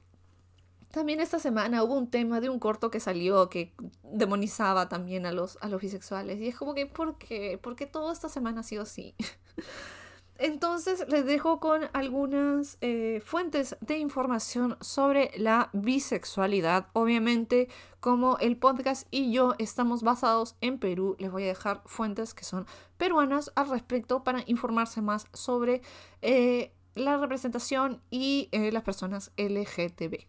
también 0.92 1.20
esta 1.20 1.40
semana 1.40 1.84
hubo 1.84 1.96
un 1.96 2.10
tema 2.10 2.40
de 2.40 2.50
un 2.50 2.60
corto 2.60 2.90
que 2.92 3.00
salió 3.00 3.50
que 3.50 3.74
demonizaba 4.04 4.90
también 4.90 5.26
a 5.26 5.32
los, 5.32 5.58
a 5.62 5.70
los 5.70 5.82
bisexuales. 5.82 6.40
Y 6.40 6.48
es 6.48 6.56
como 6.56 6.74
que, 6.74 6.86
¿por 6.86 7.18
qué? 7.18 7.60
¿Por 7.62 7.76
qué 7.76 7.86
toda 7.86 8.14
esta 8.14 8.30
semana 8.30 8.62
ha 8.62 8.64
sido 8.64 8.84
así? 8.84 9.16
Entonces 10.40 11.06
les 11.10 11.26
dejo 11.26 11.60
con 11.60 11.82
algunas 11.92 12.78
eh, 12.80 13.22
fuentes 13.26 13.76
de 13.82 13.98
información 13.98 14.78
sobre 14.80 15.32
la 15.36 15.70
bisexualidad. 15.74 16.88
Obviamente, 16.94 17.68
como 18.00 18.38
el 18.38 18.56
podcast 18.56 19.06
y 19.12 19.34
yo 19.34 19.54
estamos 19.58 20.02
basados 20.02 20.56
en 20.62 20.80
Perú, 20.80 21.18
les 21.20 21.30
voy 21.30 21.44
a 21.44 21.48
dejar 21.48 21.82
fuentes 21.86 22.34
que 22.34 22.46
son 22.46 22.66
peruanas 22.98 23.52
al 23.56 23.70
respecto 23.70 24.24
para 24.24 24.42
informarse 24.48 25.02
más 25.02 25.28
sobre 25.34 25.82
eh, 26.22 26.72
la 26.96 27.18
representación 27.18 28.02
y 28.10 28.48
eh, 28.54 28.72
las 28.72 28.84
personas 28.84 29.34
LGTB. 29.36 30.26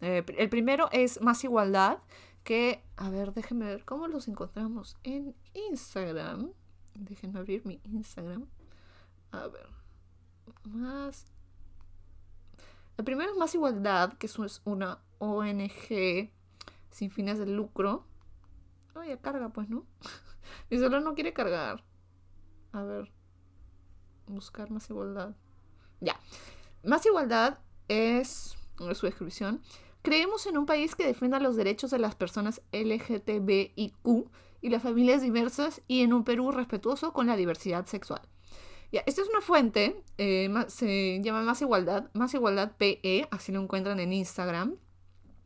el 0.00 0.48
primero 0.48 0.88
es 0.92 1.20
Más 1.22 1.42
Igualdad, 1.42 1.98
que, 2.44 2.84
a 2.96 3.10
ver, 3.10 3.34
déjenme 3.34 3.66
ver 3.66 3.84
cómo 3.84 4.06
los 4.06 4.28
encontramos 4.28 4.96
en 5.02 5.34
Instagram. 5.54 6.52
Déjenme 6.94 7.40
abrir 7.40 7.66
mi 7.66 7.80
Instagram. 7.82 8.46
A 9.32 9.46
ver. 9.48 9.68
Más. 10.64 11.26
El 12.96 13.04
primero 13.04 13.30
es 13.30 13.36
Más 13.36 13.54
Igualdad, 13.54 14.14
que 14.14 14.26
es 14.26 14.38
una 14.64 14.98
ONG 15.18 16.30
sin 16.90 17.10
fines 17.10 17.38
de 17.38 17.46
lucro. 17.46 18.04
Ya 19.06 19.16
carga, 19.18 19.48
pues, 19.48 19.68
¿no? 19.68 19.86
Mi 20.70 20.76
celular 20.76 21.02
no 21.02 21.14
quiere 21.14 21.32
cargar. 21.32 21.82
A 22.72 22.82
ver. 22.82 23.10
Buscar 24.26 24.70
más 24.70 24.88
igualdad. 24.90 25.34
Ya. 26.00 26.16
Más 26.84 27.04
igualdad 27.06 27.58
es 27.88 28.56
su 28.94 29.06
descripción. 29.06 29.62
Creemos 30.02 30.46
en 30.46 30.56
un 30.56 30.66
país 30.66 30.94
que 30.94 31.06
defienda 31.06 31.40
los 31.40 31.56
derechos 31.56 31.90
de 31.90 31.98
las 31.98 32.14
personas 32.14 32.62
LGTBIQ 32.72 34.30
y 34.62 34.70
las 34.70 34.82
familias 34.82 35.22
diversas 35.22 35.82
y 35.88 36.02
en 36.02 36.12
un 36.12 36.24
Perú 36.24 36.52
respetuoso 36.52 37.12
con 37.12 37.26
la 37.26 37.36
diversidad 37.36 37.86
sexual. 37.86 38.22
Esta 38.92 39.22
es 39.22 39.28
una 39.28 39.40
fuente, 39.40 40.02
eh, 40.18 40.52
se 40.66 41.20
llama 41.22 41.42
Más 41.42 41.62
Igualdad, 41.62 42.10
Más 42.12 42.34
Igualdad 42.34 42.72
PE, 42.76 43.28
así 43.30 43.52
lo 43.52 43.60
encuentran 43.60 44.00
en 44.00 44.12
Instagram, 44.12 44.76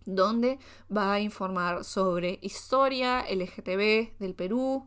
donde 0.07 0.59
va 0.95 1.13
a 1.13 1.21
informar 1.21 1.85
sobre 1.85 2.39
historia 2.41 3.27
LGTB 3.29 4.19
del 4.19 4.35
Perú, 4.35 4.87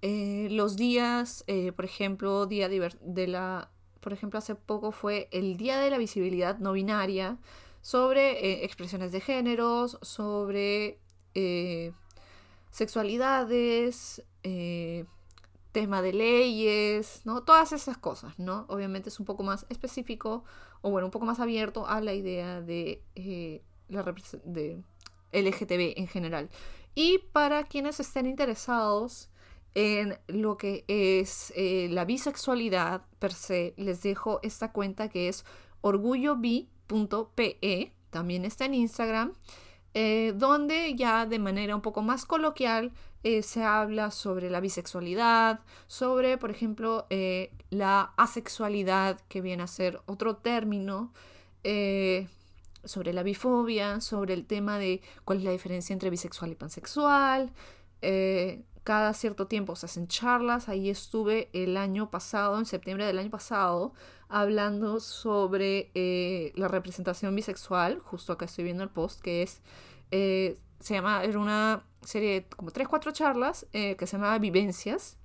eh, 0.00 0.46
los 0.50 0.76
días, 0.76 1.42
eh, 1.48 1.72
por 1.72 1.84
ejemplo, 1.84 2.46
día 2.46 2.68
de 2.68 3.26
la, 3.26 3.72
por 3.98 4.12
ejemplo, 4.12 4.38
hace 4.38 4.54
poco 4.54 4.92
fue 4.92 5.28
el 5.32 5.56
Día 5.56 5.80
de 5.80 5.90
la 5.90 5.98
Visibilidad 5.98 6.56
No 6.58 6.72
Binaria, 6.72 7.38
sobre 7.80 8.64
expresiones 8.64 9.10
de 9.10 9.20
géneros, 9.20 9.98
sobre 10.02 11.00
sexualidades, 12.70 14.22
tema 15.72 16.02
de 16.02 16.12
leyes, 16.12 17.22
¿no? 17.24 17.42
Todas 17.42 17.72
esas 17.72 17.98
cosas, 17.98 18.38
¿no? 18.38 18.66
Obviamente 18.68 19.08
es 19.08 19.20
un 19.20 19.26
poco 19.26 19.42
más 19.42 19.66
específico 19.68 20.44
o 20.80 20.90
bueno, 20.90 21.06
un 21.06 21.10
poco 21.10 21.26
más 21.26 21.40
abierto 21.40 21.86
a 21.86 22.00
la 22.00 22.14
idea 22.14 22.60
de, 22.60 23.02
eh, 23.14 23.62
la 23.88 24.02
LGTB 24.02 25.92
en 25.96 26.06
general. 26.06 26.50
Y 26.94 27.18
para 27.32 27.64
quienes 27.64 28.00
estén 28.00 28.26
interesados 28.26 29.30
en 29.74 30.18
lo 30.26 30.56
que 30.56 30.84
es 30.88 31.52
eh, 31.54 31.88
la 31.90 32.04
bisexualidad 32.04 33.02
per 33.18 33.32
se, 33.32 33.74
les 33.76 34.02
dejo 34.02 34.40
esta 34.42 34.72
cuenta 34.72 35.08
que 35.08 35.28
es 35.28 35.44
orgullobi.pe, 35.80 37.92
también 38.10 38.44
está 38.44 38.64
en 38.64 38.74
Instagram, 38.74 39.34
eh, 39.94 40.32
donde 40.36 40.94
ya 40.94 41.26
de 41.26 41.38
manera 41.38 41.74
un 41.74 41.82
poco 41.82 42.02
más 42.02 42.24
coloquial 42.24 42.92
eh, 43.24 43.42
se 43.42 43.64
habla 43.64 44.10
sobre 44.12 44.48
la 44.48 44.60
bisexualidad, 44.60 45.60
sobre, 45.88 46.38
por 46.38 46.50
ejemplo, 46.50 47.06
eh, 47.10 47.50
la 47.70 48.12
asexualidad, 48.16 49.20
que 49.28 49.40
viene 49.40 49.64
a 49.64 49.66
ser 49.66 50.00
otro 50.06 50.36
término, 50.36 51.12
eh, 51.64 52.28
sobre 52.84 53.12
la 53.12 53.24
bifobia, 53.24 54.00
sobre 54.00 54.34
el 54.34 54.46
tema 54.46 54.78
de 54.78 55.02
cuál 55.24 55.38
es 55.38 55.44
la 55.44 55.50
diferencia 55.50 55.92
entre 55.92 56.10
bisexual 56.10 56.52
y 56.52 56.54
pansexual. 56.54 57.52
cada 58.84 59.12
cierto 59.12 59.46
tiempo 59.48 59.76
se 59.76 59.86
hacen 59.86 60.08
charlas. 60.08 60.68
Ahí 60.68 60.88
estuve 60.88 61.50
el 61.52 61.76
año 61.76 62.10
pasado, 62.10 62.58
en 62.58 62.64
septiembre 62.66 63.04
del 63.04 63.18
año 63.18 63.30
pasado, 63.30 63.92
hablando 64.28 65.00
sobre 65.00 65.90
la 66.54 66.68
representación 66.68 67.34
bisexual. 67.34 67.98
Justo 68.00 68.32
acá 68.32 68.46
estoy 68.46 68.64
viendo 68.64 68.84
el 68.84 68.90
post, 68.90 69.20
que 69.20 69.42
es 69.42 69.60
se 70.80 70.94
llama, 70.94 71.24
era 71.24 71.38
una 71.38 71.84
serie 72.02 72.34
de 72.34 72.48
como 72.48 72.70
3-4 72.70 73.12
charlas 73.12 73.66
eh, 73.72 73.96
que 73.96 74.06
se 74.06 74.16
llamaba 74.16 74.38
Vivencias 74.38 75.18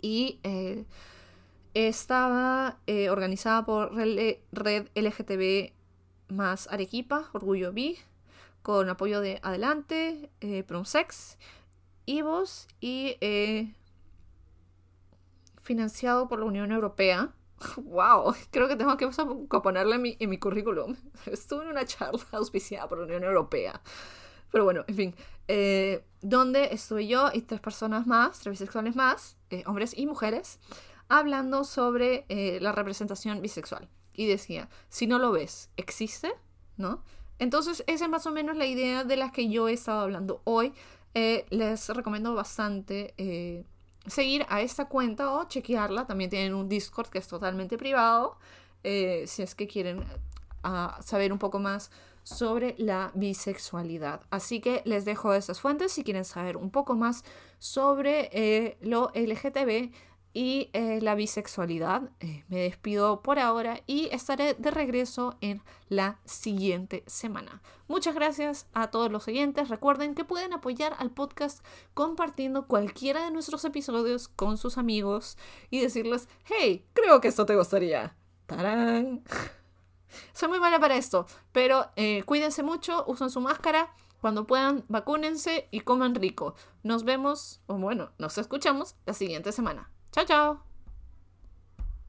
y 0.00 0.40
eh, 0.42 0.84
estaba 1.74 2.78
eh, 2.86 3.10
organizada 3.10 3.64
por 3.64 3.94
Red 3.94 4.88
LGTB 4.94 5.72
más 6.28 6.68
Arequipa, 6.70 7.30
Orgullo 7.32 7.72
Bi, 7.72 7.98
con 8.62 8.88
apoyo 8.88 9.20
de 9.20 9.38
Adelante, 9.42 10.30
Promsex, 10.66 11.38
Ivos 12.04 12.66
y 12.80 13.16
financiado 15.62 16.28
por 16.28 16.40
la 16.40 16.46
Unión 16.46 16.72
Europea. 16.72 17.32
¡Wow! 17.76 18.34
Creo 18.50 18.66
que 18.66 18.76
tengo 18.76 18.96
que 18.96 19.08
ponerle 19.60 19.94
en 19.94 20.02
mi, 20.02 20.16
en 20.18 20.30
mi 20.30 20.38
currículum. 20.38 20.96
Estuve 21.26 21.64
en 21.64 21.70
una 21.70 21.84
charla 21.84 22.24
auspiciada 22.32 22.88
por 22.88 22.98
la 22.98 23.04
Unión 23.04 23.22
Europea. 23.22 23.80
Pero 24.50 24.64
bueno, 24.64 24.84
en 24.86 24.94
fin. 24.94 25.14
Eh, 25.48 26.04
donde 26.22 26.72
estuve 26.72 27.06
yo 27.06 27.30
y 27.32 27.42
tres 27.42 27.60
personas 27.60 28.06
más, 28.06 28.40
tres 28.40 28.52
bisexuales 28.52 28.96
más, 28.96 29.36
eh, 29.50 29.62
hombres 29.66 29.96
y 29.96 30.06
mujeres, 30.06 30.58
hablando 31.08 31.62
sobre 31.64 32.24
eh, 32.28 32.58
la 32.60 32.72
representación 32.72 33.40
bisexual. 33.40 33.88
Y 34.14 34.26
decía, 34.26 34.68
si 34.88 35.06
no 35.06 35.18
lo 35.18 35.30
ves, 35.30 35.70
¿existe? 35.76 36.32
¿No? 36.76 37.02
Entonces, 37.38 37.84
esa 37.86 38.06
es 38.06 38.10
más 38.10 38.26
o 38.26 38.32
menos 38.32 38.56
la 38.56 38.66
idea 38.66 39.04
de 39.04 39.16
la 39.16 39.30
que 39.30 39.48
yo 39.48 39.68
he 39.68 39.72
estado 39.72 40.00
hablando 40.00 40.40
hoy. 40.44 40.72
les 41.14 41.88
recomiendo 41.90 42.34
bastante 42.34 43.14
seguir 44.06 44.46
a 44.48 44.62
esta 44.62 44.86
cuenta 44.86 45.32
o 45.32 45.46
chequearla. 45.46 46.06
También 46.06 46.30
tienen 46.30 46.54
un 46.54 46.68
Discord 46.68 47.08
que 47.08 47.18
es 47.18 47.28
totalmente 47.28 47.76
privado. 47.76 48.38
si 48.82 49.42
es 49.42 49.54
que 49.54 49.66
quieren 49.66 50.04
ah, 50.62 50.98
saber 51.02 51.32
un 51.32 51.38
poco 51.38 51.58
más 51.58 51.90
sobre 52.26 52.74
la 52.76 53.12
bisexualidad. 53.14 54.22
Así 54.30 54.60
que 54.60 54.82
les 54.84 55.04
dejo 55.04 55.32
esas 55.32 55.60
fuentes 55.60 55.92
si 55.92 56.02
quieren 56.02 56.24
saber 56.24 56.56
un 56.56 56.70
poco 56.70 56.96
más 56.96 57.24
sobre 57.60 58.30
eh, 58.32 58.76
lo 58.80 59.12
LGTB 59.14 59.92
y 60.34 60.68
eh, 60.72 60.98
la 61.00 61.14
bisexualidad. 61.14 62.10
Eh, 62.18 62.44
me 62.48 62.58
despido 62.58 63.22
por 63.22 63.38
ahora 63.38 63.80
y 63.86 64.08
estaré 64.10 64.54
de 64.54 64.72
regreso 64.72 65.38
en 65.40 65.62
la 65.88 66.18
siguiente 66.24 67.04
semana. 67.06 67.62
Muchas 67.86 68.16
gracias 68.16 68.66
a 68.74 68.90
todos 68.90 69.10
los 69.12 69.28
oyentes. 69.28 69.68
Recuerden 69.68 70.16
que 70.16 70.24
pueden 70.24 70.52
apoyar 70.52 70.96
al 70.98 71.12
podcast 71.12 71.64
compartiendo 71.94 72.66
cualquiera 72.66 73.24
de 73.24 73.30
nuestros 73.30 73.64
episodios 73.64 74.26
con 74.26 74.58
sus 74.58 74.78
amigos 74.78 75.38
y 75.70 75.80
decirles, 75.80 76.28
hey, 76.44 76.84
creo 76.92 77.20
que 77.20 77.28
esto 77.28 77.46
te 77.46 77.54
gustaría. 77.54 78.16
¡Tarán! 78.46 79.22
Soy 80.32 80.48
muy 80.48 80.60
mala 80.60 80.78
para 80.78 80.96
esto, 80.96 81.26
pero 81.52 81.90
eh, 81.96 82.22
cuídense 82.24 82.62
mucho, 82.62 83.04
usen 83.06 83.30
su 83.30 83.40
máscara. 83.40 83.92
Cuando 84.20 84.46
puedan, 84.46 84.84
vacúnense 84.88 85.68
y 85.70 85.80
coman 85.80 86.14
rico. 86.14 86.54
Nos 86.82 87.04
vemos, 87.04 87.60
o 87.66 87.74
bueno, 87.74 88.10
nos 88.18 88.38
escuchamos 88.38 88.96
la 89.04 89.12
siguiente 89.12 89.52
semana. 89.52 89.90
Chao, 90.10 90.24
chao. 90.24 90.65